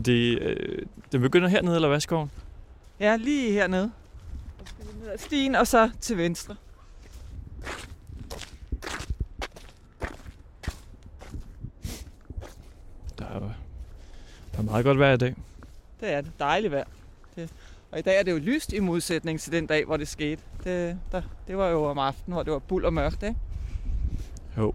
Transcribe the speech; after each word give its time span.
Og 0.00 0.06
det, 0.06 0.38
øh, 0.42 0.86
det 1.12 1.20
begynder 1.20 1.48
hernede, 1.48 1.74
eller 1.74 1.88
hvad, 1.88 2.00
skoven? 2.00 2.30
Ja, 3.00 3.16
lige 3.16 3.52
hernede. 3.52 3.90
Ned 5.00 5.08
ad 5.08 5.18
stien, 5.18 5.54
og 5.54 5.66
så 5.66 5.90
til 6.00 6.16
venstre. 6.18 6.56
Der 13.18 13.24
er, 13.24 13.40
der 14.52 14.58
er 14.58 14.62
meget 14.62 14.84
godt 14.84 14.98
vejr 14.98 15.12
i 15.12 15.16
dag. 15.16 15.34
Det 16.00 16.12
er 16.12 16.20
det. 16.20 16.32
Dejligt 16.38 16.72
vejr. 16.72 16.84
Det. 17.36 17.50
Og 17.90 17.98
i 17.98 18.02
dag 18.02 18.18
er 18.18 18.22
det 18.22 18.32
jo 18.32 18.38
lyst 18.38 18.72
i 18.72 18.80
modsætning 18.80 19.40
til 19.40 19.52
den 19.52 19.66
dag, 19.66 19.84
hvor 19.84 19.96
det 19.96 20.08
skete. 20.08 20.42
Det, 20.64 20.98
der, 21.12 21.22
det 21.46 21.56
var 21.56 21.68
jo 21.68 21.84
om 21.84 21.98
aftenen, 21.98 22.32
hvor 22.32 22.42
det 22.42 22.52
var 22.52 22.58
buld 22.58 22.84
og 22.84 22.92
mørkt, 22.92 23.22
ikke? 23.22 23.36
Jo. 24.56 24.74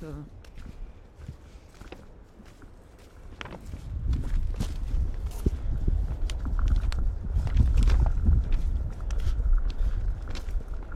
Så. 0.00 0.06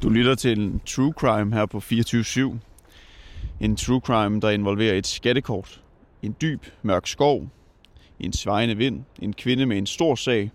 Du 0.03 0.09
lytter 0.09 0.35
til 0.35 0.59
en 0.59 0.81
true 0.87 1.13
crime 1.13 1.55
her 1.55 1.67
på 1.67 1.79
24-7. 1.79 2.57
En 3.61 3.77
true 3.77 4.01
crime, 4.01 4.41
der 4.41 4.51
involverer 4.51 4.95
et 4.95 5.07
skattekort, 5.07 5.83
en 6.23 6.37
dyb, 6.41 6.67
mørk 6.83 7.07
skov, 7.07 7.49
en 8.21 8.33
svejende 8.33 8.77
vind, 8.77 9.05
en 9.23 9.33
kvinde 9.33 9.67
med 9.67 9.79
en 9.79 9.87
stor 9.87 10.15
sag 10.15 10.51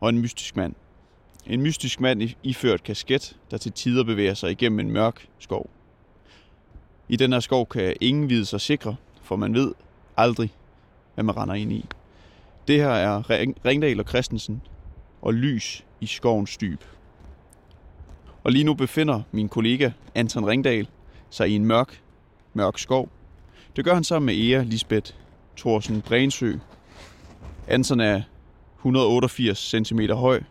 og 0.00 0.08
en 0.08 0.18
mystisk 0.18 0.56
mand. 0.56 0.74
En 1.46 1.62
mystisk 1.62 2.00
mand 2.00 2.22
iført 2.42 2.82
kasket, 2.82 3.36
der 3.50 3.56
til 3.56 3.72
tider 3.72 4.04
bevæger 4.04 4.34
sig 4.34 4.50
igennem 4.50 4.80
en 4.80 4.90
mørk 4.90 5.26
skov. 5.38 5.70
I 7.08 7.16
den 7.16 7.32
her 7.32 7.40
skov 7.40 7.66
kan 7.66 7.96
ingen 8.00 8.28
vide 8.28 8.46
sig 8.46 8.60
sikre, 8.60 8.96
for 9.22 9.36
man 9.36 9.54
ved 9.54 9.72
aldrig, 10.16 10.54
hvad 11.14 11.24
man 11.24 11.36
render 11.36 11.54
ind 11.54 11.72
i. 11.72 11.84
Det 12.68 12.76
her 12.76 12.88
er 12.90 13.30
Ringdal 13.64 14.00
og 14.00 14.06
Christensen 14.08 14.62
og 15.22 15.34
lys 15.34 15.84
i 16.00 16.06
skovens 16.06 16.56
dyb. 16.56 16.80
Og 18.44 18.52
lige 18.52 18.64
nu 18.64 18.74
befinder 18.74 19.22
min 19.32 19.48
kollega 19.48 19.90
Anton 20.14 20.46
Ringdal 20.46 20.88
sig 21.30 21.48
i 21.48 21.54
en 21.54 21.64
mørk, 21.64 22.00
mørk 22.54 22.78
skov. 22.78 23.08
Det 23.76 23.84
gør 23.84 23.94
han 23.94 24.04
sammen 24.04 24.26
med 24.26 24.34
Ea 24.34 24.62
Lisbeth 24.62 25.12
Thorsen 25.56 26.02
Brensø. 26.02 26.56
Anton 27.68 28.00
er 28.00 28.22
188 28.76 29.58
cm 29.58 30.00
høj, 30.00 30.42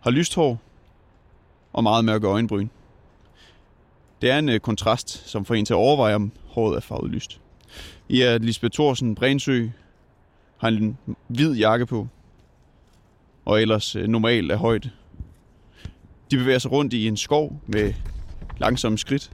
har 0.00 0.10
lyst 0.10 0.34
hår 0.34 0.60
og 1.72 1.82
meget 1.82 2.04
mørke 2.04 2.26
øjenbryn. 2.26 2.68
Det 4.22 4.30
er 4.30 4.38
en 4.38 4.48
øh, 4.48 4.60
kontrast, 4.60 5.30
som 5.30 5.44
får 5.44 5.54
en 5.54 5.64
til 5.64 5.74
at 5.74 5.78
overveje, 5.78 6.14
om 6.14 6.32
håret 6.46 6.76
er 6.76 6.80
farvet 6.80 7.10
lyst. 7.10 7.40
Ea 8.10 8.36
Lisbeth 8.36 8.72
Thorsen 8.72 9.14
Brensø 9.14 9.68
har 10.56 10.68
en 10.68 10.98
hvid 11.28 11.54
jakke 11.54 11.86
på, 11.86 12.08
og 13.44 13.62
ellers 13.62 13.96
øh, 13.96 14.06
normalt 14.08 14.52
er 14.52 14.56
højde. 14.56 14.90
De 16.32 16.38
bevæger 16.38 16.58
sig 16.58 16.72
rundt 16.72 16.92
i 16.92 17.08
en 17.08 17.16
skov 17.16 17.60
med 17.66 17.94
langsomme 18.58 18.98
skridt. 18.98 19.30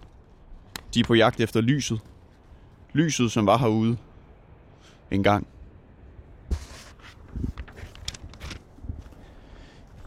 De 0.94 1.00
er 1.00 1.04
på 1.04 1.14
jagt 1.14 1.40
efter 1.40 1.60
lyset. 1.60 2.00
Lyset, 2.92 3.32
som 3.32 3.46
var 3.46 3.58
herude 3.58 3.96
en 5.10 5.22
gang. 5.22 5.46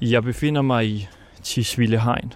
Jeg 0.01 0.23
befinder 0.23 0.61
mig 0.61 0.87
i 0.87 1.07
Tisvilde 1.43 1.99
Hegn. 1.99 2.33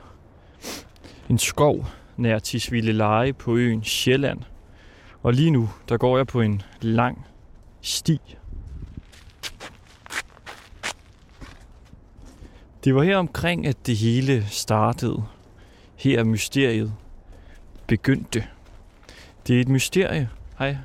En 1.30 1.38
skov 1.38 1.88
nær 2.18 2.40
Tisvilde 2.40 2.92
Leje 2.92 3.34
på 3.34 3.56
øen 3.56 3.84
Sjælland. 3.84 4.40
Og 5.24 5.34
lige 5.34 5.52
nu, 5.52 5.70
der 5.90 5.98
går 5.98 6.18
jeg 6.18 6.28
på 6.28 6.42
en 6.42 6.62
lang 6.82 7.26
sti. 7.82 8.20
Det 12.86 12.96
var 12.96 13.04
her 13.04 13.18
omkring, 13.18 13.68
at 13.68 13.88
det 13.88 13.98
hele 13.98 14.46
startede. 14.50 15.24
Her 15.96 16.24
mysteriet 16.24 16.94
begyndte. 17.88 18.48
Det 19.48 19.56
er 19.56 19.62
et 19.62 19.70
mysterie. 19.70 20.30
Hej. 20.60 20.78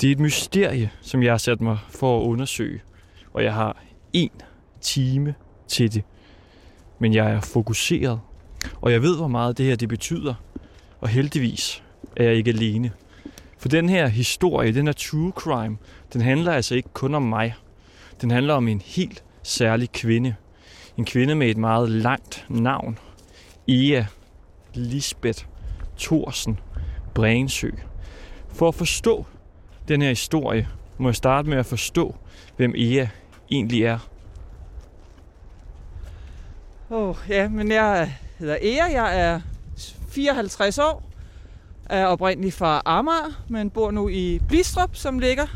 Det 0.00 0.08
er 0.08 0.12
et 0.12 0.20
mysterie, 0.20 0.90
som 1.00 1.22
jeg 1.22 1.32
har 1.32 1.38
sat 1.38 1.60
mig 1.60 1.78
for 1.88 2.20
at 2.20 2.24
undersøge. 2.24 2.80
Og 3.32 3.44
jeg 3.44 3.54
har 3.54 3.82
en 4.12 4.30
time 4.80 5.34
til 5.68 5.94
det. 5.94 6.02
Men 6.98 7.14
jeg 7.14 7.30
er 7.30 7.40
fokuseret, 7.40 8.20
og 8.80 8.92
jeg 8.92 9.02
ved, 9.02 9.16
hvor 9.16 9.28
meget 9.28 9.58
det 9.58 9.66
her 9.66 9.76
det 9.76 9.88
betyder. 9.88 10.34
Og 11.00 11.08
heldigvis 11.08 11.82
er 12.16 12.24
jeg 12.24 12.34
ikke 12.34 12.50
alene. 12.50 12.92
For 13.58 13.68
den 13.68 13.88
her 13.88 14.06
historie, 14.06 14.74
den 14.74 14.86
her 14.86 14.92
true 14.92 15.32
crime, 15.36 15.78
den 16.12 16.20
handler 16.20 16.52
altså 16.52 16.74
ikke 16.74 16.88
kun 16.92 17.14
om 17.14 17.22
mig. 17.22 17.54
Den 18.20 18.30
handler 18.30 18.54
om 18.54 18.68
en 18.68 18.82
helt 18.84 19.24
særlig 19.48 19.92
kvinde. 19.92 20.34
En 20.96 21.04
kvinde 21.04 21.34
med 21.34 21.48
et 21.48 21.56
meget 21.56 21.90
langt 21.90 22.46
navn. 22.48 22.98
Ea 23.68 24.04
Lisbeth 24.74 25.44
Thorsen 25.98 26.60
Brensø. 27.14 27.70
For 28.48 28.68
at 28.68 28.74
forstå 28.74 29.26
den 29.88 30.02
her 30.02 30.08
historie, 30.08 30.68
må 30.98 31.08
jeg 31.08 31.16
starte 31.16 31.48
med 31.48 31.58
at 31.58 31.66
forstå, 31.66 32.16
hvem 32.56 32.74
Ea 32.76 33.06
egentlig 33.50 33.84
er. 33.84 33.98
Åh, 36.90 37.08
oh, 37.08 37.16
ja, 37.28 37.48
men 37.48 37.70
jeg 37.70 38.14
hedder 38.38 38.56
Ea, 38.62 38.84
jeg 38.84 39.20
er 39.20 39.40
54 40.08 40.78
år, 40.78 41.10
er 41.84 42.06
oprindelig 42.06 42.52
fra 42.52 42.82
Amager, 42.84 43.44
men 43.48 43.70
bor 43.70 43.90
nu 43.90 44.08
i 44.08 44.40
Blistrup, 44.48 44.96
som 44.96 45.18
ligger 45.18 45.46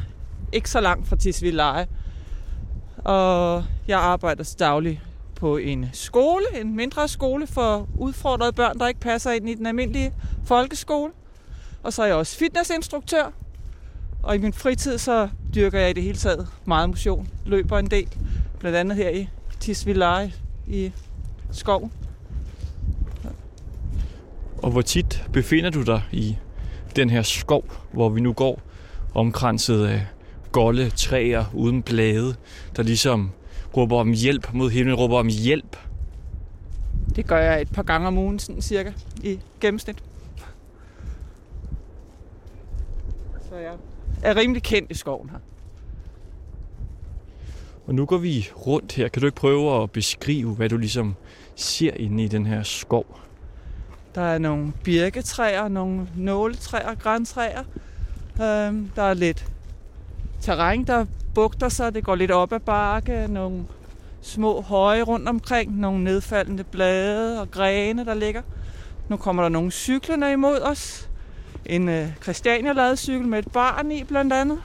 ikke 0.52 0.70
så 0.70 0.80
langt 0.80 1.08
fra 1.08 1.16
Tisvilde 1.16 1.56
Leje. 1.56 1.86
Og 3.04 3.64
jeg 3.88 3.98
arbejder 3.98 4.54
dagligt 4.58 4.58
daglig 4.58 5.02
på 5.34 5.56
en 5.56 5.88
skole, 5.92 6.44
en 6.60 6.76
mindre 6.76 7.08
skole 7.08 7.46
for 7.46 7.88
udfordrede 7.98 8.52
børn, 8.52 8.78
der 8.78 8.88
ikke 8.88 9.00
passer 9.00 9.30
ind 9.30 9.48
i 9.48 9.54
den 9.54 9.66
almindelige 9.66 10.12
folkeskole. 10.44 11.12
Og 11.82 11.92
så 11.92 12.02
er 12.02 12.06
jeg 12.06 12.16
også 12.16 12.38
fitnessinstruktør. 12.38 13.32
Og 14.22 14.34
i 14.34 14.38
min 14.38 14.52
fritid 14.52 14.98
så 14.98 15.28
dyrker 15.54 15.80
jeg 15.80 15.90
i 15.90 15.92
det 15.92 16.02
hele 16.02 16.18
taget 16.18 16.48
meget 16.64 16.88
motion. 16.88 17.28
Løber 17.46 17.78
en 17.78 17.90
del, 17.90 18.08
blandt 18.58 18.78
andet 18.78 18.96
her 18.96 19.10
i 19.10 19.28
Tisvilde 19.60 20.32
i 20.66 20.92
skoven. 21.52 21.92
Og 24.62 24.70
hvor 24.70 24.82
tit 24.82 25.24
befinder 25.32 25.70
du 25.70 25.82
dig 25.82 26.02
i 26.12 26.36
den 26.96 27.10
her 27.10 27.22
skov, 27.22 27.64
hvor 27.92 28.08
vi 28.08 28.20
nu 28.20 28.32
går, 28.32 28.60
omkranset 29.14 29.86
af 29.86 30.06
golde 30.52 30.90
træer 30.90 31.44
uden 31.54 31.82
blade, 31.82 32.34
der 32.76 32.82
ligesom 32.82 33.30
råber 33.76 33.96
om 33.96 34.12
hjælp 34.12 34.52
mod 34.52 34.70
himlen, 34.70 34.94
råber 34.94 35.18
om 35.18 35.28
hjælp. 35.28 35.76
Det 37.16 37.26
gør 37.26 37.38
jeg 37.38 37.62
et 37.62 37.72
par 37.72 37.82
gange 37.82 38.08
om 38.08 38.18
ugen, 38.18 38.38
sådan 38.38 38.62
cirka, 38.62 38.92
i 39.22 39.38
gennemsnit. 39.60 40.02
Så 43.48 43.56
jeg 43.56 43.72
er 44.22 44.36
rimelig 44.36 44.62
kendt 44.62 44.90
i 44.90 44.94
skoven 44.94 45.30
her. 45.30 45.38
Og 47.86 47.94
nu 47.94 48.06
går 48.06 48.18
vi 48.18 48.48
rundt 48.66 48.92
her. 48.92 49.08
Kan 49.08 49.20
du 49.20 49.26
ikke 49.26 49.36
prøve 49.36 49.82
at 49.82 49.90
beskrive, 49.90 50.54
hvad 50.54 50.68
du 50.68 50.76
ligesom 50.76 51.14
ser 51.56 51.94
inde 51.94 52.24
i 52.24 52.28
den 52.28 52.46
her 52.46 52.62
skov? 52.62 53.18
Der 54.14 54.20
er 54.20 54.38
nogle 54.38 54.72
birketræer, 54.84 55.68
nogle 55.68 56.08
nåletræer, 56.16 56.94
græntræer. 56.94 57.62
Øhm, 58.42 58.90
der 58.96 59.02
er 59.02 59.14
lidt 59.14 59.51
terræn, 60.42 60.84
der 60.84 61.06
bugter 61.34 61.68
sig. 61.68 61.94
Det 61.94 62.04
går 62.04 62.14
lidt 62.14 62.30
op 62.30 62.52
ad 62.52 62.60
bakke. 62.60 63.26
Nogle 63.28 63.64
små 64.22 64.60
høje 64.60 65.02
rundt 65.02 65.28
omkring. 65.28 65.78
Nogle 65.78 66.04
nedfaldende 66.04 66.64
blade 66.64 67.40
og 67.40 67.50
grene, 67.50 68.04
der 68.04 68.14
ligger. 68.14 68.42
Nu 69.08 69.16
kommer 69.16 69.42
der 69.42 69.48
nogle 69.48 69.70
cyklerne 69.70 70.32
imod 70.32 70.60
os. 70.60 71.08
En 71.66 71.88
øh, 71.88 72.08
Christiania 72.22 72.96
cykel 72.96 73.26
med 73.26 73.38
et 73.38 73.52
barn 73.52 73.92
i, 73.92 74.04
blandt 74.04 74.32
andet. 74.32 74.62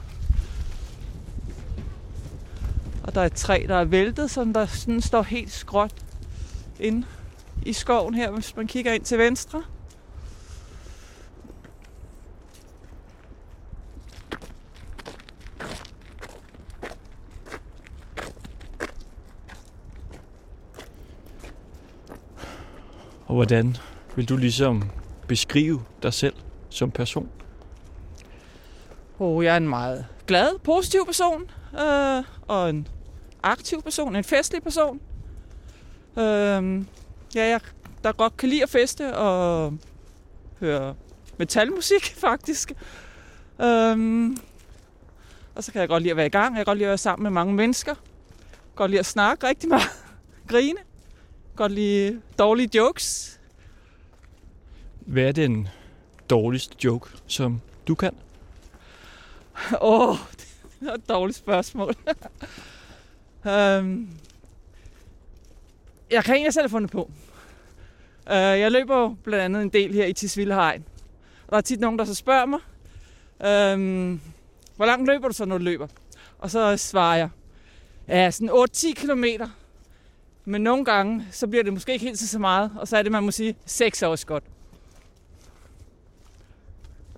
Og 3.02 3.14
der 3.14 3.20
er 3.20 3.26
et 3.26 3.32
træ, 3.32 3.64
der 3.68 3.76
er 3.76 3.84
væltet, 3.84 4.30
som 4.30 4.52
der 4.52 4.66
sådan 4.66 5.00
står 5.00 5.22
helt 5.22 5.52
skråt 5.52 5.94
inde 6.80 7.06
i 7.66 7.72
skoven 7.72 8.14
her, 8.14 8.30
hvis 8.30 8.56
man 8.56 8.66
kigger 8.66 8.92
ind 8.92 9.04
til 9.04 9.18
venstre. 9.18 9.62
Og 23.28 23.34
hvordan 23.34 23.76
vil 24.16 24.28
du 24.28 24.36
ligesom 24.36 24.82
beskrive 25.26 25.84
dig 26.02 26.12
selv 26.14 26.34
som 26.70 26.90
person? 26.90 27.28
Oh, 29.18 29.44
jeg 29.44 29.52
er 29.52 29.56
en 29.56 29.68
meget 29.68 30.06
glad, 30.26 30.58
positiv 30.58 31.06
person. 31.06 31.50
Øh, 31.80 32.24
og 32.48 32.70
en 32.70 32.88
aktiv 33.42 33.82
person, 33.82 34.16
en 34.16 34.24
festlig 34.24 34.62
person. 34.62 35.00
Øh, 36.18 36.84
ja, 37.34 37.48
jeg 37.48 37.60
der 38.04 38.12
godt 38.12 38.36
kan 38.36 38.48
lide 38.48 38.62
at 38.62 38.68
feste 38.68 39.16
og 39.16 39.74
høre 40.60 40.94
metalmusik, 41.38 42.14
faktisk. 42.26 42.72
Øhm, 43.62 44.36
Og 45.54 45.64
så 45.64 45.72
kan 45.72 45.80
jeg 45.80 45.88
godt 45.88 46.02
lide 46.02 46.10
at 46.10 46.16
være 46.16 46.26
i 46.26 46.30
gang. 46.30 46.56
Jeg 46.56 46.58
kan 46.58 46.64
godt 46.64 46.78
lide 46.78 46.86
at 46.86 46.90
være 46.90 46.98
sammen 46.98 47.22
med 47.22 47.30
mange 47.30 47.54
mennesker. 47.54 47.94
Kan 47.94 48.02
Godt 48.74 48.90
lide 48.90 48.98
at 49.00 49.06
snakke 49.06 49.46
rigtig 49.46 49.68
meget. 49.68 49.90
Grine. 50.50 50.87
Godt 51.58 51.72
lide 51.72 52.20
dårlige 52.38 52.70
jokes. 52.74 53.40
Hvad 55.00 55.24
er 55.24 55.32
den 55.32 55.68
dårligste 56.30 56.76
joke, 56.84 57.10
som 57.26 57.60
du 57.88 57.94
kan? 57.94 58.14
Åh, 59.80 60.10
oh, 60.10 60.16
det 60.80 60.88
er 60.88 60.94
et 60.94 61.08
dårligt 61.08 61.38
spørgsmål. 61.38 61.94
um, 63.44 64.08
jeg 66.10 66.24
kan 66.24 66.34
egentlig 66.34 66.52
selv 66.52 66.62
have 66.62 66.70
fundet 66.70 66.90
på. 66.90 67.10
Uh, 68.26 68.32
jeg 68.32 68.72
løber 68.72 69.14
blandt 69.24 69.44
andet 69.44 69.62
en 69.62 69.68
del 69.68 69.94
her 69.94 70.06
i 70.06 70.12
Tisvilde 70.12 70.54
Hegn. 70.54 70.84
Og 71.46 71.50
der 71.50 71.56
er 71.56 71.60
tit 71.60 71.80
nogen, 71.80 71.98
der 71.98 72.04
så 72.04 72.14
spørger 72.14 72.46
mig, 72.46 72.60
um, 73.74 74.20
hvor 74.76 74.86
langt 74.86 75.06
løber 75.06 75.28
du 75.28 75.34
så, 75.34 75.44
når 75.44 75.58
du 75.58 75.64
løber? 75.64 75.86
Og 76.38 76.50
så 76.50 76.76
svarer 76.76 77.16
jeg, 77.16 77.28
ja, 78.08 78.30
sådan 78.30 78.50
8-10 78.50 78.92
kilometer. 78.92 79.48
Men 80.48 80.60
nogle 80.60 80.84
gange, 80.84 81.26
så 81.30 81.46
bliver 81.46 81.64
det 81.64 81.72
måske 81.72 81.92
ikke 81.92 82.04
helt 82.04 82.18
så 82.18 82.38
meget. 82.38 82.72
Og 82.76 82.88
så 82.88 82.96
er 82.96 83.02
det, 83.02 83.12
man 83.12 83.22
må 83.22 83.30
sige, 83.30 83.54
sex 83.66 84.02
er 84.02 84.06
også 84.06 84.26
godt. 84.26 84.44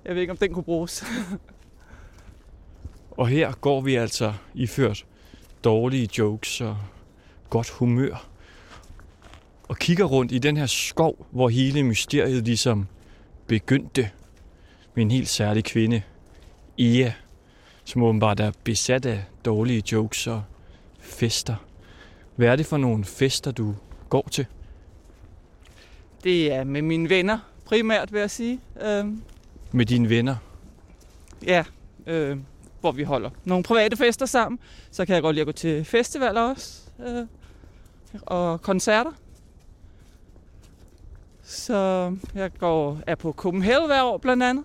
Jeg 0.05 0.15
ved 0.15 0.21
ikke, 0.21 0.31
om 0.31 0.37
den 0.37 0.55
kunne 0.55 0.63
bruges. 0.63 1.05
Og 3.11 3.29
her 3.29 3.53
går 3.53 3.81
vi 3.81 3.95
altså 3.95 4.35
iført 4.55 5.07
dårlige 5.65 6.09
jokes 6.19 6.61
og 6.61 6.77
godt 7.51 7.71
humør. 7.71 8.27
Og 9.69 9.77
kigger 9.79 10.05
rundt 10.05 10.33
i 10.33 10.39
den 10.39 10.57
her 10.57 10.67
skov, 10.67 11.27
hvor 11.31 11.49
hele 11.49 11.83
mysteriet 11.83 12.45
ligesom 12.45 12.87
begyndte 13.47 14.11
med 14.95 15.05
en 15.05 15.11
helt 15.11 15.29
særlig 15.29 15.65
kvinde, 15.65 16.03
Ea, 16.79 17.13
som 17.85 18.03
åbenbart 18.03 18.41
er 18.41 18.53
besat 18.65 19.07
af 19.07 19.25
dårlige 19.45 19.83
jokes 19.93 20.27
og 20.27 20.43
fester. 21.01 21.70
Hvad 22.41 22.49
er 22.49 22.57
det 22.57 22.67
for 22.67 22.77
nogle 22.77 23.05
fester, 23.05 23.51
du 23.51 23.75
går 24.09 24.29
til? 24.31 24.47
Det 26.25 26.53
er 26.53 26.65
med 26.65 26.83
mine 26.83 27.09
venner 27.09 27.39
primært, 27.65 28.13
vil 28.13 28.21
jeg 28.21 28.31
sige. 28.31 28.61
Øhm, 28.83 29.23
Med 29.73 29.87
dine 29.87 30.09
venner? 30.09 30.37
ja, 31.43 31.65
øh, 32.07 32.39
hvor 32.81 32.93
vi 32.93 33.03
holder 33.03 33.31
nogle 33.45 33.65
private 33.65 33.97
fester 33.97 34.27
sammen. 34.27 34.59
Så 34.91 35.07
kan 35.07 35.15
jeg 35.15 35.23
godt 35.23 35.35
lide 35.35 35.41
at 35.41 35.47
gå 35.47 35.53
til 35.53 35.85
festivaler 35.85 36.41
også. 36.41 36.81
Øh, 37.07 37.27
og 38.23 38.63
koncerter. 38.63 39.13
Så 41.43 42.17
jeg 42.35 42.51
går, 42.59 43.01
er 43.07 43.15
på 43.15 43.33
Copenhagen 43.33 43.87
hver 43.87 44.03
år 44.03 44.19
blandt 44.19 44.43
andet. 44.43 44.65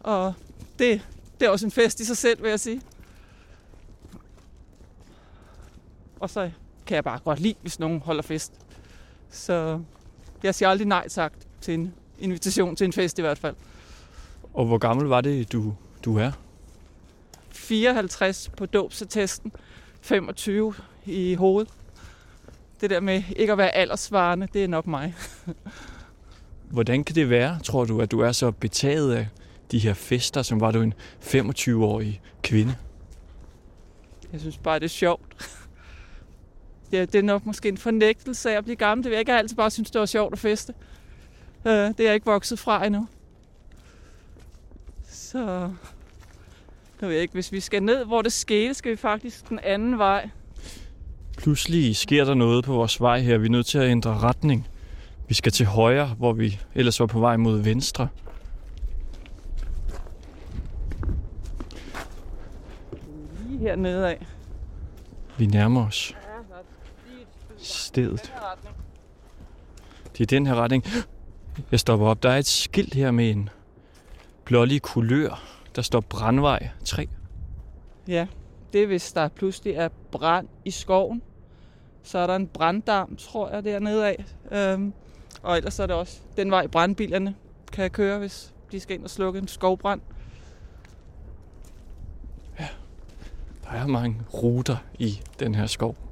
Og 0.00 0.34
det, 0.78 1.00
det 1.40 1.46
er 1.46 1.50
også 1.50 1.66
en 1.66 1.72
fest 1.72 2.00
i 2.00 2.04
sig 2.04 2.16
selv, 2.16 2.42
vil 2.42 2.48
jeg 2.50 2.60
sige. 2.60 2.80
Og 6.20 6.30
så 6.30 6.50
kan 6.86 6.94
jeg 6.94 7.04
bare 7.04 7.18
godt 7.18 7.40
lide, 7.40 7.54
hvis 7.62 7.78
nogen 7.78 8.00
holder 8.00 8.22
fest. 8.22 8.52
Så 9.30 9.80
jeg 10.42 10.54
siger 10.54 10.68
aldrig 10.68 10.88
nej 10.88 11.08
tak 11.08 11.32
til 11.60 11.74
en 11.74 11.94
invitation 12.18 12.76
til 12.76 12.84
en 12.84 12.92
fest 12.92 13.18
i 13.18 13.22
hvert 13.22 13.38
fald. 13.38 13.54
Og 14.54 14.66
hvor 14.66 14.78
gammel 14.78 15.06
var 15.06 15.20
det, 15.20 15.52
du, 15.52 15.74
du 16.04 16.18
er? 16.18 16.32
54 17.50 18.50
på 18.56 18.66
dåbsattesten, 18.66 19.52
25 20.00 20.74
i 21.06 21.34
hovedet. 21.34 21.72
Det 22.80 22.90
der 22.90 23.00
med 23.00 23.22
ikke 23.36 23.52
at 23.52 23.58
være 23.58 23.70
aldersvarende, 23.70 24.48
det 24.52 24.64
er 24.64 24.68
nok 24.68 24.86
mig. 24.86 25.14
Hvordan 26.70 27.04
kan 27.04 27.14
det 27.14 27.30
være, 27.30 27.58
tror 27.64 27.84
du, 27.84 28.00
at 28.00 28.10
du 28.10 28.20
er 28.20 28.32
så 28.32 28.50
betaget 28.50 29.14
af 29.14 29.28
de 29.70 29.78
her 29.78 29.94
fester, 29.94 30.42
som 30.42 30.60
var 30.60 30.70
du 30.70 30.80
en 30.82 30.94
25-årig 31.22 32.20
kvinde? 32.42 32.74
Jeg 34.32 34.40
synes 34.40 34.58
bare, 34.58 34.78
det 34.78 34.84
er 34.84 34.88
sjovt. 34.88 35.60
Ja, 36.92 37.00
det 37.00 37.14
er 37.14 37.22
nok 37.22 37.46
måske 37.46 37.68
en 37.68 37.78
fornægtelse 37.78 38.50
af 38.50 38.56
at 38.56 38.64
blive 38.64 38.76
gammel. 38.76 39.04
Det 39.04 39.10
vil 39.10 39.14
jeg 39.16 39.20
ikke 39.20 39.32
jeg 39.32 39.38
altid 39.38 39.56
bare 39.56 39.70
synes, 39.70 39.90
det 39.90 39.98
var 39.98 40.06
sjovt 40.06 40.32
at 40.32 40.38
feste. 40.38 40.74
Øh, 41.66 41.72
Det 41.72 42.00
er 42.00 42.04
jeg 42.04 42.14
ikke 42.14 42.26
vokset 42.26 42.58
fra 42.58 42.86
endnu. 42.86 43.06
Så 45.08 45.70
jeg 47.00 47.08
ved 47.08 47.16
ikke, 47.20 47.34
hvis 47.34 47.52
vi 47.52 47.60
skal 47.60 47.82
ned, 47.82 48.04
hvor 48.04 48.22
det 48.22 48.32
skete, 48.32 48.74
skal 48.74 48.92
vi 48.92 48.96
faktisk 48.96 49.48
den 49.48 49.58
anden 49.58 49.98
vej. 49.98 50.30
Pludselig 51.38 51.96
sker 51.96 52.24
der 52.24 52.34
noget 52.34 52.64
på 52.64 52.72
vores 52.72 53.00
vej 53.00 53.20
her. 53.20 53.38
Vi 53.38 53.46
er 53.46 53.50
nødt 53.50 53.66
til 53.66 53.78
at 53.78 53.90
ændre 53.90 54.18
retning. 54.18 54.68
Vi 55.28 55.34
skal 55.34 55.52
til 55.52 55.66
højre, 55.66 56.06
hvor 56.06 56.32
vi 56.32 56.60
ellers 56.74 57.00
var 57.00 57.06
på 57.06 57.20
vej 57.20 57.36
mod 57.36 57.58
venstre. 57.58 58.08
Lige 63.48 63.58
hernede 63.58 64.08
af. 64.08 64.26
Vi 65.38 65.46
nærmer 65.46 65.86
os 65.86 66.14
stedet. 67.66 68.32
Det 70.12 70.20
er 70.20 70.26
den 70.26 70.46
her 70.46 70.54
retning. 70.54 70.84
Jeg 71.70 71.80
stopper 71.80 72.06
op. 72.06 72.22
Der 72.22 72.30
er 72.30 72.38
et 72.38 72.46
skilt 72.46 72.94
her 72.94 73.10
med 73.10 73.30
en 73.30 73.48
blålig 74.44 74.82
kulør. 74.82 75.42
Der 75.76 75.82
står 75.82 76.00
Brandvej 76.00 76.68
3. 76.84 77.08
Ja, 78.08 78.26
det 78.72 78.82
er 78.82 78.86
hvis 78.86 79.12
der 79.12 79.28
pludselig 79.28 79.74
er 79.74 79.88
brand 80.10 80.48
i 80.64 80.70
skoven. 80.70 81.22
Så 82.02 82.18
er 82.18 82.26
der 82.26 82.36
en 82.36 82.46
branddam, 82.46 83.16
tror 83.16 83.50
jeg, 83.50 83.64
dernede 83.64 84.06
af. 84.06 84.24
Øhm, 84.50 84.92
og 85.42 85.56
ellers 85.56 85.78
er 85.78 85.86
det 85.86 85.96
også 85.96 86.20
den 86.36 86.50
vej, 86.50 86.66
brandbilerne 86.66 87.34
kan 87.72 87.90
køre, 87.90 88.18
hvis 88.18 88.54
de 88.72 88.80
skal 88.80 88.96
ind 88.96 89.04
og 89.04 89.10
slukke 89.10 89.38
en 89.38 89.48
skovbrand. 89.48 90.00
Der 93.64 93.72
er 93.72 93.86
mange 93.86 94.16
ruter 94.34 94.76
i 94.98 95.20
den 95.40 95.54
her 95.54 95.66
skov. 95.66 96.05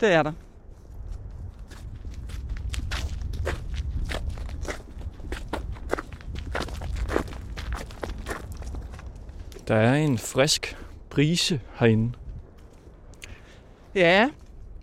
Det 0.00 0.12
er 0.12 0.22
der. 0.22 0.32
Der 9.68 9.74
er 9.74 9.94
en 9.94 10.18
frisk 10.18 10.76
brise 11.10 11.60
herinde. 11.74 12.12
Ja, 13.94 14.30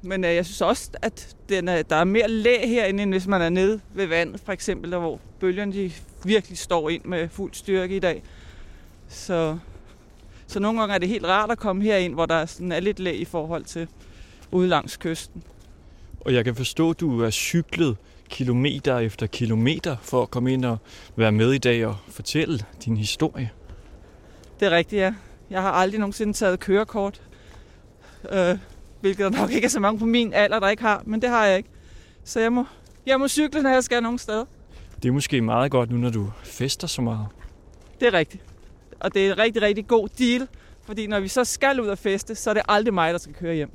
men 0.01 0.23
øh, 0.23 0.35
jeg 0.35 0.45
synes 0.45 0.61
også, 0.61 0.89
at 1.01 1.35
den 1.49 1.67
er, 1.67 1.81
der 1.81 1.95
er 1.95 2.03
mere 2.03 2.27
læ 2.27 2.67
herinde, 2.67 3.03
end 3.03 3.11
hvis 3.11 3.27
man 3.27 3.41
er 3.41 3.49
nede 3.49 3.81
ved 3.93 4.05
vandet, 4.05 4.41
for 4.45 4.51
eksempel, 4.51 4.91
der 4.91 4.99
hvor 4.99 5.19
bølgerne 5.39 5.73
de 5.73 5.91
virkelig 6.23 6.57
står 6.57 6.89
ind 6.89 7.05
med 7.05 7.29
fuld 7.29 7.53
styrke 7.53 7.95
i 7.95 7.99
dag. 7.99 8.23
Så, 9.07 9.57
så 10.47 10.59
nogle 10.59 10.79
gange 10.79 10.95
er 10.95 10.99
det 10.99 11.09
helt 11.09 11.25
rart 11.25 11.51
at 11.51 11.57
komme 11.57 11.83
herind, 11.83 12.13
hvor 12.13 12.25
der 12.25 12.45
sådan 12.45 12.71
er 12.71 12.79
lidt 12.79 12.99
læ 12.99 13.13
i 13.13 13.25
forhold 13.25 13.63
til 13.63 13.87
ude 14.51 14.67
langs 14.67 14.97
kysten. 14.97 15.43
Og 16.21 16.33
jeg 16.33 16.45
kan 16.45 16.55
forstå, 16.55 16.89
at 16.89 16.99
du 16.99 17.21
er 17.21 17.29
cyklet 17.29 17.97
kilometer 18.29 18.97
efter 18.97 19.27
kilometer 19.27 19.95
for 20.01 20.21
at 20.21 20.31
komme 20.31 20.53
ind 20.53 20.65
og 20.65 20.77
være 21.15 21.31
med 21.31 21.51
i 21.51 21.57
dag 21.57 21.85
og 21.85 21.95
fortælle 22.07 22.59
din 22.85 22.97
historie. 22.97 23.51
Det 24.59 24.65
er 24.65 24.71
rigtigt, 24.71 24.99
ja. 24.99 25.13
Jeg 25.49 25.61
har 25.61 25.71
aldrig 25.71 25.99
nogensinde 25.99 26.33
taget 26.33 26.59
kørekort. 26.59 27.21
Øh, 28.31 28.57
hvilket 29.01 29.23
der 29.23 29.39
nok 29.39 29.51
ikke 29.51 29.65
er 29.65 29.69
så 29.69 29.79
mange 29.79 29.99
på 29.99 30.05
min 30.05 30.33
alder, 30.33 30.59
der 30.59 30.69
ikke 30.69 30.83
har, 30.83 31.03
men 31.05 31.21
det 31.21 31.29
har 31.29 31.45
jeg 31.45 31.57
ikke. 31.57 31.69
Så 32.23 32.39
jeg 32.39 32.53
må, 32.53 32.65
jeg 33.05 33.19
må 33.19 33.27
cykle, 33.27 33.61
når 33.61 33.69
jeg 33.69 33.83
skal 33.83 34.03
nogen 34.03 34.17
steder. 34.17 34.45
Det 35.03 35.09
er 35.09 35.13
måske 35.13 35.41
meget 35.41 35.71
godt 35.71 35.91
nu, 35.91 35.97
når 35.97 36.09
du 36.09 36.31
fester 36.43 36.87
så 36.87 37.01
meget. 37.01 37.27
Det 37.99 38.07
er 38.07 38.13
rigtigt. 38.13 38.43
Og 38.99 39.13
det 39.13 39.27
er 39.27 39.31
en 39.31 39.37
rigtig, 39.37 39.61
rigtig 39.61 39.87
god 39.87 40.09
deal, 40.19 40.47
fordi 40.83 41.07
når 41.07 41.19
vi 41.19 41.27
så 41.27 41.43
skal 41.43 41.81
ud 41.81 41.87
og 41.87 41.97
feste, 41.97 42.35
så 42.35 42.49
er 42.49 42.53
det 42.53 42.63
aldrig 42.67 42.93
mig, 42.93 43.13
der 43.13 43.19
skal 43.19 43.33
køre 43.33 43.55
hjem. 43.55 43.71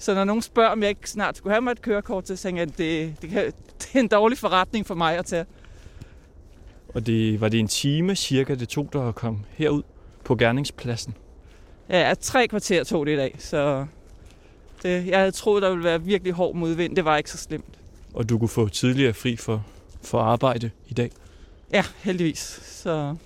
Så 0.00 0.14
når 0.14 0.24
nogen 0.24 0.42
spørger, 0.42 0.70
om 0.70 0.82
jeg 0.82 0.88
ikke 0.88 1.10
snart 1.10 1.36
skulle 1.36 1.52
have 1.52 1.62
mig 1.62 1.72
et 1.72 1.82
kørekort, 1.82 2.28
så 2.28 2.36
tænker 2.36 2.62
jeg, 2.62 2.70
at 2.70 2.78
det, 2.78 3.14
det, 3.22 3.30
kan, 3.30 3.44
det 3.80 3.88
er 3.94 4.00
en 4.00 4.08
dårlig 4.08 4.38
forretning 4.38 4.86
for 4.86 4.94
mig 4.94 5.18
at 5.18 5.26
tage. 5.26 5.46
Og 6.88 7.06
det, 7.06 7.40
var 7.40 7.48
det 7.48 7.60
en 7.60 7.68
time 7.68 8.16
cirka, 8.16 8.54
det 8.54 8.68
tog 8.68 8.88
dig 8.92 9.08
at 9.08 9.14
komme 9.14 9.38
herud 9.48 9.82
på 10.24 10.36
gerningspladsen? 10.36 11.14
Ja, 11.88 12.14
tre 12.20 12.48
kvarter 12.48 12.84
tog 12.84 13.06
det 13.06 13.12
i 13.12 13.16
dag, 13.16 13.36
så 13.38 13.86
det, 14.82 15.06
jeg 15.06 15.18
havde 15.18 15.30
troet, 15.30 15.62
der 15.62 15.70
ville 15.70 15.84
være 15.84 16.02
virkelig 16.02 16.32
hård 16.32 16.54
modvind. 16.54 16.96
Det 16.96 17.04
var 17.04 17.16
ikke 17.16 17.30
så 17.30 17.38
slemt. 17.38 17.78
Og 18.14 18.28
du 18.28 18.38
kunne 18.38 18.48
få 18.48 18.68
tidligere 18.68 19.12
fri 19.12 19.36
for, 19.36 19.66
for 20.02 20.20
arbejde 20.20 20.70
i 20.88 20.94
dag. 20.94 21.10
Ja, 21.72 21.84
heldigvis. 21.96 22.60
Så 22.64 23.16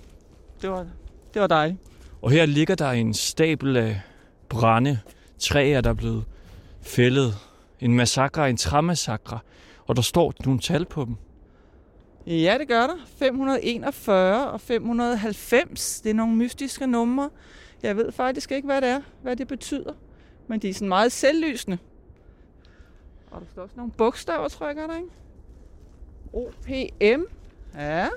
det 0.61 0.69
var, 0.69 0.85
det 1.33 1.41
var 1.41 1.47
dejligt. 1.47 1.79
Og 2.21 2.31
her 2.31 2.45
ligger 2.45 2.75
der 2.75 2.91
en 2.91 3.13
stabel 3.13 3.77
af 3.77 4.01
brænde, 4.49 4.99
træer, 5.39 5.81
der 5.81 5.89
er 5.89 5.93
blevet 5.93 6.23
fældet. 6.85 7.33
En 7.79 7.95
massakre, 7.95 8.49
en 8.49 8.57
træmassakre. 8.57 9.39
Og 9.87 9.95
der 9.95 10.01
står 10.01 10.33
nogle 10.45 10.59
tal 10.59 10.85
på 10.85 11.05
dem. 11.05 11.15
Ja, 12.27 12.57
det 12.59 12.67
gør 12.67 12.87
der. 12.87 12.95
541 13.17 14.51
og 14.51 14.61
590. 14.61 16.01
Det 16.01 16.09
er 16.09 16.13
nogle 16.13 16.35
mystiske 16.35 16.87
numre. 16.87 17.29
Jeg 17.83 17.97
ved 17.97 18.11
faktisk 18.11 18.51
ikke, 18.51 18.65
hvad 18.65 18.81
det 18.81 18.89
er, 18.89 19.01
hvad 19.21 19.35
det 19.35 19.47
betyder. 19.47 19.93
Men 20.47 20.59
de 20.59 20.69
er 20.69 20.73
sådan 20.73 20.87
meget 20.87 21.11
selvlysende. 21.11 21.77
Og 23.31 23.41
der 23.41 23.47
står 23.51 23.61
også 23.61 23.75
nogle 23.77 23.91
bogstaver, 23.91 24.47
tror 24.47 24.65
jeg, 24.67 24.75
gør 24.75 24.87
der, 24.87 24.97
ikke? 24.97 25.09
OPM. 26.33 27.21
Ja. 27.75 28.07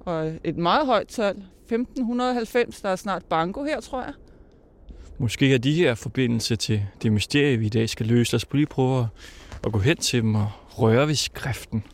Og 0.00 0.32
et 0.44 0.56
meget 0.56 0.86
højt 0.86 1.08
tal. 1.08 1.44
1590, 1.62 2.80
der 2.80 2.88
er 2.88 2.96
snart 2.96 3.24
banko 3.24 3.64
her, 3.64 3.80
tror 3.80 4.02
jeg. 4.02 4.12
Måske 5.18 5.54
er 5.54 5.58
de 5.58 5.74
her 5.74 5.94
forbindelse 5.94 6.56
til 6.56 6.86
det 7.02 7.12
mysterie, 7.12 7.56
vi 7.56 7.66
i 7.66 7.68
dag 7.68 7.88
skal 7.88 8.06
løse. 8.06 8.32
Lad 8.32 8.36
os 8.36 8.46
lige 8.52 8.66
prøve 8.66 9.08
at, 9.64 9.72
gå 9.72 9.78
hen 9.78 9.96
til 9.96 10.22
dem 10.22 10.34
og 10.34 10.50
røre 10.78 11.06
ved 11.06 11.14
skriften. 11.14 11.84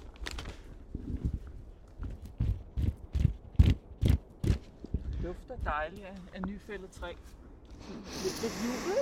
Dufter 5.24 5.54
dejligt 5.64 6.04
af, 6.04 6.16
af 6.34 6.42
nyfældet 6.46 6.90
træ. 6.90 7.12
Lidt, 8.22 8.42
lidt 8.42 8.52
jubel. 8.64 8.98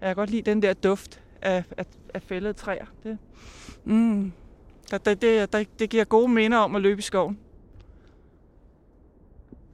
Jeg 0.00 0.08
kan 0.08 0.16
godt 0.16 0.30
lide 0.30 0.42
den 0.42 0.62
der 0.62 0.74
duft 0.74 1.20
af, 1.42 1.64
af, 1.76 1.86
af 2.14 2.22
fældede 2.22 2.52
træer. 2.52 2.86
Det, 3.02 3.18
mm, 3.84 4.32
det, 4.90 5.22
det, 5.22 5.52
det, 5.52 5.78
det 5.78 5.90
giver 5.90 6.04
gode 6.04 6.28
minder 6.28 6.58
om 6.58 6.76
at 6.76 6.82
løbe 6.82 6.98
i 6.98 7.02
skoven. 7.02 7.38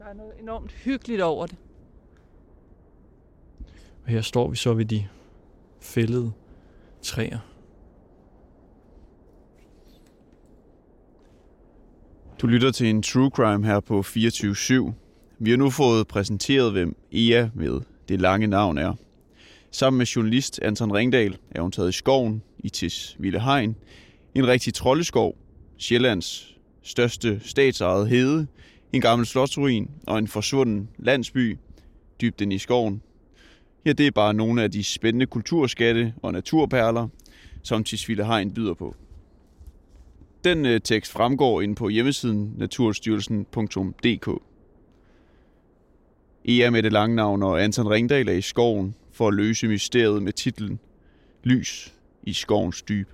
Der 0.01 0.07
er 0.07 0.15
noget 0.15 0.33
enormt 0.41 0.73
hyggeligt 0.73 1.21
over 1.21 1.47
det. 1.47 1.57
Og 4.05 4.11
her 4.11 4.21
står 4.21 4.49
vi 4.49 4.57
så 4.57 4.75
ved 4.75 4.85
de 4.85 5.07
fældede 5.81 6.33
træer. 7.03 7.39
Du 12.41 12.47
lytter 12.47 12.71
til 12.71 12.91
en 12.91 13.03
true 13.03 13.31
crime 13.31 13.67
her 13.67 13.81
på 13.81 14.01
24-7. 14.01 14.93
Vi 15.39 15.51
har 15.51 15.57
nu 15.57 15.71
fået 15.71 16.09
præsenteret, 16.09 16.73
hvem 16.73 16.97
Ea 17.13 17.49
med 17.55 17.81
det 18.09 18.21
lange 18.21 18.47
navn 18.47 18.79
er. 18.79 18.95
Sammen 19.71 19.99
med 19.99 20.07
journalist 20.07 20.61
Anton 20.63 20.93
Ringdal 20.93 21.39
er 21.51 21.63
hun 21.63 21.73
taget 21.73 21.89
i 21.89 21.93
skoven 21.93 22.43
i 22.59 22.69
Tisvilde 22.69 23.41
Hegn. 23.41 23.77
En 24.35 24.47
rigtig 24.47 24.75
troldeskov, 24.75 25.37
Sjællands 25.79 26.57
største 26.83 27.41
statsejede 27.45 28.07
hede, 28.07 28.47
en 28.93 29.01
gammel 29.01 29.27
slotsruin 29.27 29.91
og 30.07 30.19
en 30.19 30.29
forsvunden 30.29 30.89
landsby 30.99 31.59
dybt 32.21 32.41
ind 32.41 32.53
i 32.53 32.59
skoven. 32.59 33.03
Ja, 33.85 33.93
det 33.93 34.07
er 34.07 34.11
bare 34.11 34.35
nogle 34.35 34.63
af 34.63 34.71
de 34.71 34.85
spændende 34.85 35.27
kulturskatte 35.27 36.15
og 36.23 36.33
naturperler, 36.33 37.09
som 37.63 37.85
Tisvilde 37.85 38.25
Hegn 38.25 38.55
byder 38.55 38.75
på. 38.75 38.97
Den 40.45 40.67
øh, 40.67 40.81
tekst 40.81 41.13
fremgår 41.13 41.61
inde 41.61 41.75
på 41.75 41.89
hjemmesiden 41.89 42.55
naturstyrelsen.dk. 42.57 44.43
Ea 46.45 46.71
med 46.71 46.83
det 46.83 46.93
lange 46.93 47.17
navn 47.17 47.43
og 47.43 47.65
Anton 47.65 47.89
Ringdal 47.89 48.29
er 48.29 48.33
i 48.33 48.41
skoven 48.41 48.95
for 49.13 49.29
at 49.29 49.35
løse 49.35 49.69
mysteriet 49.69 50.23
med 50.23 50.33
titlen 50.33 50.81
Lys 51.45 51.95
i 52.23 52.33
skovens 52.33 52.83
dyb. 52.83 53.09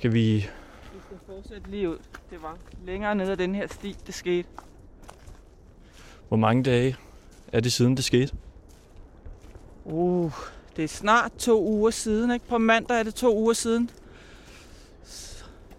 Skal 0.00 0.12
vi... 0.12 0.34
Vi 0.34 1.00
skal 1.06 1.18
fortsætte 1.26 1.70
lige 1.70 1.90
ud. 1.90 1.98
Det 2.30 2.42
var 2.42 2.58
længere 2.86 3.14
ned 3.14 3.30
ad 3.30 3.36
den 3.36 3.54
her 3.54 3.66
sti, 3.66 3.96
det 4.06 4.14
skete. 4.14 4.48
Hvor 6.28 6.36
mange 6.36 6.62
dage 6.62 6.96
er 7.52 7.60
det 7.60 7.72
siden, 7.72 7.96
det 7.96 8.04
skete? 8.04 8.32
Uh, 9.84 10.32
det 10.76 10.84
er 10.84 10.88
snart 10.88 11.32
to 11.38 11.64
uger 11.64 11.90
siden, 11.90 12.30
ikke? 12.30 12.46
På 12.46 12.58
mandag 12.58 12.98
er 12.98 13.02
det 13.02 13.14
to 13.14 13.36
uger 13.38 13.52
siden. 13.52 13.90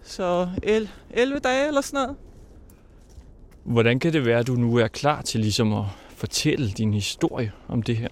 Så 0.04 0.50
11 0.63 1.40
dage 1.40 1.68
eller 1.68 1.82
sådan 1.82 2.04
noget. 2.04 2.18
Hvordan 3.63 4.00
kan 4.00 4.13
det 4.13 4.25
være, 4.25 4.40
at 4.40 4.48
du 4.48 4.56
nu 4.56 4.75
er 4.75 4.88
klar 4.88 5.22
til 5.22 5.40
ligesom 5.40 5.74
at 5.74 5.86
fortælle 6.16 6.72
din 6.72 6.94
historie 6.94 7.51
om 7.68 7.82
det 7.84 7.98
her? 7.98 8.10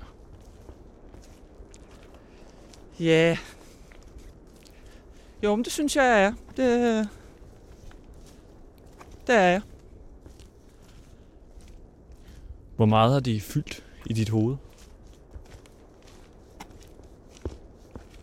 Ja. 3.00 3.38
Jo, 5.44 5.56
men 5.56 5.66
det 5.66 5.74
synes 5.74 5.96
jeg, 5.96 6.04
jeg 6.04 6.24
er. 6.24 6.34
Det, 6.58 7.10
det 9.28 9.36
er 9.36 9.42
jeg. 9.42 9.62
Hvor 12.76 12.86
meget 12.86 13.14
har 13.14 13.20
det 13.20 13.42
fyldt 13.42 13.84
i 14.06 14.14
dit 14.14 14.30
hoved? 14.30 14.56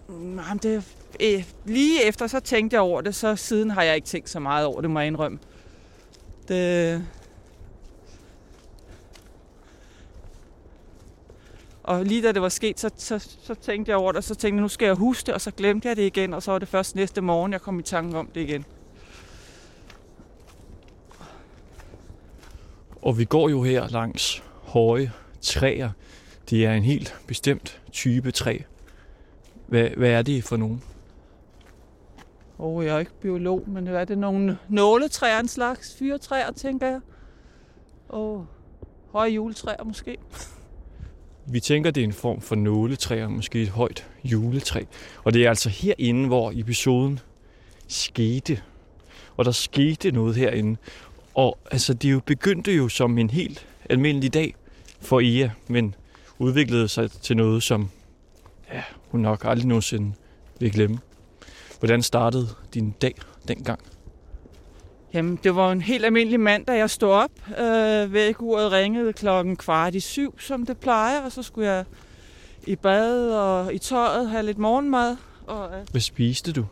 Mm, 0.09 0.39
Jamen, 0.39 0.59
det, 0.59 0.85
øh, 1.21 1.45
lige 1.65 2.05
efter, 2.05 2.27
så 2.27 2.41
tænkte 2.41 2.75
jeg 2.75 2.81
over 2.81 3.01
det, 3.01 3.15
så 3.15 3.37
siden 3.37 3.71
har 3.71 3.83
jeg 3.83 3.95
ikke 3.95 4.07
tænkt 4.07 4.31
så 4.31 4.41
meget 4.41 4.67
over 4.67 4.81
det, 4.81 4.91
må 4.91 5.01
jeg 5.01 5.07
indrømme. 5.07 5.39
Det... 6.49 7.07
Og 11.87 12.05
lige 12.05 12.23
da 12.23 12.33
det 12.33 12.43
var 12.43 12.49
sket, 12.49 12.81
så, 12.81 12.91
så, 12.97 13.19
så 13.43 13.55
tænkte 13.55 13.91
jeg 13.91 13.99
over 13.99 14.13
det, 14.13 14.17
og 14.17 14.25
så 14.25 14.35
tænkte 14.35 14.57
jeg, 14.57 14.63
nu 14.63 14.69
skal 14.69 14.87
jeg 14.87 14.95
huske 14.95 15.27
det, 15.27 15.35
og 15.35 15.41
så 15.41 15.51
glemte 15.51 15.89
jeg 15.89 15.97
det 15.97 16.03
igen, 16.03 16.35
og 16.35 16.43
så 16.43 16.51
var 16.51 16.59
det 16.59 16.69
først 16.69 16.97
næste 16.97 17.21
morgen, 17.21 17.53
jeg 17.53 17.61
kom 17.61 17.79
i 17.79 17.83
tanke 17.83 18.19
om 18.19 18.27
det 18.35 18.41
igen. 18.41 18.65
Og 23.03 23.19
vi 23.19 23.25
går 23.25 23.49
jo 23.49 23.63
her 23.63 23.89
langs 23.89 24.43
høje 24.63 25.13
træer. 25.41 25.91
Det 26.51 26.67
er 26.67 26.73
en 26.73 26.83
helt 26.83 27.17
bestemt 27.27 27.83
type 27.93 28.31
træ. 28.31 28.59
Hvad, 29.67 29.89
hvad 29.89 30.11
er 30.11 30.23
det 30.23 30.45
for 30.45 30.57
nogen? 30.57 30.83
Åh, 32.59 32.77
oh, 32.77 32.85
jeg 32.85 32.95
er 32.95 32.99
ikke 32.99 33.21
biolog, 33.21 33.65
men 33.67 33.87
er 33.87 34.05
det 34.05 34.19
nogle 34.19 34.59
nåletræer, 34.69 35.41
en 35.41 35.49
slags 35.49 35.97
fyretræer, 35.99 36.53
tænker 36.53 36.87
jeg? 36.87 37.01
Oh, 38.09 38.45
høje 39.13 39.31
juletræer 39.31 39.85
måske. 39.85 40.19
Vi 41.49 41.61
tænker, 41.61 41.91
det 41.91 42.01
er 42.01 42.05
en 42.05 42.13
form 42.13 42.41
for 42.41 42.55
nåletræ, 42.55 43.25
og 43.25 43.33
måske 43.33 43.63
et 43.63 43.69
højt 43.69 44.09
juletræ. 44.25 44.83
Og 45.25 45.33
det 45.33 45.45
er 45.45 45.49
altså 45.49 45.69
herinde, 45.69 46.27
hvor 46.27 46.53
episoden 46.55 47.19
skete. 47.89 48.61
Og 49.37 49.45
der 49.45 49.51
skete 49.51 50.11
noget 50.11 50.37
herinde. 50.37 50.77
Og 51.35 51.59
altså, 51.71 51.95
det 51.95 52.13
jo 52.13 52.21
begyndte 52.27 52.73
jo 52.73 52.89
som 52.89 53.19
en 53.19 53.31
helt 53.31 53.67
almindelig 53.91 54.35
dag 54.35 54.55
for 55.01 55.21
Ea, 55.21 55.49
men 55.69 55.95
udviklede 56.39 56.89
sig 56.89 57.11
til 57.11 57.37
noget, 57.37 57.63
som 57.63 57.91
ja, 58.73 58.83
hun 59.11 59.21
nok 59.21 59.45
aldrig 59.45 59.67
nogensinde 59.67 60.13
vil 60.61 60.73
glemme. 60.73 60.99
Hvordan 61.79 62.03
startede 62.03 62.49
din 62.75 62.91
dag 62.91 63.15
dengang? 63.49 63.81
Jamen, 65.17 65.39
det 65.45 65.57
var 65.57 65.73
en 65.73 65.81
helt 65.81 66.05
almindelig 66.05 66.41
mand, 66.41 66.67
da 66.67 66.73
jeg 66.73 66.91
stod 66.91 67.11
op. 67.11 67.31
Øh, 67.59 68.13
væguret 68.13 68.73
ringede 68.73 69.13
klokken 69.13 69.57
kvart 69.57 69.95
i 69.95 70.01
syv, 70.01 70.41
som 70.41 70.67
det 70.67 70.79
plejer, 70.79 71.21
og 71.21 71.33
så 71.33 71.43
skulle 71.43 71.69
jeg 71.69 71.85
i 72.67 72.77
bad 72.77 73.31
og 73.31 73.75
i 73.75 73.79
tøjet 73.79 74.31
have 74.31 74.43
lidt 74.43 74.59
morgenmad. 74.59 75.17
Og, 75.47 75.79
øh, 75.79 75.87
Hvad 75.91 76.01
spiste 76.01 76.53
du? 76.53 76.67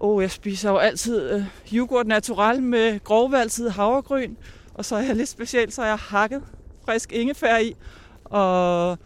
oh, 0.00 0.22
jeg 0.22 0.30
spiser 0.30 0.70
jo 0.70 0.76
altid 0.76 1.30
øh, 1.30 1.42
yoghurt 1.72 2.06
natural 2.06 2.62
med 2.62 3.04
grovvalset 3.04 3.72
havregryn, 3.72 4.34
og 4.74 4.84
så 4.84 4.96
er 4.96 5.02
jeg 5.02 5.16
lidt 5.16 5.28
specielt, 5.28 5.74
så 5.74 5.84
jeg 5.84 5.96
hakket 5.96 6.42
frisk 6.84 7.12
ingefær 7.12 7.58
i, 7.58 7.76
og 8.24 8.98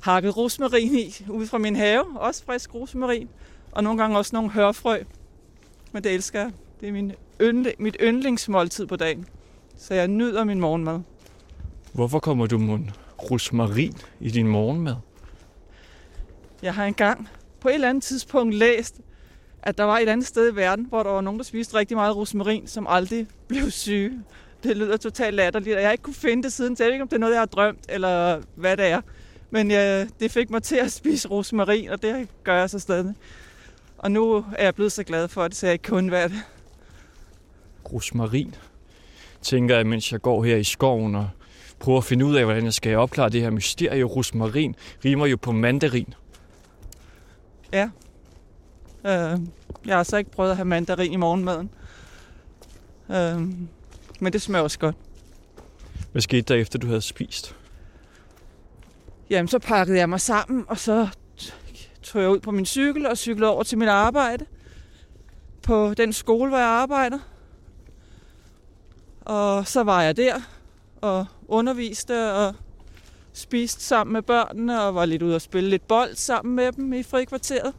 hakket 0.00 0.36
rosmarin 0.36 0.94
i 0.98 1.24
ude 1.28 1.46
fra 1.46 1.58
min 1.58 1.76
have, 1.76 2.04
også 2.16 2.44
frisk 2.44 2.74
rosmarin, 2.74 3.28
og 3.72 3.84
nogle 3.84 3.98
gange 3.98 4.18
også 4.18 4.30
nogle 4.36 4.50
hørfrø. 4.50 4.98
Men 5.92 6.04
det 6.04 6.14
elsker 6.14 6.40
jeg. 6.40 6.50
Det 6.80 6.88
er 6.88 6.92
min 6.92 7.12
yndle, 7.40 7.72
mit 7.78 7.96
yndlingsmåltid 8.00 8.86
på 8.86 8.96
dagen. 8.96 9.26
Så 9.76 9.94
jeg 9.94 10.08
nyder 10.08 10.44
min 10.44 10.60
morgenmad. 10.60 11.00
Hvorfor 11.92 12.18
kommer 12.18 12.46
du 12.46 12.58
med 12.58 12.78
rosmarin 13.30 13.94
i 14.20 14.30
din 14.30 14.48
morgenmad? 14.48 14.94
Jeg 16.62 16.74
har 16.74 16.84
engang 16.84 17.28
på 17.60 17.68
et 17.68 17.74
eller 17.74 17.88
andet 17.88 18.02
tidspunkt 18.04 18.54
læst, 18.54 19.00
at 19.62 19.78
der 19.78 19.84
var 19.84 19.98
et 19.98 20.08
andet 20.08 20.26
sted 20.26 20.52
i 20.52 20.56
verden, 20.56 20.86
hvor 20.88 21.02
der 21.02 21.10
var 21.10 21.20
nogen, 21.20 21.38
der 21.38 21.44
spiste 21.44 21.74
rigtig 21.74 21.96
meget 21.96 22.16
rosmarin, 22.16 22.66
som 22.66 22.86
aldrig 22.88 23.26
blev 23.48 23.70
syge. 23.70 24.22
Det 24.62 24.76
lyder 24.76 24.96
totalt 24.96 25.34
latterligt, 25.34 25.74
og 25.74 25.80
jeg 25.80 25.88
har 25.88 25.92
ikke 25.92 26.02
kunne 26.02 26.14
finde 26.14 26.42
det 26.42 26.52
siden, 26.52 26.76
så 26.76 26.82
jeg 26.82 26.88
ved 26.88 26.94
ikke, 26.94 27.02
om 27.02 27.08
det 27.08 27.16
er 27.16 27.20
noget, 27.20 27.32
jeg 27.32 27.40
har 27.40 27.46
drømt, 27.46 27.84
eller 27.88 28.40
hvad 28.54 28.76
det 28.76 28.86
er. 28.86 29.00
Men 29.50 29.70
ja, 29.70 30.06
det 30.20 30.30
fik 30.30 30.50
mig 30.50 30.62
til 30.62 30.76
at 30.76 30.92
spise 30.92 31.28
rosmarin, 31.28 31.88
og 31.88 32.02
det 32.02 32.28
gør 32.44 32.58
jeg 32.58 32.70
så 32.70 32.78
stadig. 32.78 33.14
Og 33.98 34.10
nu 34.10 34.34
er 34.34 34.64
jeg 34.64 34.74
blevet 34.74 34.92
så 34.92 35.04
glad 35.04 35.28
for 35.28 35.48
det, 35.48 35.56
så 35.56 35.66
jeg 35.66 35.72
ikke 35.72 35.88
kun 35.88 36.10
være 36.10 36.28
det. 36.28 36.42
Rosmarin, 37.92 38.54
tænker 39.42 39.76
jeg, 39.76 39.86
mens 39.86 40.12
jeg 40.12 40.22
går 40.22 40.44
her 40.44 40.56
i 40.56 40.64
skoven 40.64 41.14
og 41.14 41.28
prøver 41.78 41.98
at 41.98 42.04
finde 42.04 42.24
ud 42.24 42.34
af, 42.34 42.44
hvordan 42.44 42.64
jeg 42.64 42.74
skal 42.74 42.96
opklare 42.96 43.28
det 43.28 43.40
her 43.40 43.50
mysterie. 43.50 44.04
Rosmarin 44.04 44.76
rimer 45.04 45.26
jo 45.26 45.36
på 45.36 45.52
mandarin. 45.52 46.14
Ja. 47.72 47.90
Øh, 49.06 49.40
jeg 49.86 49.96
har 49.96 50.02
så 50.02 50.16
ikke 50.16 50.30
prøvet 50.30 50.50
at 50.50 50.56
have 50.56 50.64
mandarin 50.64 51.12
i 51.12 51.16
morgenmaden. 51.16 51.70
Øh, 53.10 53.40
men 54.20 54.32
det 54.32 54.42
smager 54.42 54.62
også 54.62 54.78
godt. 54.78 54.96
Hvad 56.12 56.22
skete 56.22 56.54
der 56.54 56.60
efter, 56.60 56.78
du 56.78 56.86
havde 56.86 57.02
spist? 57.02 57.56
Jamen, 59.30 59.48
så 59.48 59.58
pakkede 59.58 59.98
jeg 59.98 60.08
mig 60.08 60.20
sammen, 60.20 60.64
og 60.68 60.78
så 60.78 61.08
tog 62.02 62.22
jeg 62.22 62.30
ud 62.30 62.40
på 62.40 62.50
min 62.50 62.66
cykel 62.66 63.06
og 63.06 63.18
cyklede 63.18 63.50
over 63.50 63.62
til 63.62 63.78
mit 63.78 63.88
arbejde. 63.88 64.46
På 65.62 65.94
den 65.94 66.12
skole, 66.12 66.48
hvor 66.48 66.58
jeg 66.58 66.66
arbejder. 66.66 67.18
Og 69.24 69.68
så 69.68 69.82
var 69.82 70.02
jeg 70.02 70.16
der 70.16 70.40
og 71.00 71.26
underviste 71.48 72.32
og 72.32 72.54
spiste 73.32 73.82
sammen 73.84 74.12
med 74.12 74.22
børnene 74.22 74.82
og 74.82 74.94
var 74.94 75.04
lidt 75.04 75.22
ude 75.22 75.34
og 75.34 75.42
spille 75.42 75.70
lidt 75.70 75.88
bold 75.88 76.14
sammen 76.14 76.56
med 76.56 76.72
dem 76.72 76.92
i 76.92 77.02
frikvarteret. 77.02 77.74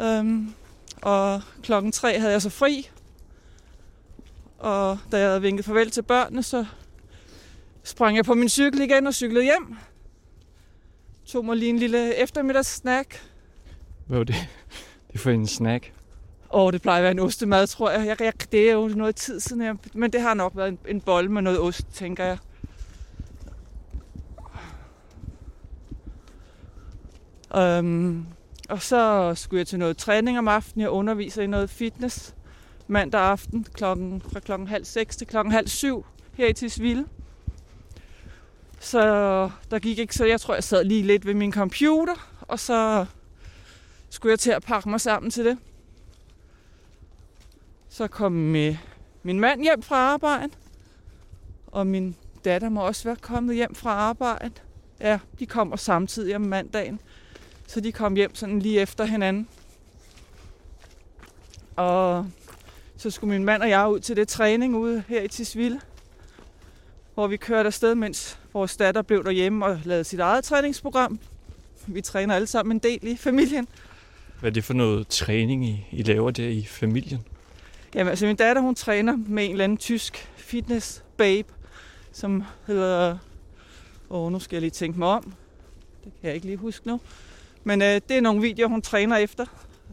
Øhm, 0.00 0.54
og 1.02 1.42
klokken 1.62 1.92
tre 1.92 2.18
havde 2.18 2.32
jeg 2.32 2.42
så 2.42 2.50
fri. 2.50 2.90
Og 4.58 4.98
da 5.12 5.18
jeg 5.18 5.28
havde 5.28 5.42
vinket 5.42 5.64
farvel 5.64 5.90
til 5.90 6.02
børnene, 6.02 6.42
så 6.42 6.64
sprang 7.82 8.16
jeg 8.16 8.24
på 8.24 8.34
min 8.34 8.48
cykel 8.48 8.80
igen 8.80 9.06
og 9.06 9.14
cyklede 9.14 9.44
hjem. 9.44 9.76
Tog 11.26 11.44
mig 11.44 11.56
lige 11.56 11.68
en 11.68 11.78
lille 11.78 12.14
eftermiddagssnack. 12.14 13.22
Hvad 14.06 14.18
var 14.18 14.24
det? 14.24 14.34
Det 15.08 15.14
er 15.14 15.18
for 15.18 15.30
en 15.30 15.46
snack. 15.46 15.92
Og 16.48 16.72
det 16.72 16.82
plejer 16.82 16.98
at 16.98 17.02
være 17.02 17.10
en 17.10 17.18
ostemad, 17.18 17.66
tror 17.66 17.90
jeg. 17.90 18.06
jeg, 18.06 18.20
jeg 18.20 18.32
det 18.52 18.68
er 18.68 18.72
jo 18.72 18.88
noget 18.88 19.16
tid 19.16 19.40
siden, 19.40 19.62
jeg, 19.62 19.76
men 19.94 20.12
det 20.12 20.20
har 20.20 20.34
nok 20.34 20.52
været 20.56 20.68
en, 20.68 20.78
en 20.88 21.00
bolle 21.00 21.32
med 21.32 21.42
noget 21.42 21.60
ost, 21.60 21.86
tænker 21.94 22.24
jeg. 22.24 22.38
Um, 27.78 28.26
og 28.68 28.82
så 28.82 29.32
skulle 29.34 29.58
jeg 29.58 29.66
til 29.66 29.78
noget 29.78 29.96
træning 29.96 30.38
om 30.38 30.48
aftenen. 30.48 30.82
Jeg 30.82 30.90
underviser 30.90 31.42
i 31.42 31.46
noget 31.46 31.70
fitness 31.70 32.34
mandag 32.86 33.20
aften 33.20 33.66
klokken, 33.72 34.22
fra 34.32 34.40
klokken 34.40 34.68
halv 34.68 34.84
seks 34.84 35.16
til 35.16 35.26
klokken 35.26 35.52
halv 35.52 35.68
syv 35.68 36.06
her 36.34 36.46
i 36.46 36.52
Tisvilde. 36.52 37.04
Så 38.80 39.00
der 39.70 39.78
gik 39.78 39.98
ikke 39.98 40.14
så, 40.14 40.24
jeg 40.24 40.40
tror, 40.40 40.54
jeg 40.54 40.64
sad 40.64 40.84
lige 40.84 41.02
lidt 41.02 41.26
ved 41.26 41.34
min 41.34 41.52
computer, 41.52 42.30
og 42.40 42.58
så 42.58 43.06
skulle 44.10 44.30
jeg 44.30 44.38
til 44.38 44.50
at 44.50 44.62
pakke 44.62 44.88
mig 44.88 45.00
sammen 45.00 45.30
til 45.30 45.44
det. 45.44 45.58
Så 47.98 48.08
kom 48.08 48.32
min 49.22 49.40
mand 49.40 49.62
hjem 49.62 49.82
fra 49.82 49.96
arbejde, 49.96 50.52
og 51.66 51.86
min 51.86 52.16
datter 52.44 52.68
må 52.68 52.86
også 52.86 53.04
være 53.04 53.16
kommet 53.16 53.56
hjem 53.56 53.74
fra 53.74 53.90
arbejde. 53.90 54.50
Ja, 55.00 55.18
de 55.38 55.46
kommer 55.46 55.76
samtidig 55.76 56.36
om 56.36 56.40
mandagen, 56.40 57.00
så 57.66 57.80
de 57.80 57.92
kom 57.92 58.14
hjem 58.14 58.34
sådan 58.34 58.58
lige 58.58 58.80
efter 58.80 59.04
hinanden. 59.04 59.48
Og 61.76 62.26
så 62.96 63.10
skulle 63.10 63.34
min 63.34 63.44
mand 63.44 63.62
og 63.62 63.68
jeg 63.68 63.88
ud 63.88 64.00
til 64.00 64.16
det 64.16 64.28
træning 64.28 64.76
ude 64.76 65.04
her 65.08 65.22
i 65.22 65.28
Tisvilde, 65.28 65.80
hvor 67.14 67.26
vi 67.26 67.36
kørte 67.36 67.66
afsted, 67.66 67.94
mens 67.94 68.38
vores 68.52 68.76
datter 68.76 69.02
blev 69.02 69.24
derhjemme 69.24 69.66
og 69.66 69.80
lavede 69.84 70.04
sit 70.04 70.20
eget 70.20 70.44
træningsprogram. 70.44 71.18
Vi 71.86 72.00
træner 72.00 72.34
alle 72.34 72.46
sammen 72.46 72.76
en 72.76 72.78
del 72.78 72.98
i 73.02 73.16
familien. 73.16 73.68
Hvad 74.40 74.50
er 74.50 74.54
det 74.54 74.64
for 74.64 74.74
noget 74.74 75.08
træning, 75.08 75.64
I, 75.66 75.86
I 75.92 76.02
laver 76.02 76.30
der 76.30 76.48
i 76.48 76.64
familien? 76.64 77.20
Jamen, 77.94 78.10
altså 78.10 78.26
min 78.26 78.36
datter, 78.36 78.62
hun 78.62 78.74
træner 78.74 79.16
med 79.26 79.44
en 79.44 79.50
eller 79.50 79.64
anden 79.64 79.78
tysk 79.78 80.28
fitness 80.36 81.04
babe, 81.16 81.48
som 82.12 82.44
hedder... 82.66 83.18
Åh, 84.10 84.26
oh, 84.26 84.32
nu 84.32 84.38
skal 84.38 84.56
jeg 84.56 84.60
lige 84.60 84.70
tænke 84.70 84.98
mig 84.98 85.08
om. 85.08 85.22
Det 86.04 86.12
kan 86.20 86.26
jeg 86.26 86.34
ikke 86.34 86.46
lige 86.46 86.56
huske 86.56 86.86
nu. 86.86 87.00
Men 87.64 87.82
øh, 87.82 87.88
det 88.08 88.10
er 88.10 88.20
nogle 88.20 88.40
videoer, 88.40 88.68
hun 88.68 88.82
træner 88.82 89.16
efter. 89.16 89.46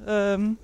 Øhm, 0.10 0.58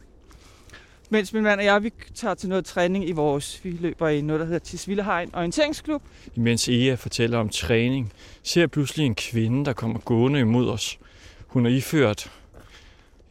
mens 1.09 1.33
min 1.33 1.43
mand 1.43 1.59
og 1.59 1.65
jeg, 1.65 1.83
vi 1.83 1.91
tager 2.15 2.33
til 2.33 2.49
noget 2.49 2.65
træning 2.65 3.09
i 3.09 3.11
vores... 3.11 3.63
Vi 3.63 3.71
løber 3.71 4.07
i 4.07 4.21
noget, 4.21 4.39
der 4.39 4.45
hedder 4.45 4.59
Tisvillehegn 4.59 5.35
Orienteringsklub. 5.35 6.03
Imens 6.35 6.69
Ea 6.69 6.95
fortæller 6.95 7.37
om 7.37 7.49
træning, 7.49 8.13
ser 8.43 8.61
jeg 8.61 8.71
pludselig 8.71 9.05
en 9.05 9.15
kvinde, 9.15 9.65
der 9.65 9.73
kommer 9.73 9.99
gående 9.99 10.39
imod 10.39 10.69
os. 10.69 10.99
Hun 11.47 11.65
er 11.65 11.69
iført 11.69 12.31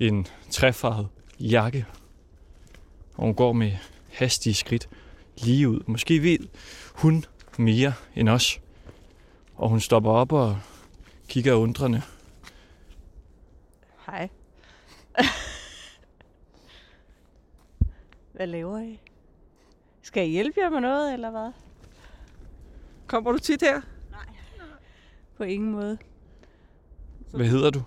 en 0.01 0.27
træfarvet 0.51 1.09
jakke, 1.41 1.87
og 3.21 3.27
hun 3.27 3.35
går 3.35 3.53
med 3.53 3.73
hastige 4.13 4.55
skridt 4.55 4.89
lige 5.39 5.69
ud. 5.69 5.81
Måske 5.87 6.23
ved 6.23 6.39
hun 6.95 7.25
mere 7.59 7.93
end 8.17 8.29
os. 8.29 8.61
Og 9.57 9.69
hun 9.69 9.81
stopper 9.81 10.11
op 10.11 10.33
og 10.33 10.59
kigger 11.29 11.55
undrende. 11.55 12.03
Hej. 14.07 14.29
hvad 18.33 18.47
laver 18.47 18.81
I? 18.81 19.01
Skal 20.03 20.21
jeg 20.21 20.31
hjælpe 20.31 20.61
jer 20.61 20.71
med 20.71 20.81
noget, 20.81 21.13
eller 21.13 21.31
hvad? 21.31 21.53
Kommer 23.07 23.33
du 23.33 23.39
tit 23.39 23.61
her? 23.61 23.81
Nej. 24.11 24.27
På 25.37 25.45
ingen 25.45 25.73
måde. 25.73 25.99
Hvad 27.31 27.47
hedder 27.47 27.71
du? 27.71 27.83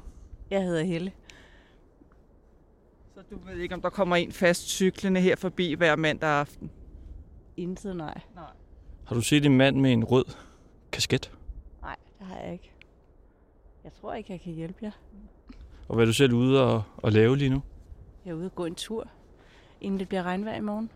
Jeg 0.50 0.64
hedder 0.64 0.84
Helle. 0.84 1.12
Så 3.30 3.36
du 3.36 3.40
ved 3.46 3.58
ikke, 3.58 3.76
om 3.76 3.82
der 3.82 3.90
kommer 3.90 4.16
en 4.16 4.32
fast 4.32 4.70
cyklende 4.70 5.22
her 5.22 5.36
forbi 5.36 5.74
hver 5.74 5.96
mandag 5.96 6.30
aften? 6.30 6.72
Intet 7.58 7.96
nej. 7.96 8.22
Nej. 8.36 8.44
Har 9.06 9.16
du 9.16 9.22
set 9.22 9.46
en 9.46 9.58
mand 9.58 9.76
med 9.76 9.94
en 9.94 10.04
rød 10.04 10.26
kasket? 10.92 11.32
Nej, 11.82 11.96
det 12.20 12.28
har 12.28 12.40
jeg 12.40 12.54
ikke. 12.54 12.72
Jeg 13.84 13.92
tror 14.02 14.14
ikke, 14.14 14.32
jeg 14.32 14.42
kan 14.42 14.54
hjælpe 14.54 14.78
jer. 14.82 14.92
Og 15.88 15.96
hvad 15.96 16.04
er 16.04 16.06
du 16.06 16.14
selv 16.14 16.34
ude 16.34 16.64
og, 16.64 16.84
og 16.98 17.12
lave 17.12 17.38
lige 17.38 17.50
nu? 17.50 17.62
Jeg 18.26 18.32
er 18.32 18.36
ude 18.36 18.46
og 18.46 18.56
gå 18.56 18.66
en 18.66 18.76
tur, 18.76 19.08
inden 19.82 20.00
det 20.00 20.08
bliver 20.08 20.24
regnvejr 20.24 20.56
i 20.58 20.62
morgen. 20.62 20.90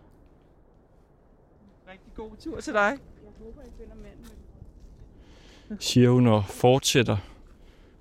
Rigtig 1.91 2.13
god 2.15 2.31
tur 2.39 2.59
til 2.59 2.73
dig. 2.73 2.97
Jeg 3.23 3.31
håber, 3.39 3.61
I 3.61 3.71
finder 3.77 3.95
mænd. 3.95 5.79
Siger 5.79 6.09
hun 6.09 6.27
og 6.27 6.45
fortsætter 6.45 7.17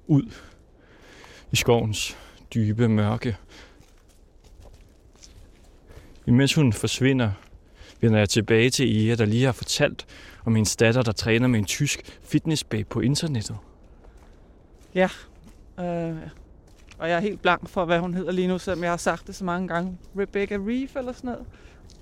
ud 0.06 0.32
i 1.52 1.56
skovens 1.56 2.18
dybe 2.54 2.88
mørke. 2.88 3.36
Imens 6.26 6.54
hun 6.54 6.72
forsvinder, 6.72 7.30
vender 8.00 8.18
jeg 8.18 8.28
tilbage 8.28 8.70
til 8.70 9.08
Ea, 9.08 9.14
der 9.14 9.24
lige 9.24 9.44
har 9.44 9.52
fortalt 9.52 10.06
om 10.44 10.54
hendes 10.54 10.76
datter, 10.76 11.02
der 11.02 11.12
træner 11.12 11.48
med 11.48 11.58
en 11.58 11.64
tysk 11.64 12.18
fitnessbag 12.22 12.86
på 12.86 13.00
internettet. 13.00 13.56
Ja. 14.94 15.08
Øh, 15.80 16.16
og 16.98 17.08
jeg 17.08 17.16
er 17.16 17.20
helt 17.20 17.42
blank 17.42 17.68
for, 17.68 17.84
hvad 17.84 17.98
hun 17.98 18.14
hedder 18.14 18.32
lige 18.32 18.48
nu, 18.48 18.58
selvom 18.58 18.82
jeg 18.82 18.92
har 18.92 18.96
sagt 18.96 19.26
det 19.26 19.34
så 19.34 19.44
mange 19.44 19.68
gange. 19.68 19.98
Rebecca 20.18 20.56
Reef 20.56 20.96
eller 20.96 21.12
sådan 21.12 21.30
noget. 21.30 21.46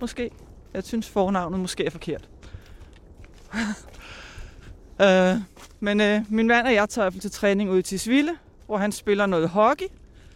Måske. 0.00 0.30
Jeg 0.74 0.84
synes 0.84 1.08
fornavnet 1.08 1.60
måske 1.60 1.84
er 1.84 1.90
forkert. 1.90 2.28
øh, 5.02 5.37
men 5.80 6.00
øh, 6.00 6.20
min 6.28 6.46
mand 6.46 6.66
og 6.66 6.74
jeg 6.74 6.88
tager 6.88 7.10
til 7.10 7.30
træning 7.30 7.70
ud 7.70 7.82
til 7.82 8.00
Sville, 8.00 8.32
hvor 8.66 8.76
han 8.76 8.92
spiller 8.92 9.26
noget 9.26 9.48
hockey. 9.48 9.87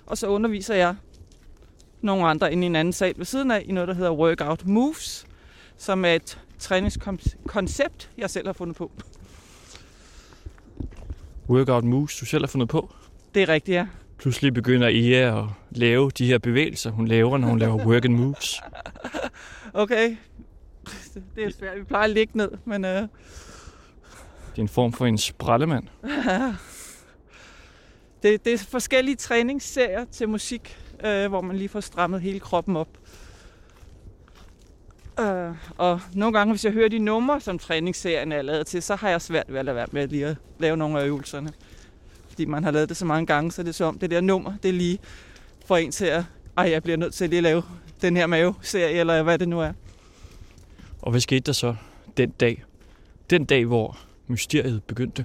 Og 0.07 0.18
så 0.18 0.27
underviser 0.27 0.74
jeg 0.74 0.94
nogle 2.03 2.27
andre 2.27 2.53
inde 2.53 2.63
i 2.63 2.67
en 2.67 2.77
anden 2.77 2.93
sal 2.93 3.15
ved 3.17 3.25
siden 3.25 3.51
af, 3.51 3.63
i 3.67 3.73
noget, 3.73 3.89
der 3.89 3.95
hedder 3.95 4.13
Workout 4.13 4.67
Moves, 4.67 5.27
som 5.77 6.05
er 6.05 6.15
et 6.15 6.39
træningskoncept, 6.59 8.11
jeg 8.19 8.31
selv 8.31 8.47
har 8.49 8.53
fundet 8.53 8.77
på. 8.77 8.91
Workout 11.49 11.85
moves, 11.85 12.17
du 12.17 12.25
selv 12.27 12.43
har 12.43 12.47
fundet 12.49 12.69
på. 12.69 12.95
Det 13.35 13.43
er 13.43 13.49
rigtigt, 13.49 13.75
ja. 13.75 13.87
Pludselig 14.19 14.55
begynder 14.55 14.89
Ea 14.89 15.39
at 15.39 15.45
lave 15.71 16.11
de 16.11 16.27
her 16.27 16.39
bevægelser, 16.39 16.91
hun 16.91 17.09
laver, 17.09 17.39
når 17.39 17.49
hun 17.49 17.59
laver 17.59 17.87
work 17.87 18.05
and 18.05 18.15
moves. 18.15 18.61
Okay. 19.75 20.17
Det 21.37 21.45
er 21.45 21.51
svært. 21.59 21.79
Vi 21.79 21.85
plejer 21.85 22.05
at 22.05 22.11
ligge 22.11 22.37
ned, 22.37 22.51
men... 22.65 22.85
Øh, 22.85 22.93
Det 23.03 23.09
er 24.57 24.63
en 24.63 24.69
form 24.69 24.93
for 24.93 25.07
en 25.07 25.19
sprællemand. 25.19 25.85
det, 28.23 28.45
det 28.45 28.53
er 28.53 28.59
forskellige 28.59 29.17
træningsserier 29.17 30.05
til 30.05 30.29
musik, 30.29 30.79
øh, 31.05 31.29
hvor 31.29 31.41
man 31.41 31.57
lige 31.57 31.69
får 31.69 31.81
strammet 31.81 32.21
hele 32.21 32.41
kroppen 32.41 32.77
op. 32.77 32.89
Øh, 35.21 35.55
og 35.77 36.01
nogle 36.13 36.39
gange, 36.39 36.53
hvis 36.53 36.65
jeg 36.65 36.73
hører 36.73 36.89
de 36.89 36.99
numre, 36.99 37.41
som 37.41 37.59
træningsserien 37.59 38.33
er 38.33 38.43
lavet 38.43 38.67
til, 38.67 38.83
så 38.83 38.95
har 38.95 39.09
jeg 39.09 39.23
svært 39.23 39.53
ved 39.53 39.59
at 39.59 39.65
lade 39.65 39.77
være 39.77 39.87
med 39.93 40.09
lige 40.09 40.27
at 40.27 40.37
lave 40.59 40.77
nogle 40.77 41.01
af 41.01 41.07
øvelserne. 41.07 41.53
Fordi 42.29 42.45
man 42.45 42.65
har 42.65 42.71
lavet 42.71 42.89
det 42.89 42.97
så 42.97 43.05
mange 43.05 43.27
gange, 43.27 43.53
så 43.53 43.63
det 43.63 43.69
er 43.69 43.73
som 43.73 43.89
om 43.89 43.99
det 43.99 44.11
der 44.11 44.21
nummer, 44.21 44.53
det 44.63 44.75
lige 44.75 44.99
for 45.67 45.77
en 45.77 45.91
til 45.91 46.05
at, 46.05 46.25
ej, 46.57 46.71
jeg 46.71 46.83
bliver 46.83 46.97
nødt 46.97 47.15
til 47.15 47.29
lige 47.29 47.39
at 47.39 47.43
lave 47.43 47.63
den 48.03 48.17
her 48.17 48.27
mave-serie, 48.27 49.01
eller 49.01 49.23
hvad 49.23 49.39
det 49.39 49.49
nu 49.49 49.61
er. 49.61 49.73
Og 51.03 51.11
hvad 51.11 51.21
skete 51.21 51.41
der 51.41 51.53
så 51.53 51.75
den 52.17 52.31
dag? 52.31 52.65
Den 53.31 53.45
dag, 53.45 53.65
hvor 53.65 53.99
mysteriet 54.27 54.85
begyndte. 54.85 55.25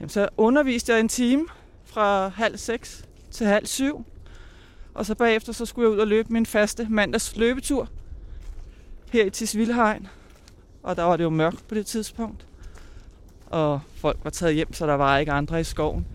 Jamen, 0.00 0.08
så 0.08 0.28
underviste 0.36 0.92
jeg 0.92 1.00
en 1.00 1.08
time 1.08 1.46
fra 1.84 2.28
halv 2.28 2.56
seks 2.56 3.04
til 3.30 3.46
halv 3.46 3.66
syv. 3.66 4.04
Og 4.94 5.06
så 5.06 5.14
bagefter 5.14 5.52
så 5.52 5.66
skulle 5.66 5.88
jeg 5.88 5.96
ud 5.96 6.00
og 6.00 6.06
løbe 6.06 6.32
min 6.32 6.46
faste 6.46 6.86
mandags 6.90 7.36
løbetur 7.36 7.88
her 9.12 9.24
i 9.24 9.30
Tisvildhegn. 9.30 10.08
Og 10.82 10.96
der 10.96 11.02
var 11.02 11.16
det 11.16 11.24
jo 11.24 11.30
mørkt 11.30 11.68
på 11.68 11.74
det 11.74 11.86
tidspunkt. 11.86 12.46
Og 13.46 13.80
folk 13.96 14.18
var 14.24 14.30
taget 14.30 14.54
hjem, 14.54 14.72
så 14.72 14.86
der 14.86 14.94
var 14.94 15.18
ikke 15.18 15.32
andre 15.32 15.60
i 15.60 15.64
skoven. 15.64 16.06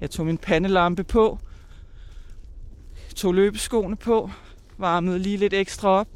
Jeg 0.00 0.10
tog 0.10 0.26
min 0.26 0.38
pandelampe 0.38 1.04
på, 1.04 1.38
tog 3.16 3.34
løbeskoene 3.34 3.96
på, 3.96 4.30
varmede 4.78 5.18
lige 5.18 5.36
lidt 5.36 5.54
ekstra 5.54 5.88
op. 5.88 6.08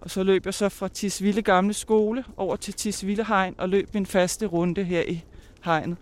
Og 0.00 0.10
så 0.10 0.22
løb 0.22 0.46
jeg 0.46 0.54
så 0.54 0.68
fra 0.68 0.88
Tisvilde 0.88 1.42
Gamle 1.42 1.74
Skole 1.74 2.24
over 2.36 2.56
til 2.56 2.74
Tisvilde 2.74 3.24
Hegn 3.24 3.54
og 3.58 3.68
løb 3.68 3.94
min 3.94 4.06
faste 4.06 4.46
runde 4.46 4.84
her 4.84 5.02
i 5.08 5.24
hegnet. 5.64 5.96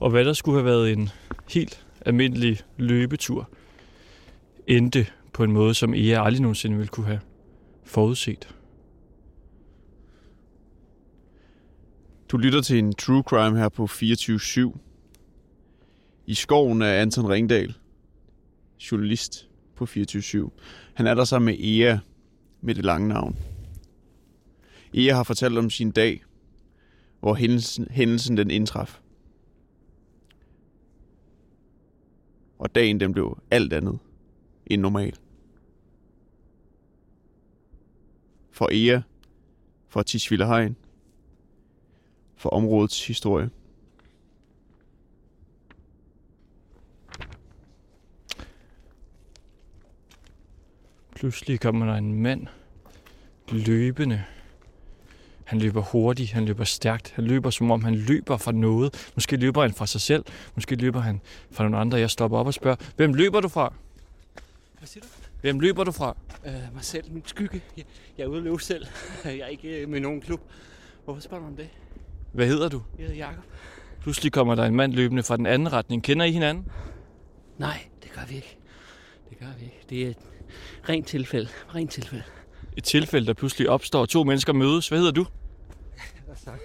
Og 0.00 0.10
hvad 0.10 0.24
der 0.24 0.32
skulle 0.32 0.58
have 0.58 0.64
været 0.64 0.92
en 0.92 1.10
helt 1.48 1.86
almindelig 2.06 2.60
løbetur, 2.76 3.50
endte 4.66 5.06
på 5.32 5.44
en 5.44 5.52
måde, 5.52 5.74
som 5.74 5.94
Ea 5.94 6.24
aldrig 6.24 6.42
nogensinde 6.42 6.76
ville 6.76 6.88
kunne 6.88 7.06
have 7.06 7.20
forudset. 7.84 8.54
Du 12.28 12.36
lytter 12.36 12.60
til 12.60 12.78
en 12.78 12.92
true 12.94 13.22
crime 13.22 13.58
her 13.58 13.68
på 13.68 13.84
24-7. 13.84 14.78
I 16.26 16.34
skoven 16.34 16.82
er 16.82 16.92
Anton 16.92 17.28
Ringdal, 17.28 17.74
journalist 18.92 19.48
på 19.76 19.84
24-7. 19.84 20.50
Han 20.94 21.06
er 21.06 21.14
der 21.14 21.24
sammen 21.24 21.46
med 21.46 21.64
Ea 21.64 21.98
med 22.60 22.74
det 22.74 22.84
lange 22.84 23.08
navn. 23.08 23.36
Ea 24.94 25.14
har 25.14 25.22
fortalt 25.22 25.58
om 25.58 25.70
sin 25.70 25.90
dag, 25.90 26.24
hvor 27.20 27.34
hændelsen, 27.34 27.86
hændelsen 27.90 28.36
den 28.36 28.50
indtraf. 28.50 29.00
Og 32.60 32.74
dagen 32.74 33.00
den 33.00 33.12
blev 33.12 33.42
alt 33.50 33.72
andet 33.72 33.98
end 34.66 34.82
normal. 34.82 35.18
For 38.50 38.68
Ea, 38.72 39.00
for 39.88 40.02
Tisvildehegn, 40.02 40.76
for 42.36 42.50
områdets 42.50 43.06
historie. 43.06 43.50
Pludselig 51.16 51.60
kommer 51.60 51.86
der 51.86 51.94
en 51.94 52.22
mand 52.22 52.46
løbende. 53.52 54.24
Han 55.50 55.58
løber 55.58 55.80
hurtigt, 55.82 56.32
han 56.32 56.44
løber 56.44 56.64
stærkt, 56.64 57.12
han 57.16 57.24
løber 57.24 57.50
som 57.50 57.70
om 57.70 57.84
han 57.84 57.94
løber 57.94 58.36
fra 58.36 58.52
noget. 58.52 59.10
Måske 59.14 59.36
løber 59.36 59.62
han 59.62 59.72
fra 59.72 59.86
sig 59.86 60.00
selv, 60.00 60.24
måske 60.54 60.74
løber 60.76 61.00
han 61.00 61.20
fra 61.50 61.64
nogle 61.64 61.78
andre. 61.78 61.98
Jeg 61.98 62.10
stopper 62.10 62.38
op 62.38 62.46
og 62.46 62.54
spørger, 62.54 62.76
hvem 62.96 63.14
løber 63.14 63.40
du 63.40 63.48
fra? 63.48 63.72
Hvad 64.78 64.86
siger 64.86 65.04
du? 65.04 65.08
Hvem 65.40 65.60
løber 65.60 65.84
du 65.84 65.92
fra? 65.92 66.16
Øh, 66.46 66.52
mig 66.52 66.84
selv, 66.84 67.12
min 67.12 67.22
skygge. 67.26 67.62
Jeg, 67.76 67.84
jeg 68.18 68.24
er 68.24 68.28
ude 68.28 68.38
at 68.38 68.44
løbe 68.44 68.62
selv. 68.62 68.86
Jeg 69.24 69.38
er 69.38 69.46
ikke 69.46 69.68
øh, 69.68 69.88
med 69.88 70.00
nogen 70.00 70.20
klub. 70.20 70.40
Hvorfor 71.04 71.20
spørger 71.20 71.42
du 71.42 71.48
om 71.50 71.56
det? 71.56 71.68
Hvad 72.32 72.46
hedder 72.46 72.68
du? 72.68 72.82
Jeg 72.98 73.06
hedder 73.06 73.26
Jacob. 73.26 73.44
Pludselig 74.00 74.32
kommer 74.32 74.54
der 74.54 74.64
en 74.64 74.76
mand 74.76 74.92
løbende 74.92 75.22
fra 75.22 75.36
den 75.36 75.46
anden 75.46 75.72
retning. 75.72 76.02
Kender 76.02 76.24
I 76.26 76.32
hinanden? 76.32 76.68
Nej, 77.58 77.80
det 78.02 78.12
gør 78.12 78.22
vi 78.28 78.34
ikke. 78.34 78.56
Det 79.30 79.38
gør 79.38 79.52
vi 79.58 79.64
ikke. 79.64 79.80
Det 79.90 80.02
er 80.02 80.08
et 80.10 80.16
rent 80.88 81.06
tilfælde. 81.06 81.48
Rent 81.74 81.90
tilfælde. 81.90 82.24
Et 82.76 82.84
tilfælde, 82.84 83.26
der 83.26 83.32
pludselig 83.32 83.68
opstår. 83.68 84.06
To 84.06 84.24
mennesker 84.24 84.52
mødes. 84.52 84.88
Hvad 84.88 84.98
hedder 84.98 85.12
du? 85.12 85.26
Godt 86.30 86.40
sagt. 86.40 86.62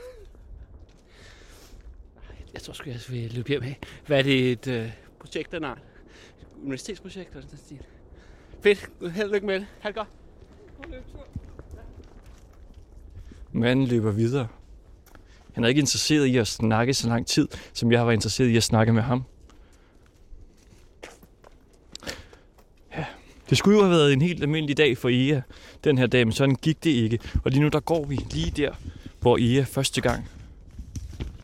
Jeg 2.54 2.55
tror 2.65 2.73
sgu, 2.73 2.89
jeg 2.89 2.99
vil 3.10 3.34
løbe 3.34 3.47
hjem 3.47 3.63
af. 3.63 3.80
Hvad 4.08 4.19
er 4.19 4.23
det 4.23 4.51
et 4.51 4.67
øh, 4.67 4.91
projekt 5.19 5.54
af 5.54 5.62
nej? 5.62 5.75
Universitetsprojekt 6.63 7.30
eller 7.30 7.41
sådan 7.41 7.58
stil? 7.58 7.80
Fedt. 8.62 8.89
Held 9.13 9.28
og 9.28 9.34
lykke 9.34 9.47
med 9.47 9.56
det. 9.56 9.67
Ha' 9.80 9.89
det 9.89 9.95
godt. 9.95 10.08
Manden 13.51 13.88
løber 13.88 14.12
videre. 14.12 14.47
Han 15.54 15.63
er 15.63 15.67
ikke 15.67 15.80
interesseret 15.80 16.25
i 16.25 16.38
at 16.38 16.47
snakke 16.47 16.93
så 16.93 17.08
lang 17.08 17.28
tid, 17.28 17.47
som 17.73 17.91
jeg 17.91 18.06
var 18.06 18.12
interesseret 18.12 18.47
i 18.47 18.58
at 18.58 18.63
snakke 18.63 18.93
med 18.93 19.01
ham. 19.01 19.23
Ja, 22.97 23.06
det 23.49 23.58
skulle 23.58 23.78
jo 23.78 23.84
have 23.84 23.91
været 23.91 24.13
en 24.13 24.21
helt 24.21 24.41
almindelig 24.41 24.78
dag 24.78 24.97
for 24.97 25.10
Ea 25.10 25.41
den 25.84 25.97
her 25.97 26.08
dag, 26.08 26.28
men 26.28 26.32
sådan 26.32 26.56
gik 26.56 26.84
det 26.84 26.89
ikke. 26.89 27.19
Og 27.43 27.51
lige 27.51 27.62
nu 27.62 27.67
der 27.67 27.80
går 27.80 28.06
vi 28.06 28.15
lige 28.15 28.51
der, 28.51 28.73
hvor 29.19 29.38
Ea 29.41 29.63
første 29.63 30.01
gang 30.01 30.30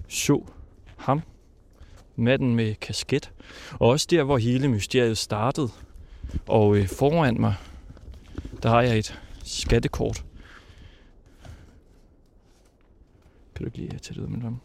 så 0.07 0.43
manden 2.21 2.55
med 2.55 2.75
kasket, 2.75 3.31
og 3.71 3.89
også 3.89 4.07
der, 4.09 4.23
hvor 4.23 4.37
hele 4.37 4.67
mysteriet 4.67 5.17
startede. 5.17 5.69
Og 6.47 6.77
øh, 6.77 6.87
foran 6.87 7.41
mig, 7.41 7.55
der 8.63 8.69
har 8.69 8.81
jeg 8.81 8.97
et 8.97 9.19
skattekort. 9.43 10.25
Kan 13.55 13.59
du 13.59 13.65
ikke 13.65 13.77
lige 13.77 13.99
tage 13.99 14.15
det 14.15 14.21
ud 14.21 14.27
med 14.27 14.41
ham? 14.41 14.59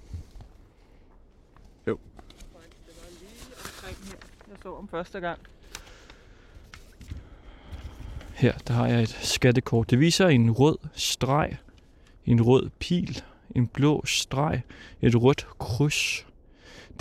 Jeg 4.48 4.56
så 4.62 4.74
om 4.74 4.88
første 4.88 5.20
gang. 5.20 5.38
Her, 8.34 8.52
der 8.58 8.74
har 8.74 8.86
jeg 8.86 9.02
et 9.02 9.18
skattekort. 9.22 9.90
Det 9.90 10.00
viser 10.00 10.28
en 10.28 10.50
rød 10.50 10.78
streg, 10.94 11.56
en 12.26 12.42
rød 12.42 12.70
pil, 12.78 13.22
en 13.54 13.66
blå 13.66 14.02
streg, 14.06 14.62
et 15.00 15.22
rødt 15.22 15.46
kryds. 15.58 16.26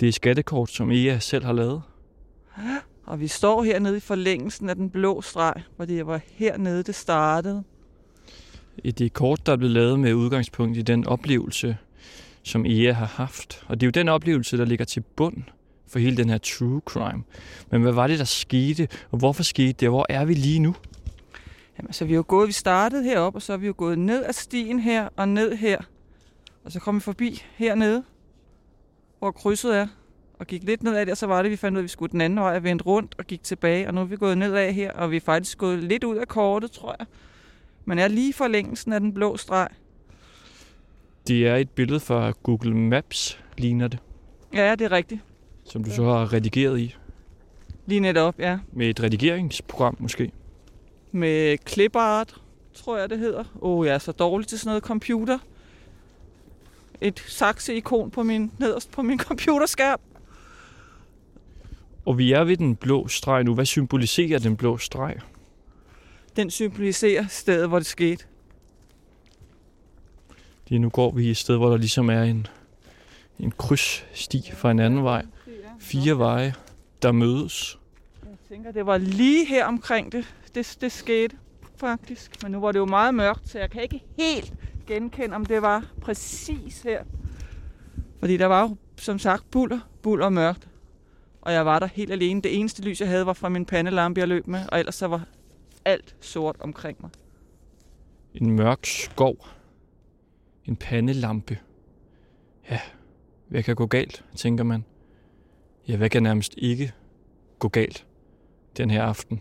Det 0.00 0.06
er 0.06 0.08
et 0.08 0.14
skattekort, 0.14 0.70
som 0.70 0.90
Ea 0.90 1.18
selv 1.18 1.44
har 1.44 1.52
lavet. 1.52 1.82
Og 3.06 3.20
vi 3.20 3.28
står 3.28 3.62
hernede 3.62 3.96
i 3.96 4.00
forlængelsen 4.00 4.68
af 4.70 4.76
den 4.76 4.90
blå 4.90 5.22
streg, 5.22 5.62
hvor 5.76 5.84
det 5.84 6.06
var 6.06 6.20
hernede, 6.32 6.82
det 6.82 6.94
startede. 6.94 7.64
Et 8.84 8.98
det 8.98 9.04
er 9.04 9.10
kort, 9.10 9.46
der 9.46 9.52
er 9.52 9.56
blevet 9.56 9.74
lavet 9.74 10.00
med 10.00 10.14
udgangspunkt 10.14 10.76
i 10.76 10.82
den 10.82 11.06
oplevelse, 11.06 11.76
som 12.42 12.66
Ea 12.66 12.92
har 12.92 13.06
haft. 13.06 13.64
Og 13.68 13.80
det 13.80 13.86
er 13.86 13.88
jo 13.88 13.90
den 13.90 14.08
oplevelse, 14.08 14.58
der 14.58 14.64
ligger 14.64 14.84
til 14.84 15.00
bund 15.16 15.36
for 15.86 15.98
hele 15.98 16.16
den 16.16 16.28
her 16.28 16.38
true 16.38 16.80
crime. 16.84 17.22
Men 17.70 17.82
hvad 17.82 17.92
var 17.92 18.06
det, 18.06 18.18
der 18.18 18.24
skete, 18.24 18.88
og 19.10 19.18
hvorfor 19.18 19.42
skete 19.42 19.72
det, 19.72 19.88
og 19.88 19.92
hvor 19.92 20.06
er 20.08 20.24
vi 20.24 20.34
lige 20.34 20.58
nu? 20.58 20.74
Jamen, 21.78 21.92
så 21.92 22.04
vi 22.04 22.12
er 22.12 22.16
jo 22.16 22.24
gået, 22.28 22.48
vi 22.48 22.52
startede 22.52 23.04
herop, 23.04 23.34
og 23.34 23.42
så 23.42 23.52
er 23.52 23.56
vi 23.56 23.66
jo 23.66 23.74
gået 23.76 23.98
ned 23.98 24.24
ad 24.24 24.32
stien 24.32 24.80
her 24.80 25.08
og 25.16 25.28
ned 25.28 25.56
her. 25.56 25.78
Og 26.64 26.72
så 26.72 26.80
kom 26.80 26.94
vi 26.94 27.00
forbi 27.00 27.42
hernede, 27.54 28.02
hvor 29.18 29.30
krydset 29.30 29.76
er, 29.76 29.86
og 30.38 30.46
gik 30.46 30.62
lidt 30.64 30.82
nedad 30.82 31.06
der, 31.06 31.14
så 31.14 31.26
var 31.26 31.42
det, 31.42 31.50
vi 31.50 31.56
fandt 31.56 31.76
ud 31.76 31.78
af, 31.78 31.82
at 31.82 31.84
vi 31.84 31.88
skulle 31.88 32.12
den 32.12 32.20
anden 32.20 32.38
vej 32.38 32.56
og 32.56 32.64
vendte 32.64 32.84
rundt 32.84 33.14
og 33.18 33.24
gik 33.24 33.42
tilbage. 33.42 33.88
Og 33.88 33.94
nu 33.94 34.00
er 34.00 34.04
vi 34.04 34.16
gået 34.16 34.38
nedad 34.38 34.72
her, 34.72 34.92
og 34.92 35.10
vi 35.10 35.16
er 35.16 35.20
faktisk 35.20 35.58
gået 35.58 35.78
lidt 35.78 36.04
ud 36.04 36.16
af 36.16 36.28
kortet, 36.28 36.70
tror 36.70 36.96
jeg. 36.98 37.06
Men 37.84 37.98
er 37.98 38.08
lige 38.08 38.32
forlængelsen 38.32 38.92
af 38.92 39.00
den 39.00 39.14
blå 39.14 39.36
streg. 39.36 39.68
Det 41.28 41.46
er 41.48 41.56
et 41.56 41.70
billede 41.70 42.00
fra 42.00 42.30
Google 42.42 42.76
Maps, 42.76 43.40
ligner 43.58 43.88
det, 43.88 43.98
Ja, 44.54 44.74
det 44.74 44.84
er 44.84 44.92
rigtigt. 44.92 45.20
som 45.64 45.84
du 45.84 45.90
så 45.90 46.04
har 46.04 46.32
redigeret 46.32 46.78
i. 46.80 46.96
Lige 47.86 48.00
netop, 48.00 48.34
ja. 48.38 48.58
Med 48.72 48.88
et 48.90 49.02
redigeringsprogram 49.02 49.96
måske. 49.98 50.30
Med 51.12 51.56
clipart, 51.68 52.34
tror 52.74 52.98
jeg 52.98 53.10
det 53.10 53.18
hedder. 53.18 53.40
Åh, 53.40 53.78
oh, 53.78 53.86
jeg 53.86 53.94
er 53.94 53.98
så 53.98 54.12
dårlig 54.12 54.46
til 54.46 54.58
sådan 54.58 54.70
noget 54.70 54.82
computer. 54.82 55.38
Et 57.00 57.24
sakse-ikon 57.26 58.10
på 58.10 58.22
min, 58.22 58.52
nederst 58.58 58.90
på 58.90 59.02
min 59.02 59.18
computerskærm. 59.18 60.00
Og 62.06 62.18
vi 62.18 62.32
er 62.32 62.44
ved 62.44 62.56
den 62.56 62.76
blå 62.76 63.08
streg 63.08 63.44
nu. 63.44 63.54
Hvad 63.54 63.66
symboliserer 63.66 64.38
den 64.38 64.56
blå 64.56 64.78
streg? 64.78 65.16
Den 66.36 66.50
symboliserer 66.50 67.26
stedet, 67.28 67.68
hvor 67.68 67.78
det 67.78 67.86
skete. 67.86 68.24
Lige 70.68 70.78
nu 70.78 70.88
går 70.88 71.10
vi 71.10 71.30
et 71.30 71.36
sted, 71.36 71.56
hvor 71.56 71.70
der 71.70 71.76
ligesom 71.76 72.10
er 72.10 72.22
en, 72.22 72.46
en 73.38 73.50
krydssti 73.50 74.50
fra 74.54 74.70
en 74.70 74.78
anden 74.78 75.04
vej. 75.04 75.26
Fire 75.78 76.18
veje, 76.18 76.54
der 77.02 77.12
mødes. 77.12 77.78
Jeg 78.24 78.36
tænker, 78.48 78.72
det 78.72 78.86
var 78.86 78.98
lige 78.98 79.46
her 79.46 79.66
omkring 79.66 80.12
det, 80.12 80.34
det, 80.54 80.76
det 80.80 80.92
skete 80.92 81.36
faktisk. 81.76 82.42
Men 82.42 82.52
nu 82.52 82.60
var 82.60 82.72
det 82.72 82.78
jo 82.78 82.86
meget 82.86 83.14
mørkt, 83.14 83.48
så 83.48 83.58
jeg 83.58 83.70
kan 83.70 83.82
ikke 83.82 84.02
helt 84.18 84.52
genkende, 84.86 85.36
om 85.36 85.46
det 85.46 85.62
var 85.62 85.92
præcis 86.00 86.82
her. 86.82 87.04
Fordi 88.18 88.36
der 88.36 88.46
var 88.46 88.62
jo, 88.62 88.76
som 88.96 89.18
sagt, 89.18 89.50
buller, 89.50 89.80
buller 90.02 90.24
og 90.24 90.32
mørkt. 90.32 90.68
Og 91.40 91.52
jeg 91.52 91.66
var 91.66 91.78
der 91.78 91.86
helt 91.86 92.12
alene. 92.12 92.42
Det 92.42 92.58
eneste 92.58 92.82
lys, 92.82 93.00
jeg 93.00 93.08
havde, 93.08 93.26
var 93.26 93.32
fra 93.32 93.48
min 93.48 93.66
pandelampe, 93.66 94.20
jeg 94.20 94.28
løb 94.28 94.46
med. 94.46 94.60
Og 94.72 94.78
ellers 94.78 94.94
så 94.94 95.06
var 95.06 95.26
alt 95.84 96.16
sort 96.20 96.56
omkring 96.60 96.98
mig. 97.00 97.10
En 98.34 98.50
mørk 98.50 98.86
skov. 98.86 99.46
En 100.64 100.76
pandelampe. 100.76 101.58
Ja, 102.70 102.80
hvad 103.48 103.62
kan 103.62 103.76
gå 103.76 103.86
galt, 103.86 104.24
tænker 104.36 104.64
man. 104.64 104.84
Ja, 105.88 105.96
hvad 105.96 106.10
kan 106.10 106.22
nærmest 106.22 106.54
ikke 106.58 106.92
gå 107.58 107.68
galt 107.68 108.06
den 108.76 108.90
her 108.90 109.02
aften? 109.02 109.40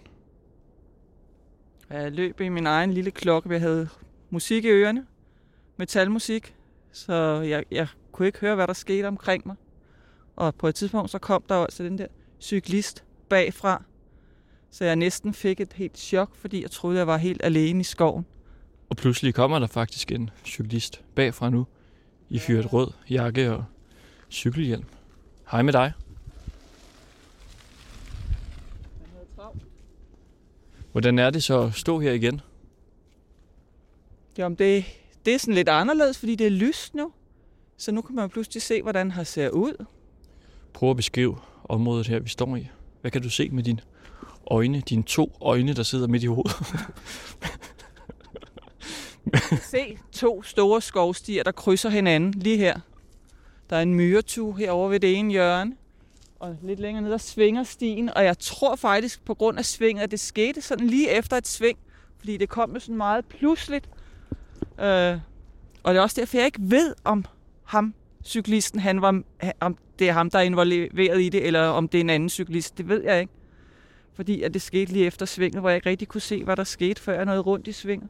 Jeg 1.89 2.11
løb 2.11 2.41
i 2.41 2.49
min 2.49 2.67
egen 2.67 2.93
lille 2.93 3.11
klokke. 3.11 3.49
Jeg 3.49 3.61
havde 3.61 3.89
musik 4.29 4.65
i 4.65 4.69
ørerne. 4.69 5.05
Metalmusik. 5.77 6.55
Så 6.91 7.13
jeg, 7.41 7.63
jeg 7.71 7.87
kunne 8.11 8.27
ikke 8.27 8.39
høre, 8.39 8.55
hvad 8.55 8.67
der 8.67 8.73
skete 8.73 9.07
omkring 9.07 9.43
mig. 9.45 9.55
Og 10.35 10.55
på 10.55 10.67
et 10.67 10.75
tidspunkt, 10.75 11.11
så 11.11 11.19
kom 11.19 11.43
der 11.49 11.55
altså 11.55 11.83
den 11.83 11.97
der 11.97 12.07
cyklist 12.41 13.03
bagfra. 13.29 13.83
Så 14.71 14.85
jeg 14.85 14.95
næsten 14.95 15.33
fik 15.33 15.59
et 15.59 15.73
helt 15.73 15.97
chok, 15.97 16.35
fordi 16.35 16.61
jeg 16.61 16.71
troede, 16.71 16.97
jeg 16.97 17.07
var 17.07 17.17
helt 17.17 17.41
alene 17.43 17.79
i 17.79 17.83
skoven. 17.83 18.25
Og 18.89 18.97
pludselig 18.97 19.33
kommer 19.33 19.59
der 19.59 19.67
faktisk 19.67 20.11
en 20.11 20.29
cyklist 20.45 21.01
bagfra 21.15 21.49
nu. 21.49 21.67
I 22.29 22.39
fyret 22.39 22.73
rød 22.73 22.91
jakke 23.09 23.51
og 23.51 23.65
cykelhjelm. 24.31 24.85
Hej 25.51 25.61
med 25.61 25.73
dig. 25.73 25.93
Hvordan 30.91 31.19
er 31.19 31.29
det 31.29 31.43
så 31.43 31.61
at 31.61 31.73
stå 31.73 31.99
her 31.99 32.11
igen? 32.11 32.41
Jamen, 34.37 34.57
det, 34.57 34.85
det 35.25 35.33
er 35.33 35.37
sådan 35.37 35.53
lidt 35.53 35.69
anderledes, 35.69 36.17
fordi 36.17 36.35
det 36.35 36.47
er 36.47 36.51
lyst 36.51 36.95
nu. 36.95 37.11
Så 37.77 37.91
nu 37.91 38.01
kan 38.01 38.15
man 38.15 38.29
pludselig 38.29 38.61
se, 38.61 38.81
hvordan 38.81 39.11
han 39.11 39.25
ser 39.25 39.49
ud. 39.49 39.85
Prøv 40.73 40.89
at 40.89 40.97
beskrive 40.97 41.37
området 41.63 42.07
her, 42.07 42.19
vi 42.19 42.29
står 42.29 42.55
i. 42.55 42.67
Hvad 43.01 43.11
kan 43.11 43.21
du 43.21 43.29
se 43.29 43.49
med 43.49 43.63
dine 43.63 43.79
øjne, 44.51 44.81
dine 44.81 45.03
to 45.03 45.37
øjne, 45.41 45.73
der 45.73 45.83
sidder 45.83 46.07
midt 46.07 46.23
i 46.23 46.25
hovedet? 46.25 46.55
Se 49.71 49.97
to 50.11 50.43
store 50.43 50.81
skovstier, 50.81 51.43
der 51.43 51.51
krydser 51.51 51.89
hinanden 51.89 52.31
lige 52.31 52.57
her. 52.57 52.79
Der 53.69 53.75
er 53.75 53.81
en 53.81 53.93
myretue 53.93 54.57
herovre 54.57 54.91
ved 54.91 54.99
det 54.99 55.15
ene 55.15 55.31
hjørne. 55.31 55.75
Og 56.39 56.57
lidt 56.63 56.79
længere 56.79 57.03
ned, 57.03 57.11
der 57.11 57.17
svinger 57.17 57.63
stien. 57.63 58.09
Og 58.09 58.23
jeg 58.23 58.39
tror 58.39 58.75
faktisk, 58.75 59.25
på 59.25 59.33
grund 59.33 59.59
af 59.59 59.65
svinget, 59.65 60.03
at 60.03 60.11
det 60.11 60.19
skete 60.19 60.61
sådan 60.61 60.87
lige 60.87 61.09
efter 61.09 61.37
et 61.37 61.47
sving. 61.47 61.77
Fordi 62.19 62.37
det 62.37 62.49
kom 62.49 62.79
sådan 62.79 62.97
meget 62.97 63.25
pludseligt. 63.25 63.89
Øh, 64.79 65.19
og 65.83 65.93
det 65.93 65.99
er 65.99 66.01
også 66.01 66.21
derfor, 66.21 66.37
jeg 66.37 66.45
ikke 66.45 66.61
ved, 66.61 66.95
om 67.03 67.25
ham, 67.63 67.93
cyklisten, 68.25 68.79
han 68.79 69.01
var, 69.01 69.21
om 69.59 69.77
det 69.99 70.09
er 70.09 70.13
ham, 70.13 70.29
der 70.29 70.39
er 70.39 70.43
involveret 70.43 71.21
i 71.21 71.29
det, 71.29 71.47
eller 71.47 71.67
om 71.67 71.87
det 71.87 71.97
er 71.97 72.01
en 72.01 72.09
anden 72.09 72.29
cyklist. 72.29 72.77
Det 72.77 72.87
ved 72.87 73.03
jeg 73.03 73.19
ikke. 73.19 73.33
Fordi 74.13 74.41
at 74.41 74.53
det 74.53 74.61
skete 74.61 74.93
lige 74.93 75.05
efter 75.05 75.25
svinget, 75.25 75.61
hvor 75.61 75.69
jeg 75.69 75.75
ikke 75.75 75.89
rigtig 75.89 76.07
kunne 76.07 76.21
se, 76.21 76.43
hvad 76.43 76.55
der 76.55 76.63
skete, 76.63 77.01
før 77.01 77.13
jeg 77.13 77.25
nåede 77.25 77.39
rundt 77.39 77.67
i 77.67 77.71
svinget. 77.71 78.09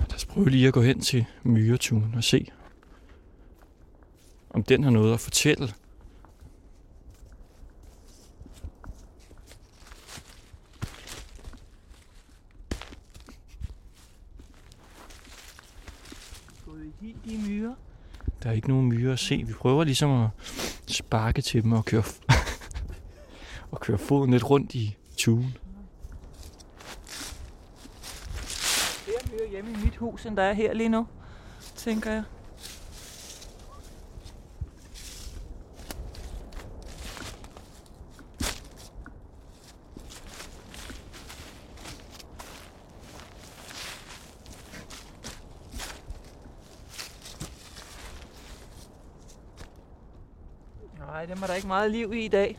Lad 0.00 0.14
os 0.14 0.26
prøve 0.26 0.50
lige 0.50 0.68
at 0.68 0.74
gå 0.74 0.82
hen 0.82 1.00
til 1.00 1.26
myretuen 1.42 2.14
og 2.16 2.24
se, 2.24 2.50
om 4.50 4.62
den 4.62 4.84
har 4.84 4.90
noget 4.90 5.14
at 5.14 5.20
fortælle. 5.20 5.68
Gået 16.64 16.84
i 16.84 16.92
hi, 17.06 17.16
de 17.28 17.38
myrer. 17.48 17.74
Der 18.42 18.48
er 18.48 18.52
ikke 18.52 18.68
nogen 18.68 18.88
myrer 18.88 19.12
at 19.12 19.18
se. 19.18 19.44
Vi 19.46 19.52
prøver 19.52 19.84
ligesom 19.84 20.22
at 20.22 20.28
sparke 20.86 21.42
til 21.42 21.62
dem 21.62 21.72
og 21.72 21.84
køre, 21.84 22.02
og 23.72 23.80
køre 23.80 23.98
foden 23.98 24.30
lidt 24.30 24.50
rundt 24.50 24.74
i 24.74 24.96
tuen. 25.16 25.56
flere 29.08 29.18
myrer 29.32 29.50
hjemme 29.50 29.70
i 29.70 29.84
mit 29.84 29.96
hus, 29.96 30.26
end 30.26 30.36
der 30.36 30.42
er 30.42 30.52
her 30.52 30.74
lige 30.74 30.88
nu, 30.88 31.06
tænker 31.76 32.10
jeg. 32.12 32.22
Nej, 50.98 51.17
dem 51.28 51.42
er 51.42 51.46
der 51.46 51.54
ikke 51.54 51.66
meget 51.66 51.90
liv 51.90 52.12
i 52.12 52.24
i 52.24 52.28
dag. 52.28 52.58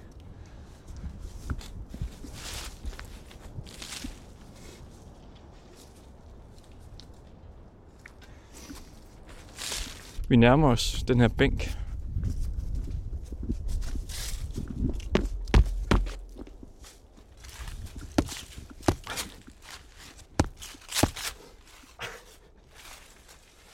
Vi 10.28 10.36
nærmer 10.36 10.68
os 10.68 11.04
den 11.08 11.20
her 11.20 11.28
bænk. 11.28 11.60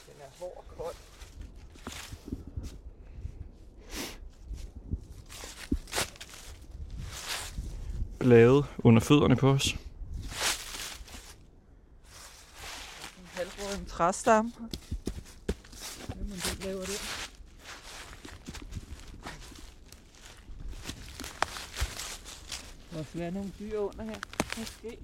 Den 0.05 0.21
er 0.21 0.39
hård 0.39 0.53
og 0.57 0.65
kold 0.77 0.95
lavet 8.25 8.65
under 8.77 9.01
fødderne 9.01 9.35
på 9.35 9.49
os. 9.49 9.71
En 9.73 9.79
halvbrøden 13.33 13.85
træstamme. 13.85 14.51
Hvem 16.15 16.27
man 16.29 16.37
det, 16.37 16.63
laver 16.65 16.81
det? 16.81 17.01
Der 22.91 22.97
må 22.97 23.05
være 23.13 23.31
nogle 23.31 23.51
dyr 23.59 23.79
under 23.79 24.03
her. 24.03 24.19
Måske. 24.57 24.97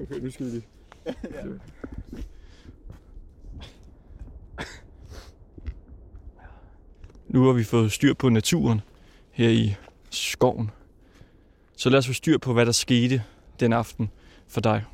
Okay, 0.00 0.20
nu 0.20 0.25
skal 0.36 0.46
vi 0.46 0.50
lige. 0.50 0.66
Nu 7.28 7.44
har 7.44 7.52
vi 7.52 7.64
fået 7.64 7.92
styr 7.92 8.14
på 8.14 8.28
naturen 8.28 8.80
her 9.30 9.48
i 9.48 9.74
skoven. 10.10 10.70
Så 11.76 11.90
lad 11.90 11.98
os 11.98 12.06
få 12.06 12.12
styr 12.12 12.38
på, 12.38 12.52
hvad 12.52 12.66
der 12.66 12.72
skete 12.72 13.22
den 13.60 13.72
aften 13.72 14.10
for 14.48 14.60
dig. 14.60 14.84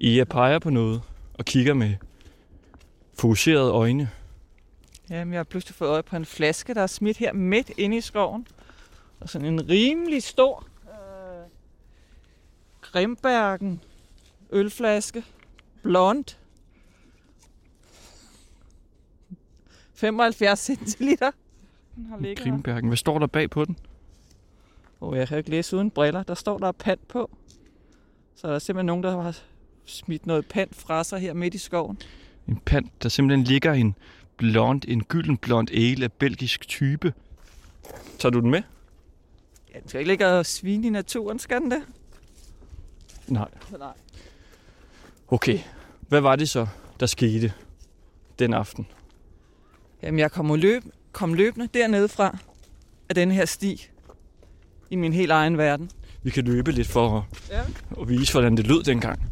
Ea 0.00 0.24
peger 0.24 0.58
på 0.58 0.70
noget 0.70 1.02
og 1.34 1.44
kigger 1.44 1.74
med 1.74 1.94
fokuserede 3.14 3.70
øjne. 3.70 4.10
Jamen, 5.10 5.32
jeg 5.32 5.38
har 5.38 5.44
pludselig 5.44 5.74
fået 5.74 5.88
øje 5.88 6.02
på 6.02 6.16
en 6.16 6.26
flaske, 6.26 6.74
der 6.74 6.82
er 6.82 6.86
smidt 6.86 7.16
her 7.16 7.32
midt 7.32 7.70
inde 7.76 7.96
i 7.96 8.00
skoven. 8.00 8.46
Og 9.20 9.28
sådan 9.28 9.46
en 9.46 9.68
rimelig 9.68 10.22
stor 10.22 10.66
Grimbergen 12.92 13.80
ølflaske. 14.50 15.24
Blond. 15.82 16.24
75 19.94 20.58
centiliter. 20.58 21.30
Den 21.96 22.06
har 22.06 22.18
ligget 22.18 22.38
her. 22.38 22.44
Grimbergen. 22.44 22.86
Hvad 22.86 22.96
står 22.96 23.18
der 23.18 23.26
bag 23.26 23.50
på 23.50 23.64
den? 23.64 23.78
Og 25.00 25.16
jeg 25.16 25.28
kan 25.28 25.38
ikke 25.38 25.50
læse 25.50 25.76
uden 25.76 25.90
briller. 25.90 26.22
Der 26.22 26.34
står 26.34 26.58
der 26.58 26.68
er 26.68 26.72
pant 26.72 27.08
på. 27.08 27.30
Så 28.34 28.48
der 28.48 28.54
er 28.54 28.58
simpelthen 28.58 28.86
nogen, 28.86 29.02
der 29.02 29.22
har 29.22 29.38
smidt 29.84 30.26
noget 30.26 30.46
pant 30.46 30.74
fra 30.74 31.04
sig 31.04 31.20
her 31.20 31.32
midt 31.32 31.54
i 31.54 31.58
skoven. 31.58 31.98
En 32.48 32.56
pant, 32.56 33.02
der 33.02 33.08
simpelthen 33.08 33.44
ligger 33.44 33.72
en 33.72 33.94
blond, 34.36 34.82
en 34.88 35.04
gylden 35.04 35.36
blond 35.36 35.70
ale 35.70 36.04
af 36.04 36.12
belgisk 36.12 36.68
type. 36.68 37.14
Tager 38.18 38.30
du 38.30 38.40
den 38.40 38.50
med? 38.50 38.62
Ja, 39.74 39.78
den 39.80 39.88
skal 39.88 39.98
ikke 39.98 40.10
ligge 40.10 40.26
og 40.26 40.46
svine 40.46 40.86
i 40.86 40.90
naturen, 40.90 41.38
skal 41.38 41.60
den 41.60 41.70
det? 41.70 41.82
Nej. 43.28 43.48
Nej. 43.78 43.92
Okay. 45.28 45.58
Hvad 46.08 46.20
var 46.20 46.36
det 46.36 46.48
så, 46.48 46.66
der 47.00 47.06
skete 47.06 47.52
den 48.38 48.54
aften? 48.54 48.86
Jamen, 50.02 50.18
jeg 50.18 50.32
kom, 50.32 50.54
løb, 50.54 50.82
kom 51.12 51.34
løbende 51.34 51.68
dernede 51.74 52.08
fra 52.08 52.38
af 53.08 53.14
den 53.14 53.30
her 53.30 53.44
sti 53.44 53.86
i 54.90 54.96
min 54.96 55.12
helt 55.12 55.30
egen 55.32 55.58
verden. 55.58 55.90
Vi 56.22 56.30
kan 56.30 56.44
løbe 56.44 56.72
lidt 56.72 56.88
for 56.88 57.18
at, 57.18 57.22
Ja. 57.50 57.60
at 58.00 58.08
vise, 58.08 58.32
hvordan 58.32 58.56
det 58.56 58.66
lød 58.66 58.82
dengang. 58.82 59.22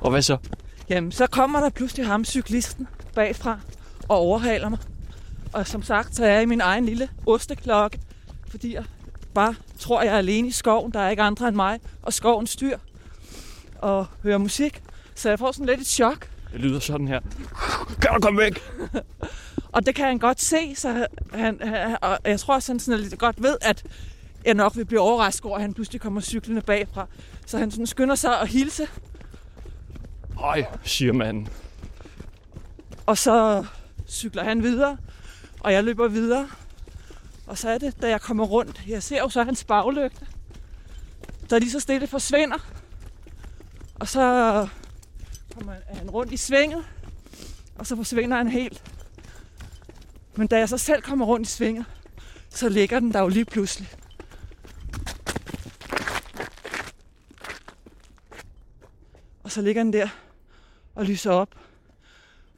Og 0.00 0.10
hvad 0.10 0.22
så? 0.22 0.36
Jamen, 0.88 1.12
så 1.12 1.26
kommer 1.26 1.60
der 1.60 1.70
pludselig 1.70 2.06
ham, 2.06 2.24
cyklisten, 2.24 2.88
bagfra 3.14 3.58
og 4.08 4.16
overhaler 4.16 4.68
mig. 4.68 4.78
Og 5.52 5.66
som 5.66 5.82
sagt, 5.82 6.16
så 6.16 6.24
er 6.24 6.32
jeg 6.32 6.42
i 6.42 6.46
min 6.46 6.60
egen 6.60 6.86
lille 6.86 7.08
osteklokke, 7.26 8.00
fordi 8.48 8.74
jeg 8.74 8.84
bare 9.34 9.54
tror, 9.78 10.02
jeg 10.02 10.14
er 10.14 10.18
alene 10.18 10.48
i 10.48 10.50
skoven. 10.50 10.92
Der 10.92 11.00
er 11.00 11.10
ikke 11.10 11.22
andre 11.22 11.48
end 11.48 11.56
mig 11.56 11.80
og 12.02 12.12
skovens 12.12 12.56
dyr. 12.56 12.78
Og 13.78 14.06
hører 14.22 14.38
musik. 14.38 14.82
Så 15.14 15.28
jeg 15.28 15.38
får 15.38 15.52
sådan 15.52 15.66
lidt 15.66 15.80
et 15.80 15.86
chok. 15.86 16.28
Det 16.52 16.60
lyder 16.60 16.80
sådan 16.80 17.08
her. 17.08 17.20
Kan 18.02 18.10
du 18.14 18.20
komme 18.20 18.40
væk? 18.40 18.60
Og 19.72 19.86
det 19.86 19.94
kan 19.94 20.06
han 20.06 20.18
godt 20.18 20.40
se, 20.40 20.74
så 20.76 21.06
han, 21.34 21.58
han, 21.62 21.96
og 22.02 22.18
jeg 22.24 22.40
tror 22.40 22.54
også, 22.54 22.72
han 22.72 22.80
sådan 22.80 23.00
lidt 23.00 23.18
godt 23.18 23.42
ved, 23.42 23.56
at 23.60 23.84
jeg 24.44 24.54
nok 24.54 24.76
vil 24.76 24.84
blive 24.84 25.00
overrasket 25.00 25.44
over, 25.44 25.56
at 25.56 25.62
han 25.62 25.74
pludselig 25.74 26.00
kommer 26.00 26.20
cyklende 26.20 26.60
bagfra. 26.60 27.06
Så 27.46 27.58
han 27.58 27.70
sådan 27.70 27.86
skynder 27.86 28.14
sig 28.14 28.40
at 28.40 28.48
hilse, 28.48 28.88
Øj, 30.40 30.64
siger 30.84 31.12
manden. 31.12 31.48
og 33.06 33.18
så 33.18 33.64
cykler 34.08 34.44
han 34.44 34.62
videre, 34.62 34.96
og 35.60 35.72
jeg 35.72 35.84
løber 35.84 36.08
videre. 36.08 36.48
Og 37.50 37.58
så 37.58 37.70
er 37.70 37.78
det, 37.78 38.02
da 38.02 38.08
jeg 38.08 38.20
kommer 38.20 38.44
rundt, 38.44 38.82
jeg 38.86 39.02
ser 39.02 39.18
jo 39.18 39.28
så 39.28 39.42
hans 39.42 39.64
baglygte, 39.64 40.26
der 41.50 41.58
lige 41.58 41.70
så 41.70 41.80
stille 41.80 42.06
forsvinder. 42.06 42.58
Og 43.94 44.08
så 44.08 44.20
kommer 45.54 45.74
han 45.88 46.10
rundt 46.10 46.32
i 46.32 46.36
svinget, 46.36 46.84
og 47.78 47.86
så 47.86 47.96
forsvinder 47.96 48.36
han 48.36 48.48
helt. 48.48 48.82
Men 50.34 50.46
da 50.46 50.58
jeg 50.58 50.68
så 50.68 50.78
selv 50.78 51.02
kommer 51.02 51.26
rundt 51.26 51.48
i 51.48 51.50
svinget, 51.50 51.84
så 52.50 52.68
ligger 52.68 53.00
den 53.00 53.12
der 53.12 53.20
jo 53.20 53.28
lige 53.28 53.44
pludselig. 53.44 53.90
Og 59.42 59.50
så 59.50 59.62
ligger 59.62 59.82
den 59.82 59.92
der 59.92 60.08
og 60.94 61.04
lyser 61.04 61.30
op. 61.30 61.54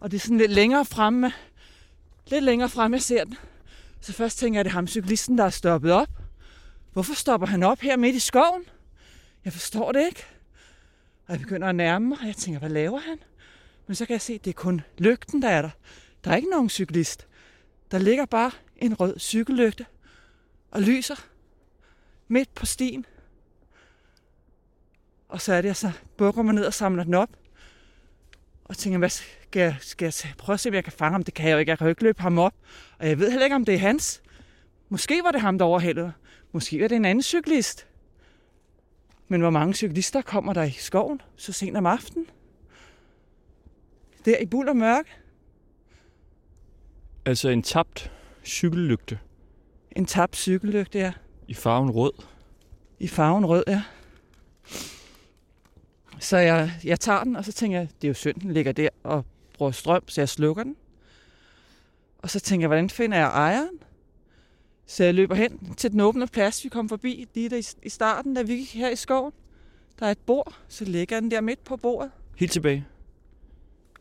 Og 0.00 0.10
det 0.10 0.16
er 0.16 0.20
sådan 0.20 0.38
lidt 0.38 0.52
længere 0.52 0.84
fremme, 0.84 1.32
lidt 2.26 2.44
længere 2.44 2.68
fremme, 2.68 2.94
jeg 2.94 3.02
ser 3.02 3.24
den. 3.24 3.36
Så 4.02 4.12
først 4.12 4.38
tænker 4.38 4.56
jeg, 4.56 4.60
at 4.60 4.64
det 4.64 4.70
er 4.70 4.74
ham 4.74 4.86
cyklisten, 4.86 5.38
der 5.38 5.44
er 5.44 5.50
stoppet 5.50 5.92
op. 5.92 6.08
Hvorfor 6.92 7.14
stopper 7.14 7.46
han 7.46 7.62
op 7.62 7.80
her 7.80 7.96
midt 7.96 8.16
i 8.16 8.20
skoven? 8.20 8.64
Jeg 9.44 9.52
forstår 9.52 9.92
det 9.92 10.06
ikke. 10.06 10.24
Og 11.26 11.32
jeg 11.32 11.40
begynder 11.40 11.68
at 11.68 11.74
nærme 11.74 12.08
mig, 12.08 12.18
og 12.20 12.26
jeg 12.26 12.36
tænker, 12.36 12.58
hvad 12.58 12.70
laver 12.70 12.98
han? 12.98 13.18
Men 13.86 13.94
så 13.94 14.06
kan 14.06 14.12
jeg 14.12 14.20
se, 14.20 14.32
at 14.32 14.44
det 14.44 14.50
er 14.50 14.54
kun 14.54 14.80
lygten, 14.98 15.42
der 15.42 15.48
er 15.48 15.62
der. 15.62 15.70
Der 16.24 16.30
er 16.30 16.36
ikke 16.36 16.50
nogen 16.50 16.68
cyklist. 16.68 17.26
Der 17.90 17.98
ligger 17.98 18.26
bare 18.26 18.50
en 18.76 18.94
rød 18.94 19.18
cykellygte 19.18 19.86
og 20.70 20.82
lyser 20.82 21.26
midt 22.28 22.54
på 22.54 22.66
stien. 22.66 23.06
Og 25.28 25.40
så 25.40 25.52
er 25.52 25.60
det, 25.60 25.68
jeg 25.68 25.76
så 25.76 25.92
bukker 26.16 26.42
mig 26.42 26.54
ned 26.54 26.64
og 26.64 26.74
samler 26.74 27.04
den 27.04 27.14
op. 27.14 27.30
Og 28.72 28.78
tænker, 28.78 28.98
hvad 28.98 29.08
skal 29.08 29.60
jeg, 29.60 29.76
skal 29.80 30.04
jeg 30.24 30.34
prøve 30.38 30.54
at 30.54 30.60
se, 30.60 30.68
om 30.68 30.74
jeg 30.74 30.84
kan 30.84 30.92
fange 30.92 31.12
ham? 31.12 31.22
Det 31.22 31.34
kan 31.34 31.48
jeg 31.48 31.54
jo 31.54 31.58
ikke. 31.58 31.70
Jeg 31.70 31.78
kan 31.78 31.86
jo 31.86 31.88
ikke 31.88 32.02
løbe 32.02 32.22
ham 32.22 32.38
op. 32.38 32.54
Og 32.98 33.08
jeg 33.08 33.18
ved 33.18 33.30
heller 33.30 33.44
ikke, 33.44 33.56
om 33.56 33.64
det 33.64 33.74
er 33.74 33.78
hans. 33.78 34.22
Måske 34.88 35.20
var 35.24 35.30
det 35.30 35.40
ham, 35.40 35.58
der 35.58 35.64
overhældede. 35.64 36.12
Måske 36.52 36.80
var 36.80 36.88
det 36.88 36.96
en 36.96 37.04
anden 37.04 37.22
cyklist. 37.22 37.86
Men 39.28 39.40
hvor 39.40 39.50
mange 39.50 39.74
cyklister 39.74 40.22
kommer 40.22 40.52
der 40.52 40.62
i 40.62 40.70
skoven 40.70 41.20
så 41.36 41.52
sent 41.52 41.76
om 41.76 41.86
aftenen? 41.86 42.26
Der 44.24 44.38
i 44.38 44.46
buld 44.46 44.68
og 44.68 44.76
mørke. 44.76 45.08
Altså 47.24 47.48
en 47.48 47.62
tabt 47.62 48.12
cykellygte 48.44 49.18
En 49.90 50.06
tabt 50.06 50.36
cykellygte, 50.36 50.98
ja. 50.98 51.12
i 51.48 51.54
farven 51.54 51.90
rød. 51.90 52.12
I 52.98 53.08
farven 53.08 53.46
rød, 53.46 53.64
ja. 53.66 53.82
Så 56.22 56.36
jeg, 56.36 56.72
jeg 56.84 57.00
tager 57.00 57.24
den, 57.24 57.36
og 57.36 57.44
så 57.44 57.52
tænker 57.52 57.78
jeg, 57.78 57.88
det 58.02 58.04
er 58.04 58.08
jo 58.08 58.14
synd, 58.14 58.40
den 58.40 58.52
ligger 58.52 58.72
der 58.72 58.88
og 59.02 59.24
bruger 59.54 59.72
strøm, 59.72 60.08
så 60.08 60.20
jeg 60.20 60.28
slukker 60.28 60.62
den. 60.62 60.76
Og 62.18 62.30
så 62.30 62.40
tænker 62.40 62.62
jeg, 62.62 62.68
hvordan 62.68 62.90
finder 62.90 63.18
jeg 63.18 63.26
ejeren? 63.26 63.78
Så 64.86 65.04
jeg 65.04 65.14
løber 65.14 65.34
hen 65.34 65.74
til 65.74 65.92
den 65.92 66.00
åbne 66.00 66.26
plads, 66.26 66.64
vi 66.64 66.68
kom 66.68 66.88
forbi 66.88 67.28
lige 67.34 67.48
der 67.48 67.74
i, 67.82 67.88
starten, 67.88 68.34
da 68.34 68.42
vi 68.42 68.56
gik 68.56 68.74
her 68.74 68.88
i 68.88 68.96
skoven. 68.96 69.32
Der 70.00 70.06
er 70.06 70.10
et 70.10 70.18
bord, 70.18 70.58
så 70.68 70.84
ligger 70.84 71.20
den 71.20 71.30
der 71.30 71.40
midt 71.40 71.64
på 71.64 71.76
bordet. 71.76 72.10
Helt 72.36 72.52
tilbage. 72.52 72.86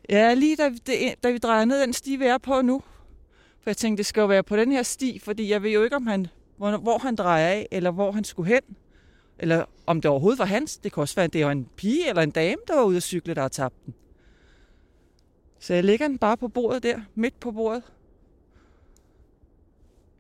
Ja, 0.10 0.34
lige 0.34 0.56
da, 0.56 0.70
det, 0.70 1.24
da 1.24 1.32
vi 1.32 1.38
drejer 1.38 1.66
ned 1.66 1.82
den 1.82 1.94
sti, 1.94 2.16
vi 2.16 2.26
er 2.26 2.38
på 2.38 2.62
nu. 2.62 2.84
For 3.62 3.70
jeg 3.70 3.78
tænkte, 3.78 3.98
det 3.98 4.06
skal 4.06 4.22
jo 4.22 4.28
være 4.28 4.44
på 4.44 4.58
den 4.58 4.72
her 4.72 4.84
sti, 4.84 5.20
fordi 5.20 5.50
jeg 5.50 5.64
ved 5.64 5.72
jo 5.72 5.84
ikke, 5.84 5.96
om 5.96 6.08
han, 6.08 6.28
hvor, 6.58 6.78
hvor 6.78 6.98
han 6.98 7.16
drejer 7.16 7.48
af, 7.48 7.68
eller 7.72 7.92
hvor 7.92 8.12
han 8.12 8.24
skulle 8.24 8.54
hen. 8.54 8.62
Eller 9.42 9.66
om 9.86 10.02
det 10.02 10.12
overhovedet 10.12 10.40
var 10.40 10.46
hans. 10.46 10.78
Det 10.78 10.94
kan 10.94 11.02
også 11.02 11.16
være, 11.16 11.26
at 11.26 11.34
det 11.34 11.46
var 11.46 11.52
en 11.52 11.68
pige 11.76 12.10
eller 12.10 12.22
en 12.22 12.32
dame, 12.32 12.62
der 12.68 12.76
var 12.76 12.84
ude 12.84 12.98
at 12.98 13.04
cykle, 13.04 13.34
der 13.34 13.42
har 13.42 13.48
tabt 13.48 13.86
den. 13.86 13.94
Så 15.60 15.74
jeg 15.74 15.84
lægger 15.84 16.08
den 16.08 16.18
bare 16.18 16.38
på 16.38 16.48
bordet 16.48 16.84
der, 16.84 17.02
midt 17.16 17.40
på 17.40 17.52
bordet. 17.52 17.84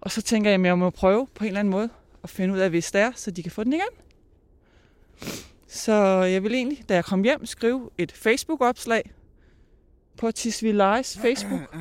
Og 0.02 0.12
så 0.12 0.22
tænker 0.22 0.50
jeg, 0.50 0.60
at 0.60 0.66
jeg 0.66 0.78
må 0.78 0.90
prøve 0.90 1.28
på 1.36 1.44
en 1.44 1.48
eller 1.48 1.60
anden 1.60 1.72
måde 1.72 1.90
at 2.24 2.30
finde 2.30 2.54
ud 2.54 2.60
af, 2.60 2.70
hvis 2.70 2.92
det 2.92 3.02
er, 3.02 3.12
så 3.16 3.32
de 3.32 3.44
kan 3.44 3.52
få 3.52 3.64
den 3.64 3.74
igen. 3.74 3.82
Så 5.68 5.94
jeg 6.24 6.44
vil 6.44 6.54
egentlig, 6.54 6.90
da 6.90 6.94
jeg 6.94 7.06
kom 7.06 7.24
hjem, 7.24 7.46
skrive 7.46 7.90
et 7.98 8.12
Facebook-opslag 8.12 9.12
på 10.18 10.32
Tisvillejes 10.32 11.18
Facebook. 11.18 11.76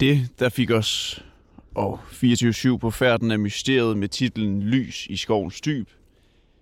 Det, 0.00 0.28
der 0.38 0.48
fik 0.48 0.70
os 0.70 1.24
og 1.74 2.00
24-7 2.02 2.76
på 2.76 2.90
færden 2.90 3.30
af 3.30 3.38
mysteriet 3.38 3.96
med 3.96 4.08
titlen 4.08 4.62
Lys 4.62 5.06
i 5.06 5.16
skovens 5.16 5.60
dyb, 5.60 5.88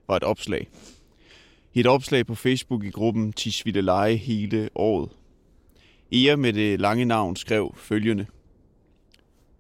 var 0.09 0.17
et 0.17 0.23
opslag. 0.23 0.69
Et 1.75 1.87
opslag 1.87 2.27
på 2.27 2.35
Facebook 2.35 2.85
i 2.85 2.91
gruppen 2.91 3.33
Tisvildeleje 3.33 4.15
hele 4.15 4.71
året. 4.75 5.09
Ea 6.13 6.37
med 6.37 6.53
det 6.53 6.81
lange 6.81 7.05
navn 7.05 7.37
skrev 7.37 7.75
følgende. 7.77 8.27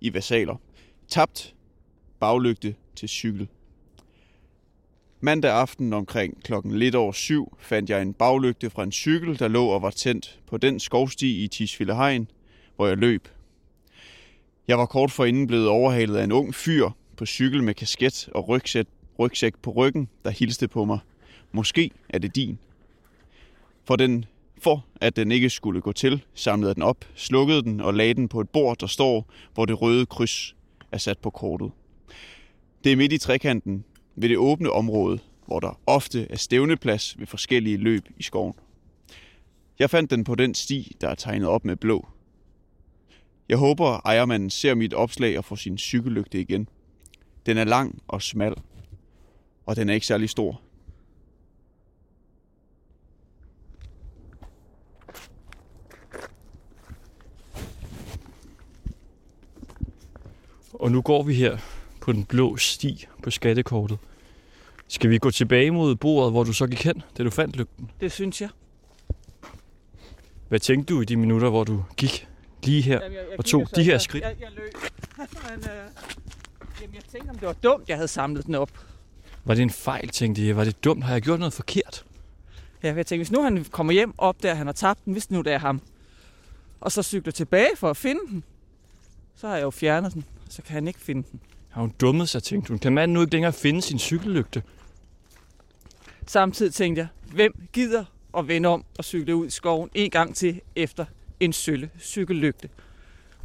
I 0.01 0.15
versaler. 0.15 0.57
Tabt 1.09 1.55
baglygte 2.21 2.75
til 2.97 3.09
cykel. 3.09 3.49
Mandag 5.21 5.53
aften 5.53 5.93
omkring 5.93 6.43
klokken 6.43 6.79
lidt 6.79 6.95
over 6.95 7.13
syv 7.13 7.57
fandt 7.59 7.91
jeg 7.91 8.03
en 8.03 8.15
baglygte 8.15 8.71
fra 8.71 8.83
en 8.83 8.93
cykel, 8.93 9.39
der 9.39 9.49
lå 9.49 9.67
og 9.67 9.83
var 9.83 9.91
tændt 9.91 10.41
på 10.47 10.57
den 10.57 10.81
skovsti 10.81 11.45
i 11.45 11.49
Tisvildehegn, 11.49 12.31
hvor 12.77 12.87
jeg 12.87 12.97
løb. 12.97 13.29
Jeg 14.71 14.79
var 14.79 14.87
kort 14.87 15.11
forinden 15.11 15.47
blevet 15.47 15.69
overhalet 15.69 16.17
af 16.17 16.25
en 16.25 16.33
ung 16.33 16.55
fyr 16.55 16.91
på 17.17 17.27
cykel 17.27 17.63
med 17.63 17.75
kasket 17.75 18.29
og 18.35 18.49
rygsæk, 18.49 18.87
rygsæk 19.19 19.55
på 19.63 19.71
ryggen, 19.71 20.09
der 20.25 20.31
hilste 20.31 20.69
på 20.69 20.85
mig. 20.85 20.99
Måske 21.53 21.91
er 22.09 22.19
det 22.19 22.37
din. 22.37 22.59
For, 23.85 23.97
den, 23.97 24.25
for 24.59 24.87
at 25.01 25.17
den 25.17 25.33
ikke 25.33 25.51
skulle 25.51 25.81
gå 25.81 25.93
til, 25.93 26.25
samlede 26.35 26.69
jeg 26.69 26.75
den 26.75 26.83
op, 26.83 27.05
slukkede 27.15 27.63
den 27.63 27.81
og 27.81 27.95
lagde 27.95 28.15
den 28.15 28.29
på 28.29 28.41
et 28.41 28.51
bord, 28.51 28.79
der 28.79 28.87
står, 28.87 29.33
hvor 29.55 29.65
det 29.65 29.83
røde 29.83 30.07
kryds 30.07 30.57
er 30.93 30.99
sat 30.99 31.19
på 31.19 31.31
kortet. 31.31 31.71
Det 32.85 32.93
er 32.93 32.97
midt 32.97 33.13
i 33.13 33.19
trekanten 33.19 33.85
ved 34.17 34.29
det 34.29 34.39
åbne 34.39 34.71
område, 34.71 35.19
hvor 35.47 35.61
der 35.61 35.81
ofte 35.87 36.27
er 36.31 36.37
stævneplads 36.37 37.19
ved 37.19 37.27
forskellige 37.27 37.77
løb 37.77 38.09
i 38.19 38.23
skoven. 38.23 38.55
Jeg 39.79 39.91
fandt 39.91 40.11
den 40.11 40.25
på 40.25 40.35
den 40.35 40.55
sti, 40.55 40.97
der 41.01 41.09
er 41.09 41.15
tegnet 41.15 41.49
op 41.49 41.65
med 41.65 41.77
blå. 41.77 42.09
Jeg 43.51 43.59
håber, 43.59 44.01
ejermanden 44.05 44.51
ser 44.51 44.75
mit 44.75 44.95
opslag 44.95 45.39
og 45.39 45.45
får 45.45 45.57
sin 45.57 45.79
cykellygte 45.79 46.41
igen. 46.41 46.69
Den 47.47 47.59
er 47.59 47.65
lang 47.65 48.03
og 48.09 48.23
smal, 48.23 48.55
og 49.67 49.77
den 49.77 49.89
er 49.89 49.95
ikke 49.95 50.07
særlig 50.07 50.31
stor. 50.31 50.61
Og 60.73 60.93
nu 60.93 61.03
går 61.03 61.23
vi 61.23 61.35
her 61.35 61.59
på 62.01 62.13
den 62.13 62.25
blå 62.25 62.57
sti 62.57 63.07
på 63.23 63.31
skattekortet. 63.31 63.99
Skal 64.89 65.11
vi 65.11 65.19
gå 65.19 65.31
tilbage 65.31 65.71
mod 65.71 65.97
bordet, 65.97 66.33
hvor 66.33 66.45
du 66.45 66.53
så 66.53 66.67
gik 66.67 66.85
hen, 66.85 67.03
da 67.19 67.23
du 67.23 67.31
fandt 67.31 67.57
lygten? 67.57 67.91
Det 68.01 68.13
synes 68.13 68.41
jeg. 68.41 68.49
Hvad 70.49 70.61
tænkte 70.61 70.95
du 70.95 71.01
i 71.01 71.05
de 71.05 71.17
minutter, 71.17 71.51
hvor 71.51 71.65
du 71.65 71.85
gik 71.97 72.30
lige 72.66 72.83
her 72.83 73.03
Jamen, 73.03 73.16
jeg, 73.16 73.25
jeg 73.31 73.38
og 73.38 73.44
tog 73.44 73.77
de 73.77 73.83
her 73.83 73.99
skridt? 73.99 74.25
Jeg, 74.25 74.37
jeg 74.40 74.49
løb. 74.57 74.73
Men, 75.18 75.59
øh, 75.59 75.66
jamen, 76.81 76.94
jeg 76.94 77.03
tænkte, 77.12 77.31
om 77.31 77.38
det 77.38 77.46
var 77.46 77.53
dumt, 77.53 77.88
jeg 77.88 77.96
havde 77.96 78.09
samlet 78.09 78.46
den 78.46 78.55
op. 78.55 78.70
Var 79.44 79.55
det 79.55 79.62
en 79.62 79.70
fejl, 79.70 80.09
tænkte 80.09 80.46
jeg? 80.46 80.57
Var 80.57 80.64
det 80.64 80.85
dumt? 80.85 81.05
Har 81.05 81.12
jeg 81.12 81.23
gjort 81.23 81.38
noget 81.38 81.53
forkert? 81.53 82.05
Ja, 82.83 82.94
jeg 82.94 83.07
tænkte, 83.07 83.16
hvis 83.16 83.33
nu 83.33 83.42
han 83.42 83.64
kommer 83.64 83.92
hjem 83.92 84.14
op 84.18 84.42
der, 84.42 84.55
han 84.55 84.66
har 84.66 84.73
tabt 84.73 85.05
den, 85.05 85.12
hvis 85.12 85.31
nu 85.31 85.40
det 85.40 85.53
er 85.53 85.59
ham, 85.59 85.81
og 86.81 86.92
så 86.92 87.03
cykler 87.03 87.33
tilbage 87.33 87.77
for 87.77 87.90
at 87.90 87.96
finde 87.96 88.20
den, 88.31 88.44
så 89.37 89.49
har 89.49 89.55
jeg 89.55 89.62
jo 89.62 89.70
fjernet 89.70 90.14
den, 90.14 90.25
så 90.49 90.62
kan 90.62 90.75
han 90.75 90.88
ikke 90.88 91.01
finde 91.01 91.27
den. 91.33 91.40
Har 91.68 91.81
hun 91.81 91.94
dummet 92.01 92.29
sig, 92.29 92.42
tænkte 92.42 92.68
hun. 92.68 92.79
Kan 92.79 92.92
manden 92.92 93.14
nu 93.14 93.20
ikke 93.20 93.33
længere 93.33 93.53
finde 93.53 93.83
sin 93.83 93.99
cykellygte? 93.99 94.62
Samtidig 96.27 96.75
tænkte 96.75 97.01
jeg, 97.01 97.09
hvem 97.35 97.68
gider 97.73 98.05
at 98.38 98.49
vende 98.49 98.68
om 98.68 98.85
og 98.99 99.05
cykle 99.05 99.37
ud 99.37 99.46
i 99.46 99.51
skoven 99.51 99.90
en 99.94 100.11
gang 100.11 100.37
til 100.37 100.61
efter 100.77 101.05
en 101.40 101.53
sølle 101.53 101.90
cykellygte 102.00 102.68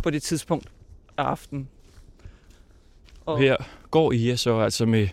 på 0.03 0.09
det 0.09 0.23
tidspunkt 0.23 0.67
af 1.17 1.23
aftenen. 1.23 1.69
Og 3.25 3.39
her 3.39 3.57
går 3.91 4.11
Ia 4.11 4.35
så 4.35 4.59
altså 4.59 4.85
med 4.85 5.07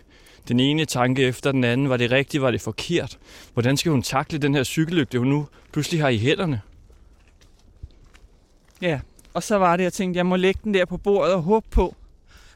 den 0.47 0.59
ene 0.59 0.85
tanke 0.85 1.23
efter 1.23 1.51
den 1.51 1.63
anden. 1.63 1.89
Var 1.89 1.97
det 1.97 2.11
rigtigt? 2.11 2.43
Var 2.43 2.51
det 2.51 2.61
forkert? 2.61 3.19
Hvordan 3.53 3.77
skal 3.77 3.91
hun 3.91 4.01
takle 4.01 4.39
den 4.39 4.55
her 4.55 4.63
cykellygte, 4.63 5.19
hun 5.19 5.27
nu 5.27 5.47
pludselig 5.71 6.01
har 6.01 6.09
i 6.09 6.17
hænderne? 6.17 6.61
Ja, 8.81 8.99
og 9.33 9.43
så 9.43 9.57
var 9.57 9.77
det, 9.77 9.83
jeg 9.83 9.93
tænkte, 9.93 10.17
jeg 10.17 10.25
må 10.25 10.35
lægge 10.35 10.59
den 10.63 10.73
der 10.73 10.85
på 10.85 10.97
bordet 10.97 11.33
og 11.33 11.41
håbe 11.41 11.67
på, 11.71 11.95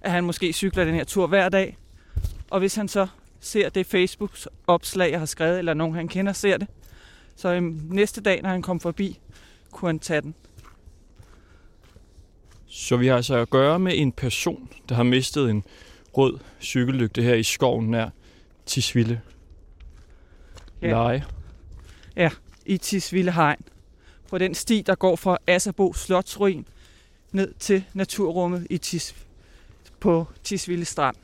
at 0.01 0.11
han 0.11 0.23
måske 0.23 0.53
cykler 0.53 0.85
den 0.85 0.93
her 0.93 1.03
tur 1.03 1.27
hver 1.27 1.49
dag. 1.49 1.77
Og 2.49 2.59
hvis 2.59 2.75
han 2.75 2.87
så 2.87 3.07
ser 3.39 3.69
det 3.69 3.85
Facebook-opslag, 3.85 5.11
jeg 5.11 5.19
har 5.19 5.25
skrevet, 5.25 5.59
eller 5.59 5.73
nogen 5.73 5.95
han 5.95 6.07
kender 6.07 6.33
ser 6.33 6.57
det, 6.57 6.67
så 7.35 7.53
øhm, 7.53 7.81
næste 7.89 8.21
dag, 8.21 8.41
når 8.41 8.49
han 8.49 8.61
kom 8.61 8.79
forbi, 8.79 9.19
kunne 9.77 9.89
han 9.89 9.99
tage 9.99 10.21
den. 10.21 10.35
Så 12.67 12.97
vi 12.97 13.07
har 13.07 13.15
altså 13.15 13.35
at 13.35 13.49
gøre 13.49 13.79
med 13.79 13.93
en 13.95 14.11
person, 14.11 14.69
der 14.89 14.95
har 14.95 15.03
mistet 15.03 15.49
en 15.49 15.63
rød 16.17 16.39
cykellygte 16.61 17.21
her 17.21 17.35
i 17.35 17.43
skoven 17.43 17.91
nær 17.91 18.09
Tisvilde. 18.65 19.21
Ja. 20.81 20.89
Leje. 20.89 21.25
i 22.65 22.77
Tisvilde 22.77 23.31
Hegn. 23.31 23.61
På 24.29 24.37
den 24.37 24.55
sti, 24.55 24.81
der 24.81 24.95
går 24.95 25.15
fra 25.15 25.37
Asserbo 25.47 25.93
Slotsruin 25.93 26.67
ned 27.31 27.53
til 27.59 27.83
naturrummet 27.93 28.67
i 28.69 28.77
Tis, 28.77 29.15
på 29.99 30.27
Tisvilde 30.43 30.85
Strand. 30.85 31.15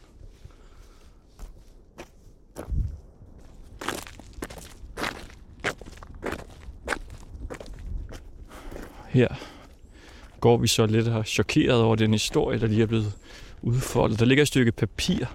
Her 9.13 9.27
går 10.39 10.57
vi 10.57 10.67
så 10.67 10.85
lidt 10.85 11.07
og 11.07 11.25
chokeret 11.25 11.81
over 11.81 11.95
den 11.95 12.11
historie, 12.11 12.59
der 12.59 12.67
lige 12.67 12.81
er 12.81 12.85
blevet 12.85 13.13
udfoldet. 13.61 14.19
Der 14.19 14.25
ligger 14.25 14.41
et 14.41 14.47
stykke 14.47 14.71
papir 14.71 15.25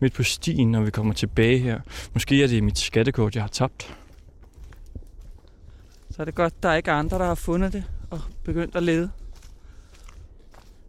midt 0.00 0.12
på 0.12 0.22
stien, 0.22 0.70
når 0.70 0.80
vi 0.80 0.90
kommer 0.90 1.14
tilbage 1.14 1.58
her. 1.58 1.80
Måske 2.12 2.42
er 2.42 2.46
det 2.46 2.62
mit 2.62 2.78
skattekort, 2.78 3.34
jeg 3.34 3.42
har 3.42 3.48
tabt. 3.48 3.96
Så 6.10 6.22
er 6.22 6.24
det 6.24 6.34
godt, 6.34 6.62
der 6.62 6.68
er 6.68 6.76
ikke 6.76 6.92
andre, 6.92 7.18
der 7.18 7.24
har 7.24 7.34
fundet 7.34 7.72
det 7.72 7.84
og 8.10 8.20
begyndt 8.44 8.76
at 8.76 8.82
lede. 8.82 9.10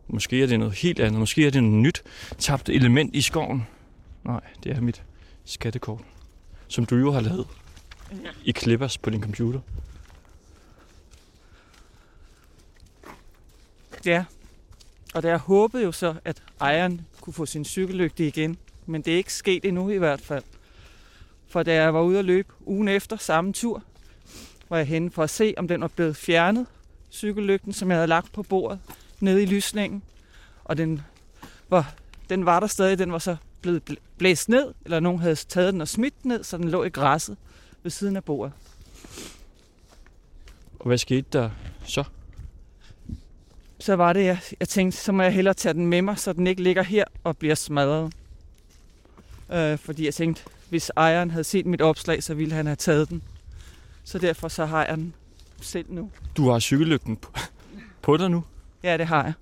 Måske 0.08 0.44
er 0.44 0.48
det 0.48 0.60
noget 0.60 0.74
helt 0.74 1.00
andet. 1.00 1.20
Måske 1.20 1.48
er 1.48 1.52
det 1.52 1.64
noget 1.64 1.80
nyt 1.80 2.04
tabt 2.38 2.70
element 2.70 3.16
i 3.16 3.22
skoven. 3.22 3.68
Nej, 4.24 4.42
det 4.64 4.72
er 4.72 4.82
mit 4.82 5.04
skattekort, 5.46 6.02
som 6.68 6.86
du 6.86 6.96
jo 6.96 7.12
har 7.12 7.22
lavet 7.22 7.48
i 8.44 8.52
Clippers 8.52 8.98
på 8.98 9.10
din 9.10 9.22
computer. 9.22 9.60
Ja. 14.06 14.26
Og 15.14 15.24
der 15.24 15.38
håbede 15.38 15.84
jo 15.84 15.92
så, 15.92 16.16
at 16.26 16.44
ejeren 16.62 17.02
kunne 17.22 17.34
få 17.34 17.46
sin 17.46 17.66
cykellygte 17.66 18.28
igen. 18.28 18.58
Men 18.86 19.02
det 19.02 19.14
er 19.14 19.18
ikke 19.18 19.34
sket 19.34 19.66
endnu 19.66 19.90
i 19.90 19.98
hvert 19.98 20.22
fald. 20.22 20.44
For 21.48 21.64
da 21.64 21.74
jeg 21.74 21.94
var 21.94 22.02
ude 22.02 22.20
at 22.20 22.26
løbe 22.26 22.54
ugen 22.66 22.88
efter 22.88 23.18
samme 23.18 23.54
tur, 23.54 23.84
var 24.70 24.78
jeg 24.78 24.88
henne 24.88 25.12
for 25.12 25.24
at 25.24 25.30
se, 25.30 25.54
om 25.58 25.68
den 25.68 25.82
var 25.82 25.88
blevet 25.88 26.16
fjernet, 26.16 26.66
cykellygten, 27.12 27.74
som 27.74 27.90
jeg 27.90 27.98
havde 27.98 28.08
lagt 28.08 28.32
på 28.32 28.44
bordet 28.44 28.80
nede 29.20 29.44
i 29.44 29.46
lysningen. 29.46 30.04
Og 30.64 30.78
den 30.78 31.02
var, 31.70 31.96
den 32.30 32.46
var 32.46 32.60
der 32.60 32.68
stadig, 32.68 32.98
den 32.98 33.12
var 33.12 33.20
så 33.20 33.36
blevet 33.62 34.00
blæst 34.18 34.50
ned, 34.50 34.74
eller 34.86 35.00
nogen 35.00 35.20
havde 35.20 35.36
taget 35.36 35.74
den 35.74 35.82
og 35.82 35.88
smidt 35.88 36.24
den 36.24 36.30
ned, 36.30 36.44
så 36.44 36.58
den 36.58 36.70
lå 36.70 36.84
i 36.84 36.90
græsset 36.90 37.38
ved 37.84 37.92
siden 37.92 38.16
af 38.16 38.24
bordet. 38.24 38.54
Og 40.80 40.88
hvad 40.88 40.98
skete 40.98 41.28
der 41.34 41.50
så? 41.86 42.04
Så 43.84 43.96
var 43.96 44.14
det, 44.14 44.26
jeg, 44.26 44.40
jeg 44.60 44.70
tænkte, 44.70 44.98
så 44.98 45.12
må 45.12 45.24
jeg 45.24 45.34
hellere 45.34 45.54
tage 45.54 45.74
den 45.74 45.88
med 45.88 46.02
mig, 46.02 46.20
så 46.20 46.34
den 46.34 46.48
ikke 46.48 46.64
ligger 46.64 46.84
her 46.84 47.06
og 47.24 47.38
bliver 47.38 47.56
smadret. 47.56 48.14
Øh, 49.54 49.78
fordi 49.78 50.06
jeg 50.06 50.14
tænkte, 50.14 50.44
hvis 50.70 50.92
ejeren 50.98 51.32
havde 51.32 51.44
set 51.44 51.66
mit 51.66 51.82
opslag, 51.82 52.24
så 52.24 52.34
ville 52.34 52.54
han 52.54 52.66
have 52.66 52.76
taget 52.76 53.10
den. 53.10 53.24
Så 54.04 54.20
derfor 54.20 54.48
så 54.48 54.66
har 54.66 54.86
jeg 54.86 54.98
den 54.98 55.14
selv 55.62 55.86
nu. 55.90 56.10
Du 56.38 56.50
har 56.50 56.60
cykellygten 56.60 57.18
på, 57.18 57.32
på 58.02 58.18
dig 58.18 58.30
nu. 58.30 58.44
Ja, 58.84 58.98
det 58.98 59.08
har 59.08 59.24
jeg. 59.24 59.34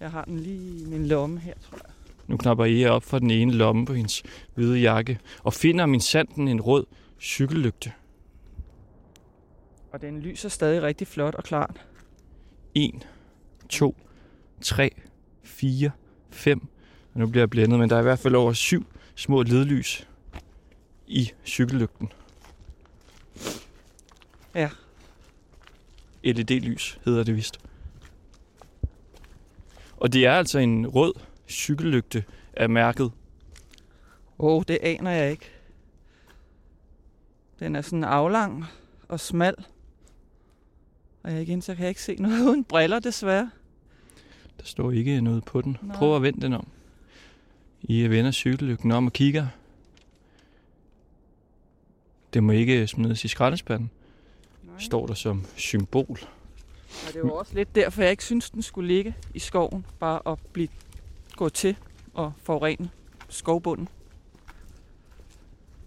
Jeg 0.00 0.10
har 0.10 0.24
den 0.24 0.40
lige 0.40 0.80
i 0.80 0.84
min 0.84 1.06
lomme 1.06 1.40
her, 1.40 1.54
tror 1.70 1.78
jeg. 1.84 1.92
Nu 2.26 2.36
knapper 2.36 2.64
Ea 2.64 2.90
op 2.90 3.04
for 3.04 3.18
den 3.18 3.30
ene 3.30 3.52
lomme 3.52 3.86
på 3.86 3.94
hendes 3.94 4.22
hvide 4.54 4.78
jakke 4.78 5.18
og 5.42 5.54
finder 5.54 5.86
min 5.86 6.00
sanden 6.00 6.48
en 6.48 6.60
rød 6.60 6.86
cykellygte. 7.20 7.92
Og 9.92 10.00
den 10.00 10.20
lyser 10.20 10.48
stadig 10.48 10.82
rigtig 10.82 11.06
flot 11.06 11.34
og 11.34 11.44
klart. 11.44 11.87
1, 12.74 13.08
2, 13.68 13.96
3, 14.60 14.90
4, 15.42 15.90
5. 16.30 16.60
Og 17.14 17.20
nu 17.20 17.26
bliver 17.26 17.42
jeg 17.42 17.50
blændet, 17.50 17.78
men 17.78 17.90
der 17.90 17.96
er 17.96 18.00
i 18.00 18.02
hvert 18.02 18.18
fald 18.18 18.34
over 18.34 18.52
syv 18.52 18.86
små 19.14 19.42
ledlys 19.42 20.08
i 21.06 21.30
cykellygten. 21.46 22.12
Ja. 24.54 24.70
LED-lys 26.24 26.98
hedder 27.04 27.24
det 27.24 27.36
vist. 27.36 27.60
Og 29.96 30.12
det 30.12 30.26
er 30.26 30.32
altså 30.32 30.58
en 30.58 30.86
rød 30.86 31.14
cykellygte 31.48 32.24
af 32.52 32.70
mærket. 32.70 33.12
Åh, 34.38 34.56
oh, 34.56 34.62
det 34.68 34.78
aner 34.82 35.10
jeg 35.10 35.30
ikke. 35.30 35.50
Den 37.58 37.76
er 37.76 37.80
sådan 37.80 38.04
aflang 38.04 38.64
og 39.08 39.20
smal. 39.20 39.54
Og 41.28 41.34
jeg 41.34 41.42
igen, 41.42 41.62
så 41.62 41.74
kan 41.74 41.82
jeg 41.82 41.88
ikke 41.88 42.02
se 42.02 42.14
noget 42.14 42.40
uden 42.48 42.64
briller, 42.64 42.98
desværre. 42.98 43.50
Der 44.58 44.64
står 44.64 44.90
ikke 44.90 45.20
noget 45.20 45.44
på 45.44 45.60
den. 45.60 45.76
Nej. 45.82 45.96
Prøv 45.96 46.16
at 46.16 46.22
vende 46.22 46.40
den 46.40 46.52
om. 46.52 46.66
I 47.82 48.08
vender 48.08 48.30
cykellygten 48.30 48.90
om 48.90 49.06
og 49.06 49.12
kigger. 49.12 49.46
Det 52.34 52.42
må 52.42 52.52
ikke 52.52 52.86
smides 52.86 53.24
i 53.24 53.28
skraldespanden, 53.28 53.90
står 54.78 55.06
der 55.06 55.14
som 55.14 55.44
symbol. 55.56 56.18
Og 57.06 57.14
det 57.14 57.22
var 57.22 57.30
også 57.30 57.54
lidt 57.54 57.74
derfor, 57.74 58.02
jeg 58.02 58.10
ikke 58.10 58.24
synes, 58.24 58.50
den 58.50 58.62
skulle 58.62 58.88
ligge 58.88 59.14
i 59.34 59.38
skoven. 59.38 59.86
Bare 59.98 60.32
at 60.32 60.38
blive 60.52 60.68
gå 61.36 61.48
til 61.48 61.76
og 62.14 62.32
forurene 62.42 62.90
skovbunden. 63.28 63.88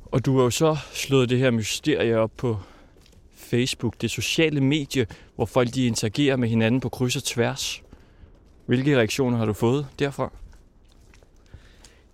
Og 0.05 0.25
du 0.25 0.37
har 0.37 0.43
jo 0.43 0.49
så 0.49 0.77
slået 0.93 1.29
det 1.29 1.39
her 1.39 1.51
mysterie 1.51 2.17
op 2.17 2.31
på 2.37 2.57
Facebook, 3.51 4.01
det 4.01 4.11
sociale 4.11 4.61
medie, 4.61 5.07
hvor 5.35 5.45
folk 5.45 5.73
de 5.73 5.85
interagerer 5.85 6.35
med 6.35 6.49
hinanden 6.49 6.81
på 6.81 6.89
kryds 6.89 7.15
og 7.15 7.23
tværs. 7.23 7.81
Hvilke 8.65 8.97
reaktioner 8.97 9.37
har 9.37 9.45
du 9.45 9.53
fået 9.53 9.87
derfra? 9.99 10.31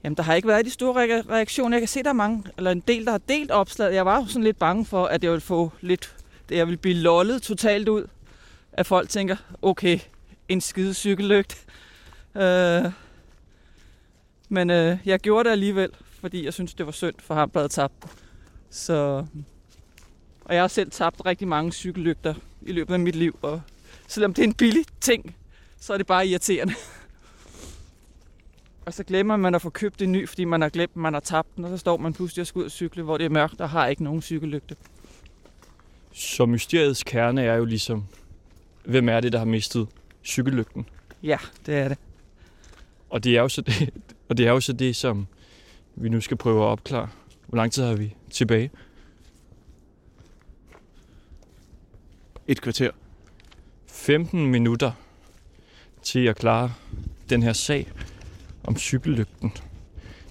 Jamen, 0.03 0.17
der 0.17 0.23
har 0.23 0.33
ikke 0.33 0.47
været 0.47 0.65
de 0.65 0.69
store 0.71 0.93
re- 0.93 1.29
reaktioner. 1.29 1.77
Jeg 1.77 1.81
kan 1.81 1.87
se, 1.87 2.03
der 2.03 2.09
er 2.09 2.13
mange, 2.13 2.43
eller 2.57 2.71
en 2.71 2.83
del, 2.87 3.05
der 3.05 3.11
har 3.11 3.21
delt 3.29 3.51
opslaget. 3.51 3.93
Jeg 3.95 4.05
var 4.05 4.21
jo 4.21 4.25
sådan 4.27 4.43
lidt 4.43 4.59
bange 4.59 4.85
for, 4.85 5.05
at 5.05 5.23
jeg 5.23 5.31
ville 5.31 5.41
få 5.41 5.71
lidt, 5.81 6.15
det 6.49 6.57
jeg 6.57 6.67
ville 6.67 6.77
blive 6.77 6.95
lollet 6.95 7.41
totalt 7.41 7.89
ud. 7.89 8.07
At 8.73 8.85
folk 8.85 9.09
tænker, 9.09 9.35
okay, 9.61 9.99
en 10.49 10.61
skide 10.61 10.93
cykellygt. 10.93 11.65
Øh, 12.35 12.85
men 14.49 14.69
øh, 14.69 14.97
jeg 15.05 15.19
gjorde 15.19 15.43
det 15.43 15.51
alligevel, 15.51 15.89
fordi 16.19 16.45
jeg 16.45 16.53
synes, 16.53 16.73
det 16.73 16.85
var 16.85 16.91
synd 16.91 17.15
for 17.19 17.33
ham, 17.33 17.49
der 17.49 17.59
havde 17.59 17.69
tabt. 17.69 17.93
Så, 18.69 19.25
og 20.47 20.55
jeg 20.55 20.63
har 20.63 20.67
selv 20.67 20.91
tabt 20.91 21.25
rigtig 21.25 21.47
mange 21.47 21.71
cykellygter 21.71 22.33
i 22.61 22.71
løbet 22.71 22.93
af 22.93 22.99
mit 22.99 23.15
liv. 23.15 23.39
Og 23.41 23.61
selvom 24.07 24.33
det 24.33 24.43
er 24.43 24.47
en 24.47 24.53
billig 24.53 24.85
ting, 25.01 25.35
så 25.79 25.93
er 25.93 25.97
det 25.97 26.07
bare 26.07 26.27
irriterende. 26.27 26.73
Og 28.85 28.93
så 28.93 29.03
glemmer 29.03 29.37
man 29.37 29.55
at 29.55 29.61
få 29.61 29.69
købt 29.69 30.01
en 30.01 30.11
ny, 30.11 30.27
fordi 30.27 30.45
man 30.45 30.61
har 30.61 30.69
glemt, 30.69 30.91
at 30.91 30.97
man 30.97 31.13
har 31.13 31.19
tabt 31.19 31.55
den, 31.55 31.65
og 31.65 31.69
så 31.69 31.77
står 31.77 31.97
man 31.97 32.13
pludselig 32.13 32.41
og 32.41 32.47
skal 32.47 32.59
ud 32.59 32.65
og 32.65 32.71
cykle, 32.71 33.03
hvor 33.03 33.17
det 33.17 33.25
er 33.25 33.29
mørkt 33.29 33.61
og 33.61 33.69
har 33.69 33.87
ikke 33.87 34.03
nogen 34.03 34.21
cykellygte. 34.21 34.75
Så 36.13 36.45
mysteriets 36.45 37.03
kerne 37.03 37.43
er 37.43 37.55
jo 37.55 37.65
ligesom, 37.65 38.05
hvem 38.85 39.09
er 39.09 39.19
det, 39.19 39.31
der 39.31 39.37
har 39.39 39.45
mistet 39.45 39.87
cykellygten? 40.23 40.85
Ja, 41.23 41.37
det 41.65 41.75
er 41.75 41.87
det. 41.87 41.97
Og 43.09 43.23
det 43.23 43.37
er 43.37 43.41
jo 43.41 43.49
så 43.49 43.61
det, 43.61 43.89
og 44.29 44.37
det, 44.37 44.47
er 44.47 44.51
jo 44.51 44.59
så 44.59 44.73
det 44.73 44.95
som 44.95 45.27
vi 45.95 46.09
nu 46.09 46.21
skal 46.21 46.37
prøve 46.37 46.61
at 46.61 46.67
opklare. 46.67 47.09
Hvor 47.47 47.57
lang 47.57 47.71
tid 47.71 47.83
har 47.83 47.95
vi 47.95 48.15
tilbage? 48.31 48.71
Et 52.49 52.61
kvarter. 52.61 52.91
15 53.87 54.45
minutter 54.45 54.91
til 56.03 56.25
at 56.25 56.35
klare 56.35 56.73
den 57.29 57.43
her 57.43 57.53
sag 57.53 57.91
om 58.63 58.77
cykellygten. 58.77 59.53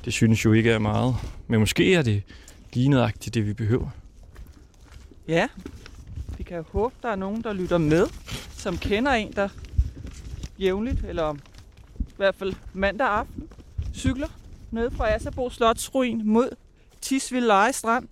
Det 0.05 0.13
synes 0.13 0.45
jo 0.45 0.53
ikke 0.53 0.71
er 0.71 0.79
meget, 0.79 1.15
men 1.47 1.61
måske 1.61 1.95
er 1.95 2.03
det 2.03 2.23
lige 2.73 2.89
nøjagtigt 2.89 3.35
det, 3.35 3.47
vi 3.47 3.53
behøver. 3.53 3.91
Ja, 5.29 5.49
vi 6.39 6.43
kan 6.43 6.57
jo 6.57 6.65
håbe, 6.73 6.95
der 7.03 7.09
er 7.09 7.17
nogen, 7.17 7.43
der 7.43 7.53
lytter 7.53 7.79
med, 7.79 8.07
som 8.51 8.79
kender 8.79 9.13
en, 9.13 9.33
der 9.33 9.49
jævnligt, 10.59 11.05
eller 11.05 11.35
i 11.99 12.15
hvert 12.17 12.35
fald 12.35 12.55
mandag 12.73 13.09
aften, 13.09 13.49
cykler 13.95 14.29
ned 14.71 14.91
fra 14.91 15.15
Asserbo 15.15 15.51
Slotsruin 15.51 16.23
mod 16.25 16.51
Tisvilde 17.01 17.47
Leje 17.47 17.73
Strand, 17.73 18.09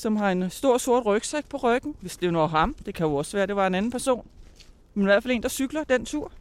som 0.00 0.16
har 0.16 0.30
en 0.30 0.50
stor 0.50 0.78
sort 0.78 1.06
rygsæk 1.06 1.48
på 1.48 1.56
ryggen, 1.56 1.96
hvis 2.00 2.16
det 2.16 2.26
er 2.26 2.30
noget 2.30 2.50
ham. 2.50 2.74
Det 2.86 2.94
kan 2.94 3.06
jo 3.06 3.14
også 3.14 3.36
være, 3.36 3.42
at 3.42 3.48
det 3.48 3.56
var 3.56 3.66
en 3.66 3.74
anden 3.74 3.90
person. 3.90 4.28
Men 4.94 5.02
i 5.02 5.04
hvert 5.04 5.22
fald 5.22 5.32
en, 5.34 5.42
der 5.42 5.48
cykler 5.48 5.84
den 5.84 6.04
tur. 6.04 6.32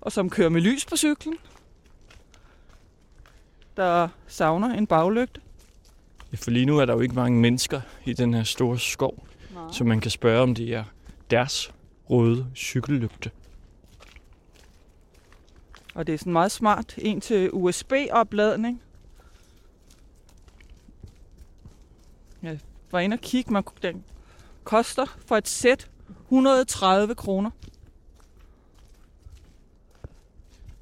Og 0.00 0.12
som 0.12 0.30
kører 0.30 0.48
med 0.48 0.60
lys 0.60 0.84
på 0.84 0.96
cyklen. 0.96 1.34
Der 3.76 4.08
savner 4.26 4.74
en 4.74 4.86
baglygte. 4.86 5.40
Ja, 6.32 6.36
for 6.36 6.50
lige 6.50 6.66
nu 6.66 6.78
er 6.78 6.84
der 6.84 6.94
jo 6.94 7.00
ikke 7.00 7.14
mange 7.14 7.40
mennesker 7.40 7.80
i 8.04 8.12
den 8.12 8.34
her 8.34 8.42
store 8.42 8.78
skov, 8.78 9.26
Nej. 9.54 9.62
så 9.72 9.84
man 9.84 10.00
kan 10.00 10.10
spørge, 10.10 10.40
om 10.42 10.54
det 10.54 10.74
er 10.74 10.84
deres 11.30 11.72
røde 12.10 12.46
cykellygte. 12.56 13.30
Og 15.94 16.06
det 16.06 16.12
er 16.12 16.18
sådan 16.18 16.32
meget 16.32 16.52
smart. 16.52 16.94
En 16.98 17.20
til 17.20 17.50
USB-opladning. 17.52 18.82
Jeg 22.46 22.60
var 22.90 23.00
inde 23.00 23.14
og 23.14 23.20
kigge. 23.20 23.52
Man, 23.52 23.62
den 23.82 24.04
koster 24.64 25.18
for 25.26 25.36
et 25.36 25.48
sæt 25.48 25.90
130 26.24 27.14
kroner. 27.14 27.50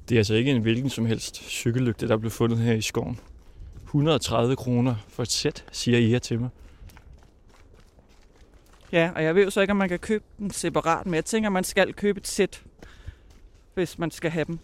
Det 0.09 0.15
er 0.15 0.19
altså 0.19 0.33
ikke 0.33 0.51
en 0.51 0.61
hvilken 0.61 0.89
som 0.89 1.05
helst 1.05 1.35
cykellygte, 1.35 2.07
der 2.07 2.17
blev 2.17 2.31
fundet 2.31 2.57
her 2.57 2.73
i 2.73 2.81
skoven. 2.81 3.19
130 3.83 4.55
kroner 4.55 4.95
for 5.07 5.23
et 5.23 5.31
sæt, 5.31 5.65
siger 5.71 5.97
Ia 5.97 6.19
til 6.19 6.39
mig. 6.39 6.49
Ja, 8.91 9.11
og 9.15 9.23
jeg 9.23 9.35
ved 9.35 9.43
jo 9.43 9.49
så 9.49 9.61
ikke, 9.61 9.71
om 9.71 9.77
man 9.77 9.89
kan 9.89 9.99
købe 9.99 10.23
den 10.37 10.51
separat, 10.51 11.05
men 11.05 11.13
jeg 11.13 11.25
tænker, 11.25 11.49
man 11.49 11.63
skal 11.63 11.93
købe 11.93 12.19
et 12.19 12.27
sæt, 12.27 12.63
hvis 13.73 13.97
man 13.97 14.11
skal 14.11 14.31
have 14.31 14.45
dem. 14.45 14.59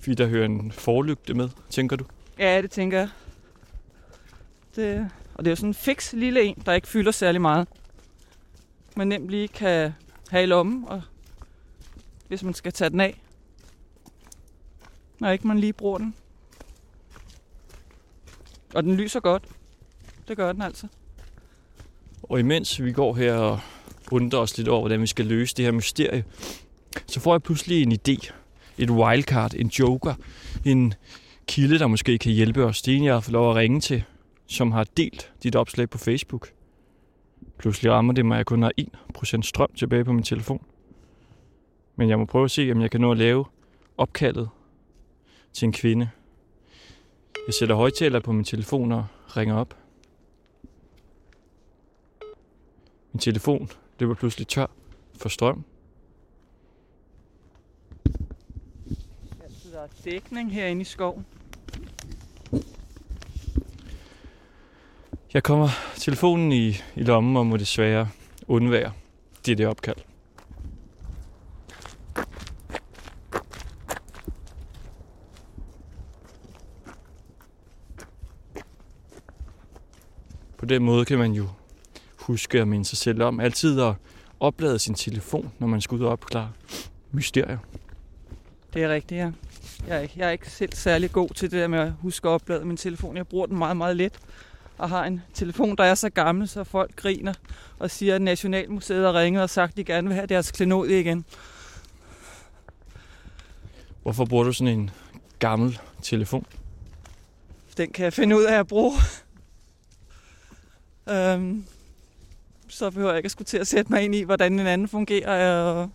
Fordi 0.00 0.14
der 0.14 0.26
hører 0.26 0.44
en 0.44 0.72
forlygte 0.72 1.34
med, 1.34 1.48
tænker 1.70 1.96
du? 1.96 2.04
Ja, 2.38 2.62
det 2.62 2.70
tænker 2.70 2.98
jeg. 2.98 3.08
Det, 4.76 4.98
øh, 4.98 5.06
og 5.34 5.44
det 5.44 5.50
er 5.50 5.52
jo 5.52 5.56
sådan 5.56 5.70
en 5.70 5.74
fix 5.74 6.12
lille 6.12 6.42
en, 6.42 6.62
der 6.66 6.72
ikke 6.72 6.88
fylder 6.88 7.12
særlig 7.12 7.40
meget. 7.40 7.68
Man 8.96 9.08
nemt 9.08 9.30
lige 9.30 9.48
kan 9.48 9.92
have 10.30 10.42
i 10.42 10.46
lommen, 10.46 10.84
og 10.88 11.02
hvis 12.28 12.42
man 12.42 12.54
skal 12.54 12.72
tage 12.72 12.90
den 12.90 13.00
af. 13.00 13.20
Når 15.18 15.30
ikke 15.30 15.46
man 15.46 15.58
lige 15.58 15.72
bruger 15.72 15.98
den. 15.98 16.14
Og 18.74 18.82
den 18.82 18.94
lyser 18.94 19.20
godt. 19.20 19.42
Det 20.28 20.36
gør 20.36 20.52
den 20.52 20.62
altså. 20.62 20.86
Og 22.22 22.40
imens 22.40 22.82
vi 22.82 22.92
går 22.92 23.14
her 23.14 23.34
og 23.34 23.60
undrer 24.10 24.38
os 24.38 24.56
lidt 24.56 24.68
over, 24.68 24.80
hvordan 24.80 25.00
vi 25.00 25.06
skal 25.06 25.26
løse 25.26 25.56
det 25.56 25.64
her 25.64 25.72
mysterie, 25.72 26.24
så 27.06 27.20
får 27.20 27.34
jeg 27.34 27.42
pludselig 27.42 27.82
en 27.82 27.92
idé. 27.92 28.30
Et 28.78 28.90
wildcard, 28.90 29.54
en 29.54 29.68
joker, 29.68 30.14
en 30.64 30.94
kilde, 31.46 31.78
der 31.78 31.86
måske 31.86 32.18
kan 32.18 32.32
hjælpe 32.32 32.64
os. 32.64 32.82
Det 32.82 32.92
er 32.92 32.98
en, 32.98 33.04
jeg 33.04 33.14
har 33.14 33.20
fået 33.20 33.32
lov 33.32 33.50
at 33.50 33.56
ringe 33.56 33.80
til, 33.80 34.04
som 34.46 34.72
har 34.72 34.84
delt 34.96 35.32
dit 35.42 35.56
opslag 35.56 35.90
på 35.90 35.98
Facebook. 35.98 36.52
Pludselig 37.58 37.92
rammer 37.92 38.12
det 38.12 38.26
mig, 38.26 38.34
at 38.34 38.38
jeg 38.38 38.46
kun 38.46 38.62
har 38.62 38.72
1% 39.16 39.42
strøm 39.42 39.70
tilbage 39.76 40.04
på 40.04 40.12
min 40.12 40.22
telefon. 40.22 40.64
Men 41.96 42.08
jeg 42.08 42.18
må 42.18 42.24
prøve 42.24 42.44
at 42.44 42.50
se, 42.50 42.72
om 42.72 42.80
jeg 42.80 42.90
kan 42.90 43.00
nå 43.00 43.12
at 43.12 43.18
lave 43.18 43.44
opkaldet 43.96 44.48
til 45.52 45.66
en 45.66 45.72
kvinde. 45.72 46.10
Jeg 47.46 47.54
sætter 47.54 47.74
højtaler 47.74 48.20
på 48.20 48.32
min 48.32 48.44
telefon 48.44 48.92
og 48.92 49.06
ringer 49.36 49.54
op. 49.54 49.76
Min 53.12 53.20
telefon 53.20 53.70
løber 53.98 54.14
pludselig 54.14 54.48
tør 54.48 54.66
for 55.16 55.28
strøm. 55.28 55.64
Altså, 59.44 59.68
der 59.72 59.80
er 59.80 59.88
dækning 60.04 60.52
herinde 60.52 60.80
i 60.80 60.84
skoven. 60.84 61.26
Jeg 65.34 65.42
kommer 65.42 65.68
telefonen 65.96 66.52
i, 66.52 66.68
i 66.96 67.02
lommen 67.02 67.36
og 67.36 67.46
må 67.46 67.56
desværre 67.56 68.08
undvære 68.48 68.92
det 69.46 69.58
det 69.58 69.66
opkald. 69.66 69.96
På 80.58 80.66
den 80.66 80.82
måde 80.82 81.04
kan 81.04 81.18
man 81.18 81.32
jo 81.32 81.48
huske 82.16 82.60
at 82.60 82.68
minde 82.68 82.84
sig 82.84 82.98
selv 82.98 83.22
om 83.22 83.40
altid 83.40 83.80
at 83.80 83.94
oplade 84.40 84.78
sin 84.78 84.94
telefon, 84.94 85.52
når 85.58 85.66
man 85.66 85.80
skal 85.80 85.94
ud 85.94 86.04
og 86.04 86.12
opklare 86.12 86.52
mysterier. 87.12 87.58
Det 88.74 88.82
er 88.82 88.88
rigtigt, 88.88 89.18
ja. 89.18 89.30
Jeg 89.88 89.96
er, 89.96 90.00
ikke, 90.00 90.14
jeg 90.16 90.26
er 90.26 90.30
ikke 90.30 90.50
selv 90.50 90.72
særlig 90.72 91.12
god 91.12 91.28
til 91.28 91.50
det 91.50 91.60
der 91.60 91.68
med 91.68 91.78
at 91.78 91.92
huske 92.00 92.28
at 92.28 92.32
oplade 92.32 92.64
min 92.64 92.76
telefon. 92.76 93.16
Jeg 93.16 93.26
bruger 93.26 93.46
den 93.46 93.58
meget, 93.58 93.76
meget 93.76 93.96
let. 93.96 94.20
Og 94.78 94.88
har 94.88 95.04
en 95.04 95.22
telefon, 95.34 95.76
der 95.76 95.84
er 95.84 95.94
så 95.94 96.10
gammel, 96.10 96.48
så 96.48 96.64
folk 96.64 96.96
griner 96.96 97.34
og 97.78 97.90
siger, 97.90 98.14
at 98.14 98.22
Nationalmuseet 98.22 99.04
har 99.04 99.20
ringet 99.20 99.42
og 99.42 99.50
sagt, 99.50 99.70
at 99.70 99.76
de 99.76 99.84
gerne 99.84 100.08
vil 100.08 100.14
have 100.14 100.26
deres 100.26 100.50
klenodie 100.50 101.00
igen. 101.00 101.24
Hvorfor 104.02 104.24
bruger 104.24 104.44
du 104.44 104.52
sådan 104.52 104.78
en 104.78 104.90
gammel 105.38 105.78
telefon? 106.02 106.46
Den 107.76 107.92
kan 107.92 108.04
jeg 108.04 108.12
finde 108.12 108.36
ud 108.36 108.44
af 108.44 108.58
at 108.58 108.66
bruge. 108.66 108.92
øhm, 111.10 111.66
så 112.68 112.90
behøver 112.90 113.10
jeg 113.10 113.18
ikke 113.18 113.26
at 113.26 113.30
skulle 113.30 113.46
til 113.46 113.58
at 113.58 113.66
sætte 113.66 113.92
mig 113.92 114.02
ind 114.02 114.14
i, 114.14 114.22
hvordan 114.22 114.60
en 114.60 114.66
anden 114.66 114.88
fungerer. 114.88 115.62
Og 115.62 115.90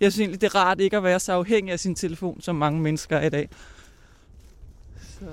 jeg 0.00 0.12
synes 0.12 0.20
egentlig, 0.20 0.40
det 0.40 0.46
er 0.46 0.54
rart 0.54 0.80
ikke 0.80 0.96
at 0.96 1.02
være 1.02 1.20
så 1.20 1.32
afhængig 1.32 1.72
af 1.72 1.80
sin 1.80 1.94
telefon, 1.94 2.40
som 2.40 2.56
mange 2.56 2.80
mennesker 2.80 3.16
er 3.16 3.26
i 3.26 3.30
dag. 3.30 3.48
Så. 5.00 5.26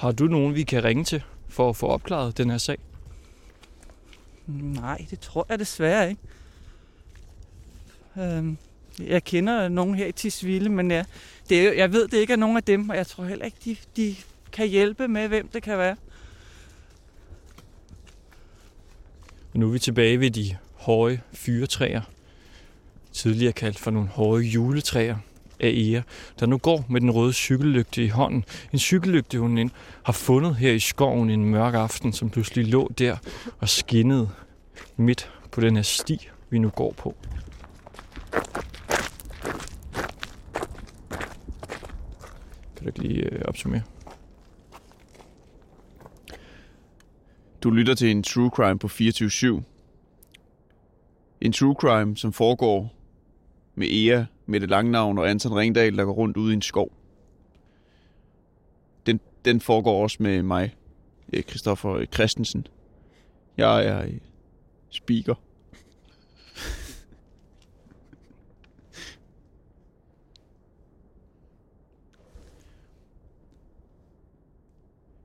Har 0.00 0.12
du 0.12 0.24
nogen, 0.24 0.54
vi 0.54 0.62
kan 0.62 0.84
ringe 0.84 1.04
til 1.04 1.22
for 1.48 1.68
at 1.68 1.76
få 1.76 1.86
opklaret 1.86 2.38
den 2.38 2.50
her 2.50 2.58
sag? 2.58 2.78
Nej, 4.46 5.06
det 5.10 5.20
tror 5.20 5.46
jeg 5.48 5.58
desværre 5.58 6.10
ikke. 6.10 6.22
Øhm, 8.18 8.56
jeg 8.98 9.24
kender 9.24 9.68
nogen 9.68 9.94
her 9.94 10.06
i 10.06 10.12
Tisvilde, 10.12 10.68
men 10.68 10.90
jeg, 10.90 11.04
det 11.48 11.76
jeg 11.76 11.92
ved, 11.92 12.08
det 12.08 12.18
ikke 12.18 12.32
er 12.32 12.36
nogen 12.36 12.56
af 12.56 12.62
dem, 12.62 12.88
og 12.88 12.96
jeg 12.96 13.06
tror 13.06 13.24
heller 13.24 13.44
ikke, 13.44 13.56
de, 13.64 13.76
de 13.96 14.16
kan 14.52 14.68
hjælpe 14.68 15.08
med, 15.08 15.28
hvem 15.28 15.48
det 15.48 15.62
kan 15.62 15.78
være. 15.78 15.96
Nu 19.54 19.68
er 19.68 19.72
vi 19.72 19.78
tilbage 19.78 20.20
ved 20.20 20.30
de 20.30 20.56
høje 20.74 21.22
fyretræer, 21.32 22.02
tidligere 23.12 23.52
kaldt 23.52 23.78
for 23.78 23.90
nogle 23.90 24.08
høje 24.08 24.44
juletræer 24.44 25.16
af 25.60 25.68
Ea, 25.68 26.02
der 26.40 26.46
nu 26.46 26.58
går 26.58 26.84
med 26.88 27.00
den 27.00 27.10
røde 27.10 27.32
cykellygte 27.32 28.04
i 28.04 28.08
hånden. 28.08 28.44
En 28.72 28.78
cykellygte, 28.78 29.38
hun 29.38 29.58
ind 29.58 29.70
har 30.02 30.12
fundet 30.12 30.56
her 30.56 30.72
i 30.72 30.78
skoven 30.78 31.30
en 31.30 31.44
mørk 31.44 31.74
aften, 31.74 32.12
som 32.12 32.30
pludselig 32.30 32.66
lå 32.66 32.90
der 32.98 33.16
og 33.58 33.68
skinnede 33.68 34.28
midt 34.96 35.30
på 35.52 35.60
den 35.60 35.76
her 35.76 35.82
sti, 35.82 36.28
vi 36.50 36.58
nu 36.58 36.68
går 36.68 36.92
på. 36.92 37.16
Kan 42.76 42.84
du 42.84 42.86
ikke 42.86 43.02
lige 43.02 43.22
øh, 43.24 43.42
opsummere? 43.44 43.82
Du 47.62 47.70
lytter 47.70 47.94
til 47.94 48.10
en 48.10 48.22
true 48.22 48.50
crime 48.50 48.78
på 48.78 48.86
24-7. 48.86 49.62
En 51.40 51.52
true 51.52 51.74
crime, 51.74 52.16
som 52.16 52.32
foregår 52.32 52.99
med 53.74 53.88
Ea, 53.90 54.24
med 54.46 54.60
Langnavn 54.60 54.90
navn 54.90 55.18
og 55.18 55.30
Anton 55.30 55.52
Ringdal, 55.52 55.96
der 55.96 56.04
går 56.04 56.12
rundt 56.12 56.36
ude 56.36 56.52
i 56.52 56.54
en 56.54 56.62
skov. 56.62 56.92
Den, 59.06 59.20
den 59.44 59.60
foregår 59.60 60.02
også 60.02 60.16
med 60.20 60.42
mig, 60.42 60.76
Kristoffer 61.32 61.42
Christoffer 61.48 61.96
eh, 61.96 62.06
Christensen. 62.06 62.66
Jeg 63.56 63.86
er 63.86 64.02
eh, 64.02 64.12
speaker. 64.90 65.34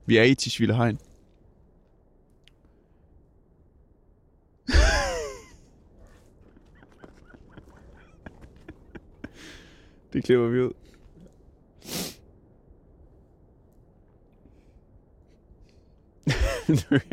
Vi 0.06 0.18
er 0.18 0.24
i 0.24 0.36
Tisvilde 0.36 0.76
Hegn. 0.76 1.00
Det 10.16 10.24
klipper 10.24 10.48
vi 10.48 10.62
ud. 10.62 10.74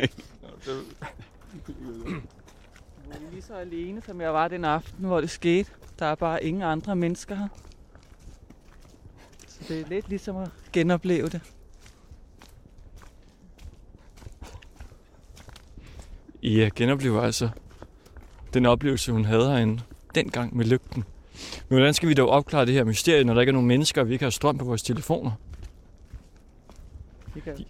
Jeg 3.08 3.18
er 3.26 3.30
lige 3.30 3.42
så 3.42 3.54
alene, 3.54 4.02
som 4.02 4.20
jeg 4.20 4.32
var 4.32 4.48
den 4.48 4.64
aften, 4.64 5.04
hvor 5.04 5.20
det 5.20 5.30
skete. 5.30 5.70
Der 5.98 6.06
er 6.06 6.14
bare 6.14 6.44
ingen 6.44 6.62
andre 6.62 6.96
mennesker 6.96 7.34
her. 7.34 7.48
Så 9.46 9.58
det 9.68 9.80
er 9.80 9.88
lidt 9.88 10.08
ligesom 10.08 10.36
at 10.36 10.50
genopleve 10.72 11.28
det. 11.28 11.40
Ea 16.42 16.70
genoplever 16.76 17.22
altså 17.22 17.48
den 18.54 18.66
oplevelse, 18.66 19.12
hun 19.12 19.24
havde 19.24 19.48
herinde 19.50 19.82
dengang 20.14 20.56
med 20.56 20.64
lygten. 20.64 21.04
Men 21.72 21.78
hvordan 21.78 21.94
skal 21.94 22.08
vi 22.08 22.14
dog 22.14 22.28
opklare 22.28 22.66
det 22.66 22.74
her 22.74 22.84
mysterie, 22.84 23.24
når 23.24 23.34
der 23.34 23.40
ikke 23.40 23.50
er 23.50 23.52
nogen 23.52 23.68
mennesker, 23.68 24.00
og 24.00 24.08
vi 24.08 24.12
ikke 24.12 24.24
har 24.24 24.30
strøm 24.30 24.58
på 24.58 24.64
vores 24.64 24.82
telefoner? 24.82 25.30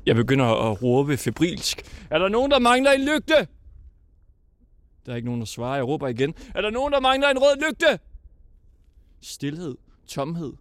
Jeg 0.07 0.16
begynder 0.16 0.70
at 0.70 0.82
råbe 0.82 1.16
febrilsk. 1.16 2.07
Er 2.11 2.18
der 2.18 2.28
nogen, 2.28 2.50
der 2.50 2.59
mangler 2.59 2.90
en 2.90 3.00
lygte? 3.00 3.34
Der 5.07 5.12
er 5.12 5.16
ikke 5.16 5.26
nogen, 5.26 5.40
der 5.40 5.46
svarer. 5.46 5.74
Jeg 5.74 5.86
råber 5.86 6.09
igen. 6.09 6.34
Er 6.55 6.61
der 6.61 6.70
nogen, 6.70 6.92
der 6.92 7.00
mangler 7.00 7.28
en 7.28 7.38
rød 7.38 7.68
lygte? 7.68 7.98
Stilhed. 9.20 9.76
Tomhed. 10.07 10.53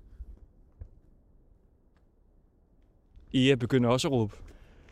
Ea 3.33 3.55
begynder 3.55 3.89
også 3.89 4.07
at 4.07 4.11
råbe. 4.11 4.35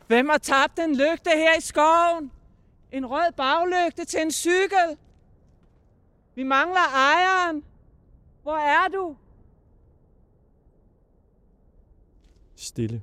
Hvem 0.07 0.29
har 0.29 0.37
tabt 0.37 0.79
en 0.79 0.95
lygte 0.95 1.29
her 1.35 1.57
i 1.57 1.61
skoven? 1.61 2.31
En 2.91 3.05
rød 3.05 3.31
baglygte 3.37 4.05
til 4.05 4.21
en 4.21 4.31
cykel. 4.31 4.97
Vi 6.35 6.43
mangler 6.43 6.87
ejeren. 6.95 7.63
Hvor 8.49 8.57
er 8.57 8.87
du? 8.87 9.15
Stille. 12.55 13.01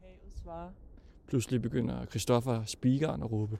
Havet 0.00 0.34
svarer. 0.42 0.70
Pludselig 1.26 1.62
begynder 1.62 2.06
Christoffer 2.06 2.64
speakeren 2.64 3.22
at 3.22 3.32
råbe. 3.32 3.58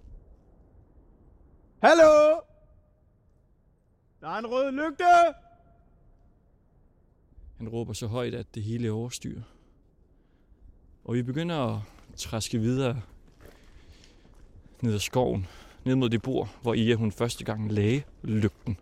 Hallo! 1.82 2.40
Der 4.20 4.28
er 4.28 4.38
en 4.38 4.46
rød 4.46 4.72
lygte! 4.72 5.04
Han 7.56 7.68
råber 7.68 7.92
så 7.92 8.06
højt, 8.06 8.34
at 8.34 8.54
det 8.54 8.62
hele 8.62 8.88
er 8.88 8.92
overstyr. 8.92 9.42
Og 11.04 11.14
vi 11.14 11.22
begynder 11.22 11.76
at 11.76 11.82
træske 12.16 12.58
videre 12.58 13.02
ned 14.82 14.94
ad 14.94 14.98
skoven, 14.98 15.46
ned 15.84 15.94
mod 15.94 16.10
det 16.10 16.22
bord, 16.22 16.58
hvor 16.62 16.74
Ia 16.74 16.94
hun 16.94 17.12
første 17.12 17.44
gang 17.44 17.72
lagde 17.72 18.02
lygten. 18.22 18.78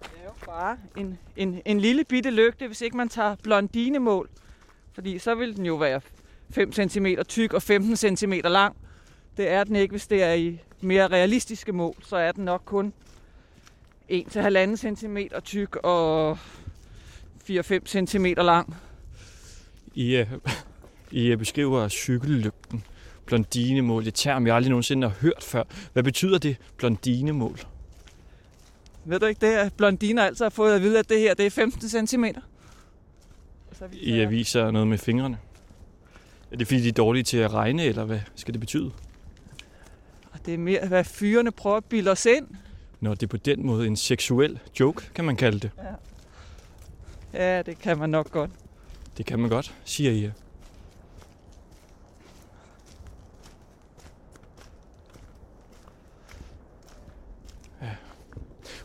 Det 0.00 0.18
er 0.18 0.24
jo 0.24 0.32
bare 0.50 0.78
en, 0.96 1.18
en, 1.36 1.62
en 1.64 1.80
lille 1.80 2.04
bitte 2.04 2.30
lygte, 2.30 2.66
hvis 2.66 2.80
ikke 2.80 2.96
man 2.96 3.08
tager 3.08 3.36
blondinemål. 3.42 4.28
Fordi 4.92 5.18
så 5.18 5.34
vil 5.34 5.56
den 5.56 5.66
jo 5.66 5.74
være 5.74 6.00
5 6.50 6.72
cm 6.72 7.06
tyk 7.28 7.52
og 7.52 7.62
15 7.62 8.16
cm 8.16 8.32
lang. 8.44 8.76
Det 9.36 9.48
er 9.48 9.64
den 9.64 9.76
ikke, 9.76 9.92
hvis 9.92 10.06
det 10.06 10.22
er 10.22 10.32
i 10.32 10.58
mere 10.80 11.08
realistiske 11.08 11.72
mål. 11.72 11.94
Så 12.02 12.16
er 12.16 12.32
den 12.32 12.44
nok 12.44 12.62
kun 12.64 12.92
1-1,5 14.12 14.76
cm 14.76 15.16
tyk 15.44 15.76
og 15.76 16.38
4-5 17.50 18.06
cm 18.06 18.26
lang. 18.26 18.76
I, 19.94 20.16
øh, 20.16 20.26
I 21.10 21.26
øh, 21.26 21.38
beskriver 21.38 21.88
cykellygten. 21.88 22.84
Blondinemål, 23.26 24.04
det 24.04 24.14
term, 24.14 24.46
jeg 24.46 24.56
aldrig 24.56 24.70
nogensinde 24.70 25.08
har 25.08 25.16
hørt 25.20 25.44
før. 25.44 25.62
Hvad 25.92 26.02
betyder 26.02 26.38
det, 26.38 26.56
blondinemål? 26.76 27.58
Ved 29.04 29.20
du 29.20 29.26
ikke 29.26 29.46
det, 29.46 29.54
at 29.54 29.72
blondiner 29.72 30.24
altid 30.24 30.44
har 30.44 30.50
fået 30.50 30.74
at 30.74 30.82
vide, 30.82 30.98
at 30.98 31.08
det 31.08 31.20
her 31.20 31.34
det 31.34 31.46
er 31.46 31.50
15 31.50 32.06
cm? 32.06 32.24
I 33.92 34.20
aviser 34.20 34.70
noget 34.70 34.88
med 34.88 34.98
fingrene. 34.98 35.38
Er 36.52 36.56
det 36.56 36.66
fordi, 36.66 36.82
de 36.82 36.88
er 36.88 36.92
dårlige 36.92 37.22
til 37.22 37.36
at 37.36 37.54
regne, 37.54 37.84
eller 37.84 38.04
hvad 38.04 38.20
skal 38.34 38.54
det 38.54 38.60
betyde? 38.60 38.90
Og 40.32 40.46
det 40.46 40.54
er 40.54 40.58
mere, 40.58 40.86
hvad 40.86 41.04
fyrene 41.04 41.50
prøver 41.50 41.76
at 41.76 41.84
bilde 41.84 42.10
os 42.10 42.26
ind. 42.26 42.46
Når 43.00 43.14
det 43.14 43.22
er 43.22 43.26
på 43.26 43.36
den 43.36 43.66
måde 43.66 43.86
en 43.86 43.96
seksuel 43.96 44.58
joke, 44.80 45.10
kan 45.14 45.24
man 45.24 45.36
kalde 45.36 45.58
det. 45.58 45.70
Ja, 47.32 47.62
det 47.62 47.78
kan 47.78 47.98
man 47.98 48.10
nok 48.10 48.30
godt. 48.30 48.50
Det 49.16 49.26
kan 49.26 49.38
man 49.38 49.50
godt, 49.50 49.74
siger 49.84 50.10
I. 50.12 50.30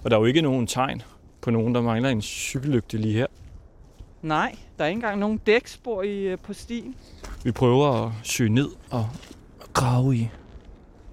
Og 0.06 0.12
der 0.12 0.18
er 0.18 0.22
jo 0.22 0.26
ikke 0.26 0.41
nogen 0.41 0.68
tegn 0.68 1.01
på 1.41 1.51
nogen, 1.51 1.76
der 1.76 1.82
mangler 1.82 2.10
en 2.10 2.22
cykellygte 2.22 2.97
lige 2.97 3.14
her. 3.14 3.28
Nej, 4.22 4.56
der 4.78 4.84
er 4.84 4.88
ikke 4.88 4.97
engang 4.97 5.20
nogen 5.20 5.38
dækspor 5.38 6.03
i, 6.03 6.20
øh, 6.20 6.38
på 6.39 6.53
stien. 6.53 6.95
Vi 7.43 7.51
prøver 7.51 7.88
at 7.88 8.12
søge 8.24 8.49
ned 8.49 8.70
og 8.91 9.10
grave 9.74 10.16
i 10.16 10.30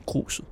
gruset. 0.06 0.44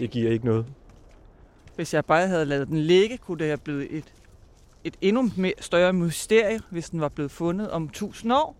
Det 0.00 0.10
giver 0.10 0.30
ikke 0.32 0.44
noget. 0.44 0.66
Hvis 1.76 1.94
jeg 1.94 2.04
bare 2.04 2.28
havde 2.28 2.44
lavet 2.44 2.68
den 2.68 2.78
ligge, 2.78 3.18
kunne 3.18 3.38
det 3.38 3.46
have 3.46 3.56
blevet 3.58 3.96
et, 3.96 4.12
et 4.84 4.96
endnu 5.00 5.30
mere 5.36 5.52
større 5.60 5.92
mysterie, 5.92 6.60
hvis 6.70 6.90
den 6.90 7.00
var 7.00 7.08
blevet 7.08 7.30
fundet 7.30 7.70
om 7.70 7.84
1000 7.84 8.32
år. 8.32 8.56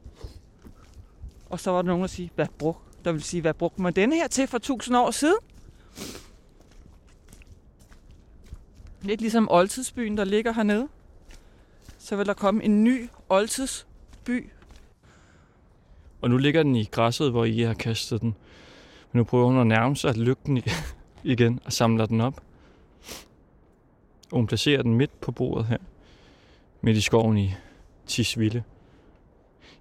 Og 1.50 1.60
så 1.60 1.70
var 1.70 1.82
der 1.82 1.86
nogen, 1.86 2.00
der, 2.02 2.08
sige, 2.08 2.30
hvad 2.34 2.46
brug, 2.58 2.76
der 3.04 3.12
vil 3.12 3.22
sige, 3.22 3.40
hvad 3.40 3.54
brugte 3.54 3.82
man 3.82 3.92
denne 3.92 4.14
her 4.16 4.28
til 4.28 4.46
for 4.46 4.56
1000 4.56 4.96
år 4.96 5.10
siden? 5.10 5.36
Lidt 9.02 9.20
ligesom 9.20 9.48
oldtidsbyen, 9.50 10.16
der 10.16 10.24
ligger 10.24 10.52
hernede. 10.52 10.88
Så 11.98 12.16
vil 12.16 12.26
der 12.26 12.34
komme 12.34 12.64
en 12.64 12.84
ny 12.84 13.08
oldtidsby. 13.28 14.50
Og 16.20 16.30
nu 16.30 16.36
ligger 16.36 16.62
den 16.62 16.76
i 16.76 16.84
græsset, 16.84 17.30
hvor 17.30 17.44
I 17.44 17.60
har 17.60 17.74
kastet 17.74 18.20
den. 18.20 18.34
Men 19.12 19.18
nu 19.18 19.24
prøver 19.24 19.46
hun 19.46 19.58
at 19.60 19.66
nærme 19.66 19.96
sig 19.96 20.16
lygten 20.16 20.56
i- 20.56 20.62
igen 21.24 21.60
og 21.64 21.72
samler 21.72 22.06
den 22.06 22.20
op. 22.20 22.40
Og 24.30 24.36
hun 24.36 24.46
placerer 24.46 24.82
den 24.82 24.94
midt 24.94 25.20
på 25.20 25.32
bordet 25.32 25.66
her. 25.66 25.78
Midt 26.80 26.96
i 26.96 27.00
skoven 27.00 27.38
i 27.38 27.54
Tisvilde. 28.06 28.62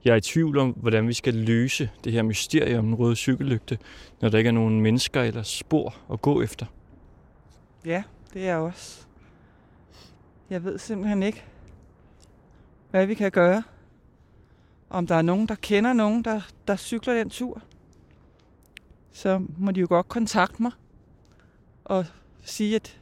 Jeg 0.05 0.11
er 0.11 0.15
i 0.15 0.21
tvivl 0.21 0.57
om, 0.57 0.69
hvordan 0.69 1.07
vi 1.07 1.13
skal 1.13 1.33
løse 1.33 1.89
det 2.03 2.13
her 2.13 2.23
mysterium 2.23 2.79
om 2.79 2.85
den 2.85 2.95
røde 2.95 3.15
cykellygte, 3.15 3.77
når 4.21 4.29
der 4.29 4.37
ikke 4.37 4.47
er 4.47 4.51
nogen 4.51 4.81
mennesker 4.81 5.21
eller 5.21 5.43
spor 5.43 5.95
at 6.13 6.21
gå 6.21 6.41
efter. 6.41 6.65
Ja, 7.85 8.03
det 8.33 8.41
er 8.41 8.45
jeg 8.45 8.57
også. 8.57 9.05
Jeg 10.49 10.63
ved 10.63 10.77
simpelthen 10.77 11.23
ikke, 11.23 11.43
hvad 12.91 13.05
vi 13.05 13.13
kan 13.13 13.31
gøre. 13.31 13.63
Om 14.89 15.07
der 15.07 15.15
er 15.15 15.21
nogen, 15.21 15.47
der 15.47 15.55
kender 15.55 15.93
nogen, 15.93 16.23
der, 16.23 16.41
der 16.67 16.75
cykler 16.75 17.13
den 17.13 17.29
tur. 17.29 17.61
Så 19.11 19.41
må 19.57 19.71
de 19.71 19.79
jo 19.79 19.87
godt 19.89 20.07
kontakte 20.07 20.61
mig 20.61 20.71
og 21.89 22.05
sige, 22.43 22.75
at 22.75 22.99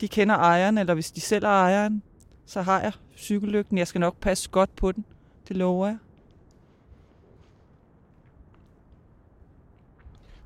de 0.00 0.08
kender 0.08 0.34
ejeren, 0.34 0.78
eller 0.78 0.94
hvis 0.94 1.10
de 1.10 1.20
selv 1.20 1.44
er 1.44 1.48
ejeren, 1.48 2.02
så 2.46 2.62
har 2.62 2.80
jeg 2.80 2.92
cykellygten. 3.16 3.78
Jeg 3.78 3.86
skal 3.88 4.00
nok 4.00 4.16
passe 4.20 4.50
godt 4.50 4.76
på 4.76 4.92
den. 4.92 5.04
Det 5.48 5.56
lover 5.56 5.86
jeg. 5.86 5.98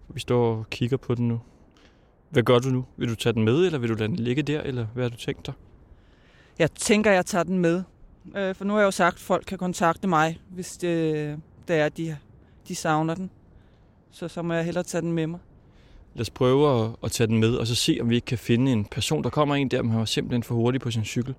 Vi 0.09 0.20
står 0.20 0.57
og 0.57 0.70
kigger 0.70 0.97
på 0.97 1.14
den 1.14 1.29
nu. 1.29 1.41
Hvad 2.31 2.43
gør 2.43 2.59
du 2.59 2.68
nu? 2.68 2.85
Vil 2.97 3.09
du 3.09 3.14
tage 3.14 3.33
den 3.33 3.45
med, 3.45 3.66
eller 3.66 3.79
vil 3.79 3.89
du 3.89 3.95
lade 3.95 4.09
den 4.09 4.16
ligge 4.16 4.43
der, 4.43 4.61
eller 4.61 4.87
hvad 4.95 5.05
har 5.05 5.11
du 5.11 5.16
tænkt 5.16 5.47
dig? 5.47 5.55
Jeg 6.59 6.70
tænker, 6.72 7.11
jeg 7.12 7.27
tager 7.27 7.45
den 7.45 7.59
med. 7.59 7.83
Øh, 8.37 8.55
For 8.55 8.64
nu 8.64 8.72
har 8.72 8.81
jeg 8.81 8.87
jo 8.87 8.91
sagt, 8.91 9.14
at 9.14 9.20
folk 9.20 9.45
kan 9.47 9.59
kontakte 9.59 10.09
mig, 10.09 10.41
hvis 10.51 10.77
det, 10.77 11.41
det 11.68 11.77
er, 11.77 11.89
de, 11.89 12.16
de 12.68 12.74
savner 12.74 13.14
den. 13.14 13.31
Så 14.11 14.29
så 14.29 14.43
må 14.43 14.55
jeg 14.55 14.64
hellere 14.64 14.85
tage 14.85 15.03
den 15.03 15.12
med 15.12 15.27
mig. 15.27 15.41
Lad 16.17 16.21
os 16.21 16.31
prøve 16.31 16.85
at, 16.85 16.91
at 17.03 17.12
tage 17.12 17.27
den 17.27 17.39
med, 17.39 17.55
og 17.55 17.67
så 17.67 17.75
se, 17.75 17.99
om 18.01 18.11
vi 18.11 18.14
ikke 18.14 18.25
kan 18.25 18.39
finde 18.39 18.73
en 18.73 18.85
person. 18.85 19.25
Der 19.25 19.31
kommer 19.31 19.55
en 19.55 19.69
der, 19.69 19.83
men 19.83 19.91
han 19.91 19.99
var 19.99 20.05
simpelthen 20.05 20.43
for 20.43 20.55
hurtig 20.55 20.81
på 20.81 20.91
sin 20.91 21.05
cykel. 21.05 21.35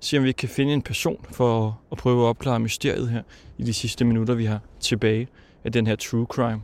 Se, 0.00 0.16
om 0.18 0.22
vi 0.22 0.28
ikke 0.28 0.38
kan 0.38 0.48
finde 0.48 0.72
en 0.72 0.82
person 0.82 1.26
for 1.32 1.66
at, 1.66 1.72
at 1.92 1.98
prøve 1.98 2.22
at 2.24 2.28
opklare 2.28 2.60
mysteriet 2.60 3.08
her 3.08 3.22
i 3.58 3.62
de 3.62 3.72
sidste 3.72 4.04
minutter, 4.04 4.34
vi 4.34 4.44
har 4.44 4.60
tilbage 4.80 5.28
af 5.64 5.72
den 5.72 5.86
her 5.86 5.96
true 5.96 6.26
crime. 6.26 6.62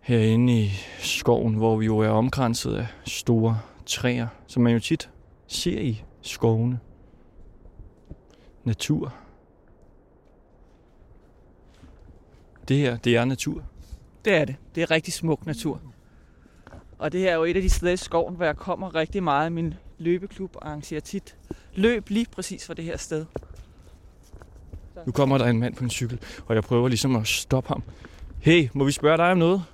Herinde 0.00 0.60
i 0.60 0.70
skoven, 0.98 1.54
hvor 1.54 1.76
vi 1.76 1.86
jo 1.86 1.98
er 1.98 2.08
omkranset 2.08 2.74
af 2.74 2.86
store 3.04 3.60
træer, 3.86 4.26
som 4.46 4.62
man 4.62 4.72
jo 4.72 4.80
tit 4.80 5.10
ser 5.46 5.80
i 5.80 6.02
skovene. 6.22 6.78
Natur. 8.64 9.23
Det 12.68 12.76
her, 12.76 12.96
det 12.96 13.16
er 13.16 13.24
natur. 13.24 13.62
Det 14.24 14.34
er 14.34 14.44
det. 14.44 14.56
Det 14.74 14.82
er 14.82 14.90
rigtig 14.90 15.12
smuk 15.14 15.46
natur. 15.46 15.80
Og 16.98 17.12
det 17.12 17.20
her 17.20 17.30
er 17.30 17.34
jo 17.34 17.44
et 17.44 17.56
af 17.56 17.62
de 17.62 17.70
steder 17.70 17.92
i 17.92 17.96
skoven, 17.96 18.36
hvor 18.36 18.44
jeg 18.44 18.56
kommer 18.56 18.94
rigtig 18.94 19.22
meget. 19.22 19.52
Min 19.52 19.74
løbeklub 19.98 20.56
arrangerer 20.62 21.00
tit 21.00 21.36
løb 21.74 22.08
lige 22.08 22.26
præcis 22.32 22.66
for 22.66 22.74
det 22.74 22.84
her 22.84 22.96
sted. 22.96 23.26
Nu 25.06 25.12
kommer 25.12 25.38
der 25.38 25.46
en 25.46 25.58
mand 25.58 25.74
på 25.74 25.84
en 25.84 25.90
cykel, 25.90 26.20
og 26.46 26.54
jeg 26.54 26.62
prøver 26.62 26.88
ligesom 26.88 27.16
at 27.16 27.26
stoppe 27.26 27.68
ham. 27.68 27.82
Hey, 28.40 28.68
må 28.72 28.84
vi 28.84 28.92
spørge 28.92 29.16
dig 29.16 29.30
om 29.30 29.38
noget? 29.38 29.64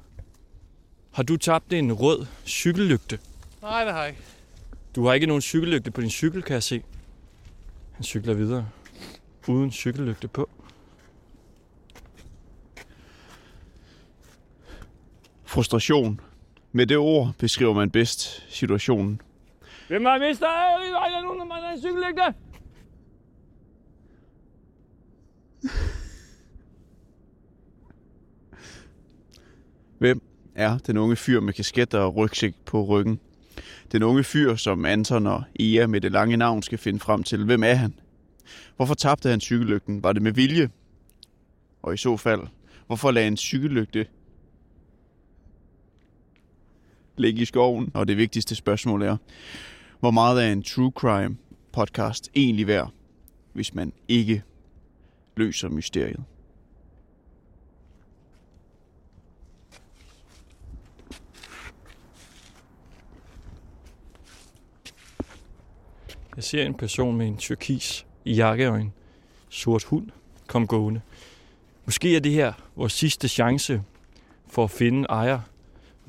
Har 1.12 1.22
du 1.22 1.36
tabt 1.36 1.72
en 1.72 1.92
rød 1.92 2.26
cykellygte? 2.46 3.18
Nej, 3.62 3.84
det 3.84 3.92
har 3.92 4.00
jeg 4.00 4.08
ikke. 4.08 4.22
Du 4.96 5.06
har 5.06 5.14
ikke 5.14 5.26
nogen 5.26 5.40
cykellygte 5.40 5.90
på 5.90 6.00
din 6.00 6.10
cykel, 6.10 6.42
kan 6.42 6.54
jeg 6.54 6.62
se. 6.62 6.82
Han 7.92 8.04
cykler 8.04 8.34
videre. 8.34 8.66
Uden 9.48 9.70
cykellygte 9.70 10.28
på. 10.28 10.48
Frustration. 15.50 16.20
Med 16.72 16.86
det 16.86 16.96
ord 16.96 17.32
beskriver 17.38 17.74
man 17.74 17.90
bedst 17.90 18.52
situationen. 18.54 19.20
Hvem 19.88 20.04
har 20.04 20.18
mistet? 20.18 20.46
Er 20.46 21.10
der 21.10 21.22
nogen, 21.22 21.38
der 21.38 21.44
mangler 21.44 21.70
en 21.70 21.80
cykellygte? 21.80 22.34
Hvem 29.98 30.22
er 30.54 30.78
den 30.78 30.96
unge 30.96 31.16
fyr 31.16 31.40
med 31.40 31.52
kasket 31.52 31.94
og 31.94 32.16
rygsæk 32.16 32.54
på 32.66 32.84
ryggen? 32.84 33.20
Den 33.92 34.02
unge 34.02 34.24
fyr, 34.24 34.54
som 34.54 34.84
Anton 34.84 35.26
og 35.26 35.42
Ea 35.60 35.86
med 35.86 36.00
det 36.00 36.12
lange 36.12 36.36
navn 36.36 36.62
skal 36.62 36.78
finde 36.78 37.00
frem 37.00 37.22
til. 37.22 37.44
Hvem 37.44 37.62
er 37.62 37.74
han? 37.74 37.94
Hvorfor 38.76 38.94
tabte 38.94 39.30
han 39.30 39.40
cykellygten? 39.40 40.02
Var 40.02 40.12
det 40.12 40.22
med 40.22 40.32
vilje? 40.32 40.70
Og 41.82 41.94
i 41.94 41.96
så 41.96 42.16
fald, 42.16 42.40
hvorfor 42.86 43.10
lagde 43.10 43.28
en 43.28 43.36
cykellygte 43.36 44.06
ligge 47.20 47.42
i 47.42 47.44
skoven? 47.44 47.90
Og 47.94 48.08
det 48.08 48.16
vigtigste 48.16 48.54
spørgsmål 48.54 49.02
er, 49.02 49.16
hvor 50.00 50.10
meget 50.10 50.44
er 50.44 50.52
en 50.52 50.62
true 50.62 50.92
crime 50.96 51.36
podcast 51.72 52.30
egentlig 52.36 52.66
værd, 52.66 52.90
hvis 53.52 53.74
man 53.74 53.92
ikke 54.08 54.42
løser 55.36 55.68
mysteriet? 55.68 56.24
Jeg 66.36 66.44
ser 66.44 66.66
en 66.66 66.74
person 66.74 67.16
med 67.16 67.26
en 67.26 67.36
turkis 67.36 68.06
i 68.24 68.34
jakke 68.34 68.68
og 68.68 68.80
en 68.80 68.92
sort 69.48 69.84
hund 69.84 70.10
kom 70.46 70.66
gående. 70.66 71.00
Måske 71.84 72.16
er 72.16 72.20
det 72.20 72.32
her 72.32 72.52
vores 72.76 72.92
sidste 72.92 73.28
chance 73.28 73.82
for 74.48 74.64
at 74.64 74.70
finde 74.70 75.06
ejer 75.08 75.40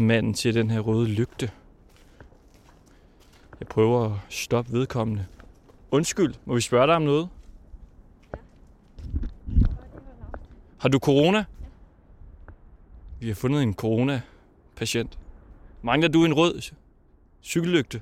manden 0.02 0.34
til 0.34 0.54
den 0.54 0.70
her 0.70 0.80
røde 0.80 1.08
lygte. 1.08 1.52
Jeg 3.60 3.68
prøver 3.68 4.06
at 4.06 4.20
stoppe 4.30 4.72
vedkommende. 4.72 5.26
Undskyld, 5.92 6.34
må 6.46 6.56
vi 6.56 6.62
spørge 6.62 6.88
dig 6.88 6.96
om 6.96 7.02
noget? 7.02 7.30
Har 10.78 10.90
du 10.90 11.00
corona? 11.00 11.46
Vi 13.20 13.28
har 13.28 13.36
fundet 13.36 13.64
en 13.64 13.74
corona-patient. 13.74 15.20
Mangler 15.82 16.10
du 16.10 16.26
en 16.26 16.34
rød 16.34 16.62
cykellygte? 17.44 17.98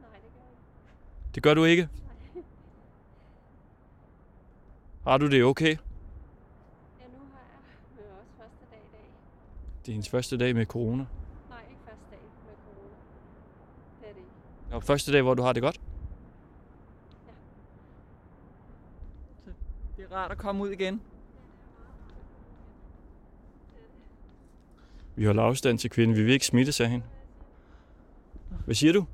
Nej, 0.00 0.10
det 0.22 0.30
gør 0.32 0.40
jeg. 0.40 1.34
Det 1.34 1.42
gør 1.42 1.54
du 1.54 1.64
ikke? 1.64 1.88
Har 5.04 5.18
du 5.18 5.30
det 5.30 5.44
okay? 5.44 5.66
Ja, 5.70 5.74
nu 5.74 7.18
har 7.32 7.40
jeg 7.98 8.10
også 8.20 8.32
første 8.38 8.64
dag 8.70 8.78
i 8.78 8.90
dag. 8.92 9.00
Det 9.82 9.88
er 9.88 9.92
hendes 9.92 10.08
første 10.08 10.36
dag 10.36 10.54
med 10.54 10.66
corona. 10.66 11.04
Nej, 11.48 11.60
ikke 11.70 11.80
første 11.84 12.04
dag 12.10 12.20
med 12.46 12.54
corona. 12.64 12.88
Det 14.00 14.08
er 14.08 14.12
det 14.12 14.18
ikke. 14.18 14.30
Og 14.74 14.82
første 14.82 15.12
dag, 15.12 15.22
hvor 15.22 15.34
du 15.34 15.42
har 15.42 15.52
det 15.52 15.62
godt? 15.62 15.80
Det 19.96 20.04
er 20.10 20.16
rart 20.16 20.30
at 20.30 20.38
komme 20.38 20.62
ud 20.62 20.70
igen. 20.70 21.00
Vi 25.16 25.24
holder 25.24 25.42
afstand 25.42 25.78
til 25.78 25.90
kvinden. 25.90 26.16
Vi 26.16 26.22
vil 26.22 26.32
ikke 26.32 26.46
smitte 26.46 26.84
af 26.84 26.90
hende. 26.90 27.04
Hvad 28.64 28.74
siger 28.74 28.92
du? 28.92 29.06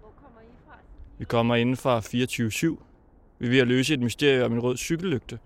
Hvor 0.00 0.12
kommer 0.22 0.40
I 0.40 0.52
fra? 0.66 0.74
Vi 1.18 1.24
kommer 1.24 1.54
inden 1.54 1.76
fra 1.76 1.98
24-7. 1.98 2.82
Vi 3.38 3.46
er 3.46 3.50
ved 3.50 3.58
at 3.58 3.68
løse 3.68 3.94
et 3.94 4.00
mysterie 4.00 4.44
om 4.44 4.52
en 4.52 4.60
rød 4.60 4.76
cykellygte. 4.76 5.38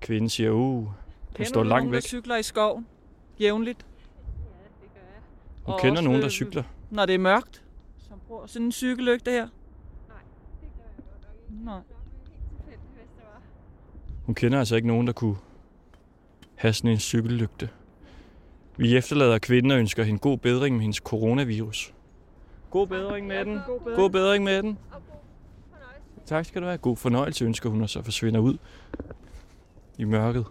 Kvinden 0.00 0.28
siger, 0.28 0.50
uh, 0.50 0.82
den 0.82 0.92
Kender 1.34 1.48
står 1.48 1.64
langt 1.64 1.70
nogen, 1.70 1.92
væk. 1.92 2.02
der 2.02 2.08
cykler 2.08 2.36
i 2.36 2.42
skoven? 2.42 2.86
Jævnligt? 3.40 3.86
Ja, 3.88 4.64
det 4.82 4.94
gør 4.94 5.00
jeg. 5.00 5.22
Hun 5.64 5.74
Og 5.74 5.80
kender 5.80 5.92
også, 5.92 6.04
nogen, 6.04 6.20
der 6.20 6.26
øh, 6.26 6.30
cykler. 6.30 6.62
Når 6.90 7.06
det 7.06 7.14
er 7.14 7.18
mørkt? 7.18 7.64
Bruger 8.28 8.46
sådan 8.46 8.66
en 8.66 8.72
cykellygte 8.72 9.30
her? 9.30 9.42
Det 9.42 9.50
gør 10.08 10.14
jeg 10.84 10.96
godt 10.96 11.22
nok 11.22 11.32
ikke. 11.50 11.64
Nej. 11.64 11.74
Det 11.74 11.84
var 11.90 12.70
helt 12.70 12.80
tilfældigt, 12.80 12.92
hvis 12.94 13.08
det 13.16 13.24
var. 13.24 13.40
Hun 14.26 14.34
kender 14.34 14.58
altså 14.58 14.76
ikke 14.76 14.88
nogen, 14.88 15.06
der 15.06 15.12
kunne 15.12 15.36
have 16.54 16.72
sådan 16.72 16.90
en 16.90 16.98
cykellygte. 16.98 17.68
Vi 18.76 18.96
efterlader 18.96 19.38
kvinden 19.38 19.72
og 19.72 19.78
ønsker 19.78 20.04
hende 20.04 20.18
god 20.18 20.38
bedring 20.38 20.76
med 20.76 20.82
hendes 20.82 20.96
coronavirus. 20.96 21.94
God 22.70 22.86
bedring 22.86 23.26
med 23.26 23.44
den. 23.44 23.60
God 23.66 23.80
bedring. 23.80 23.96
God 23.96 24.10
bedring 24.10 24.44
med 24.44 24.62
den. 24.62 24.78
Tak 26.26 26.44
skal 26.44 26.62
du 26.62 26.66
have. 26.66 26.78
God 26.78 26.96
fornøjelse 26.96 27.44
ønsker 27.44 27.70
hun, 27.70 27.82
og 27.82 27.90
så 27.90 28.02
forsvinder 28.02 28.40
ud 28.40 28.58
i 29.98 30.04
mørket. 30.04 30.44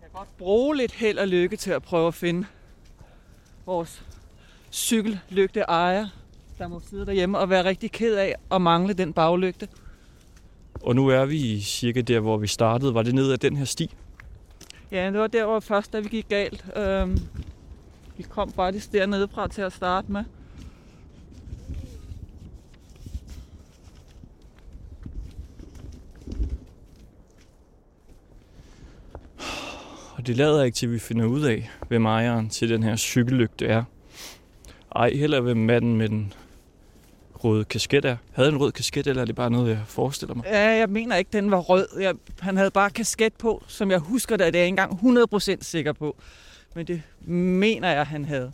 Jeg 0.00 0.10
kan 0.10 0.10
godt 0.12 0.36
bruge 0.38 0.76
lidt 0.76 0.92
held 0.92 1.18
og 1.18 1.28
lykke 1.28 1.56
til 1.56 1.70
at 1.70 1.82
prøve 1.82 2.06
at 2.08 2.14
finde 2.14 2.46
vores 3.66 4.06
cykellygte 4.70 5.60
ejer, 5.60 6.06
der 6.58 6.68
må 6.68 6.80
sidde 6.90 7.06
derhjemme 7.06 7.38
og 7.38 7.50
være 7.50 7.64
rigtig 7.64 7.92
ked 7.92 8.14
af 8.14 8.34
at 8.50 8.62
mangle 8.62 8.94
den 8.94 9.12
baglygte. 9.12 9.68
Og 10.82 10.96
nu 10.96 11.08
er 11.08 11.24
vi 11.24 11.60
cirka 11.60 12.00
der, 12.00 12.20
hvor 12.20 12.36
vi 12.36 12.46
startede. 12.46 12.94
Var 12.94 13.02
det 13.02 13.14
ned 13.14 13.32
ad 13.32 13.38
den 13.38 13.56
her 13.56 13.64
sti? 13.64 13.90
Ja, 14.90 15.06
det 15.06 15.20
var 15.20 15.26
der, 15.26 15.46
hvor 15.46 15.60
først, 15.60 15.92
da 15.92 16.00
vi 16.00 16.08
gik 16.08 16.28
galt. 16.28 16.64
Øhm, 16.76 17.18
vi 18.16 18.22
kom 18.22 18.52
faktisk 18.52 18.92
dernede 18.92 19.28
fra 19.28 19.48
til 19.48 19.62
at 19.62 19.72
starte 19.72 20.12
med. 20.12 20.24
Og 30.16 30.26
det 30.26 30.36
lader 30.36 30.62
ikke 30.62 30.74
til, 30.74 30.86
at 30.86 30.92
vi 30.92 30.98
finder 30.98 31.26
ud 31.26 31.42
af, 31.42 31.70
hvem 31.88 32.06
ejeren 32.06 32.48
til 32.48 32.68
den 32.68 32.82
her 32.82 32.96
cykellygte 32.96 33.66
er. 33.66 33.84
Ej, 34.96 35.10
heller 35.10 35.40
hvem 35.40 35.56
manden 35.56 35.96
med 35.96 36.08
den 36.08 36.32
røde 37.44 37.64
kasket 37.64 38.04
er. 38.04 38.16
Havde 38.32 38.48
en 38.48 38.56
rød 38.56 38.72
kasket, 38.72 39.06
eller 39.06 39.22
er 39.22 39.26
det 39.26 39.34
bare 39.34 39.50
noget, 39.50 39.70
jeg 39.70 39.80
forestiller 39.86 40.34
mig? 40.34 40.44
Ja, 40.44 40.68
jeg 40.68 40.88
mener 40.88 41.16
ikke, 41.16 41.30
den 41.32 41.50
var 41.50 41.58
rød. 41.58 41.88
Jeg, 42.00 42.14
han 42.40 42.56
havde 42.56 42.70
bare 42.70 42.90
kasket 42.90 43.32
på, 43.34 43.64
som 43.66 43.90
jeg 43.90 43.98
husker 43.98 44.36
det. 44.36 44.52
Det 44.52 44.58
er 44.58 44.62
jeg 44.62 44.66
ikke 44.66 44.82
engang 44.82 45.58
100% 45.60 45.62
sikker 45.62 45.92
på. 45.92 46.16
Men 46.74 46.86
det 46.86 47.02
mener 47.26 47.90
jeg, 47.90 48.06
han 48.06 48.24
havde. 48.24 48.52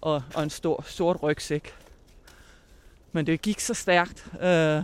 Og, 0.00 0.22
og 0.34 0.42
en 0.42 0.50
stor 0.50 0.84
sort 0.88 1.22
rygsæk. 1.22 1.74
Men 3.12 3.26
det 3.26 3.42
gik 3.42 3.60
så 3.60 3.74
stærkt. 3.74 4.26
Øh, 4.42 4.82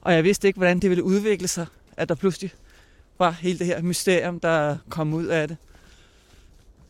og 0.00 0.14
jeg 0.14 0.24
vidste 0.24 0.48
ikke, 0.48 0.58
hvordan 0.58 0.80
det 0.80 0.90
ville 0.90 1.04
udvikle 1.04 1.48
sig. 1.48 1.66
At 1.96 2.08
der 2.08 2.14
pludselig 2.14 2.50
var 3.18 3.30
hele 3.30 3.58
det 3.58 3.66
her 3.66 3.82
mysterium, 3.82 4.40
der 4.40 4.76
kom 4.88 5.14
ud 5.14 5.26
af 5.26 5.48
det. 5.48 5.56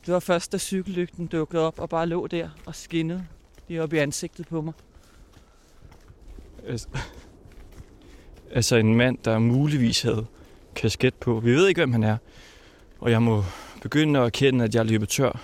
Det 0.07 0.15
var 0.15 0.21
først, 0.21 0.53
da 0.53 0.59
cykellygten 0.59 1.27
dukkede 1.27 1.67
op 1.67 1.79
og 1.79 1.89
bare 1.89 2.07
lå 2.07 2.27
der 2.27 2.49
og 2.67 2.75
skinnede 2.75 3.27
lige 3.69 3.83
op 3.83 3.93
i 3.93 3.99
ansigtet 3.99 4.49
på 4.49 4.61
mig. 4.61 4.75
Altså, 6.69 6.89
altså 8.51 8.77
en 8.77 8.95
mand, 8.95 9.19
der 9.25 9.39
muligvis 9.39 10.03
havde 10.03 10.27
kasket 10.75 11.15
på. 11.15 11.41
Vi 11.41 11.53
ved 11.53 11.69
ikke, 11.69 11.81
hvem 11.81 11.93
han 11.93 12.03
er. 12.03 12.17
Og 12.99 13.11
jeg 13.11 13.23
må 13.23 13.45
begynde 13.83 14.21
at 14.21 14.27
erkende, 14.27 14.65
at 14.65 14.75
jeg 14.75 14.87
løber 14.87 15.07
tør 15.07 15.41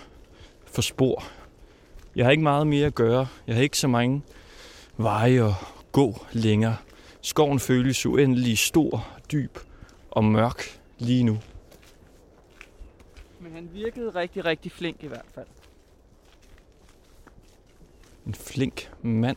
for 0.66 0.82
spor. 0.82 1.24
Jeg 2.16 2.24
har 2.24 2.30
ikke 2.30 2.42
meget 2.42 2.66
mere 2.66 2.86
at 2.86 2.94
gøre. 2.94 3.28
Jeg 3.46 3.54
har 3.54 3.62
ikke 3.62 3.78
så 3.78 3.88
mange 3.88 4.22
veje 4.96 5.48
at 5.48 5.54
gå 5.92 6.26
længere. 6.32 6.76
Skoven 7.20 7.60
føles 7.60 8.06
uendelig 8.06 8.58
stor, 8.58 9.08
dyb 9.32 9.58
og 10.10 10.24
mørk 10.24 10.80
lige 10.98 11.24
nu. 11.24 11.38
Men 13.40 13.52
han 13.52 13.68
virkede 13.72 14.10
rigtig, 14.10 14.44
rigtig 14.44 14.72
flink 14.72 15.02
i 15.02 15.06
hvert 15.06 15.26
fald. 15.34 15.46
En 18.26 18.34
flink 18.34 18.90
mand. 19.02 19.36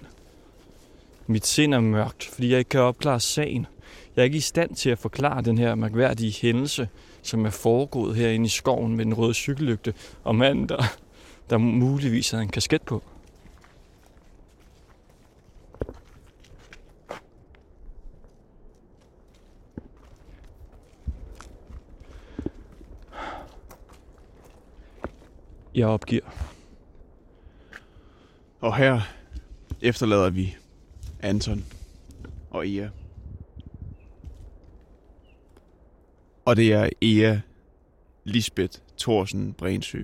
Mit 1.32 1.45
sind 1.45 1.73
er 1.73 1.80
mørkt, 1.80 2.25
fordi 2.25 2.51
jeg 2.51 2.59
ikke 2.59 2.69
kan 2.69 2.80
opklare 2.80 3.19
sagen. 3.19 3.67
Jeg 4.15 4.21
er 4.21 4.23
ikke 4.23 4.38
i 4.38 4.39
stand 4.39 4.75
til 4.75 4.89
at 4.89 4.99
forklare 4.99 5.41
den 5.41 5.57
her 5.57 5.75
mærkværdige 5.75 6.34
hændelse, 6.41 6.89
som 7.21 7.45
er 7.45 7.49
foregået 7.49 8.15
herinde 8.15 8.45
i 8.45 8.49
skoven 8.49 8.95
med 8.95 9.05
den 9.05 9.13
røde 9.13 9.34
cykellygte, 9.34 9.93
og 10.23 10.36
manden, 10.36 10.69
der, 10.69 10.84
der 11.49 11.57
muligvis 11.57 12.32
havde 12.32 12.43
en 12.43 12.49
kasket 12.49 12.82
på. 12.82 13.03
Jeg 25.75 25.88
opgiver. 25.88 26.25
Og 28.59 28.77
her 28.77 29.01
efterlader 29.82 30.30
vi 30.30 30.55
Anton 31.20 31.65
og 32.49 32.67
Ea. 32.67 32.89
Og 36.45 36.55
det 36.55 36.74
er 36.74 36.89
Ea 37.01 37.39
Lisbeth 38.24 38.80
Thorsen 38.97 39.53
Brensø. 39.53 40.01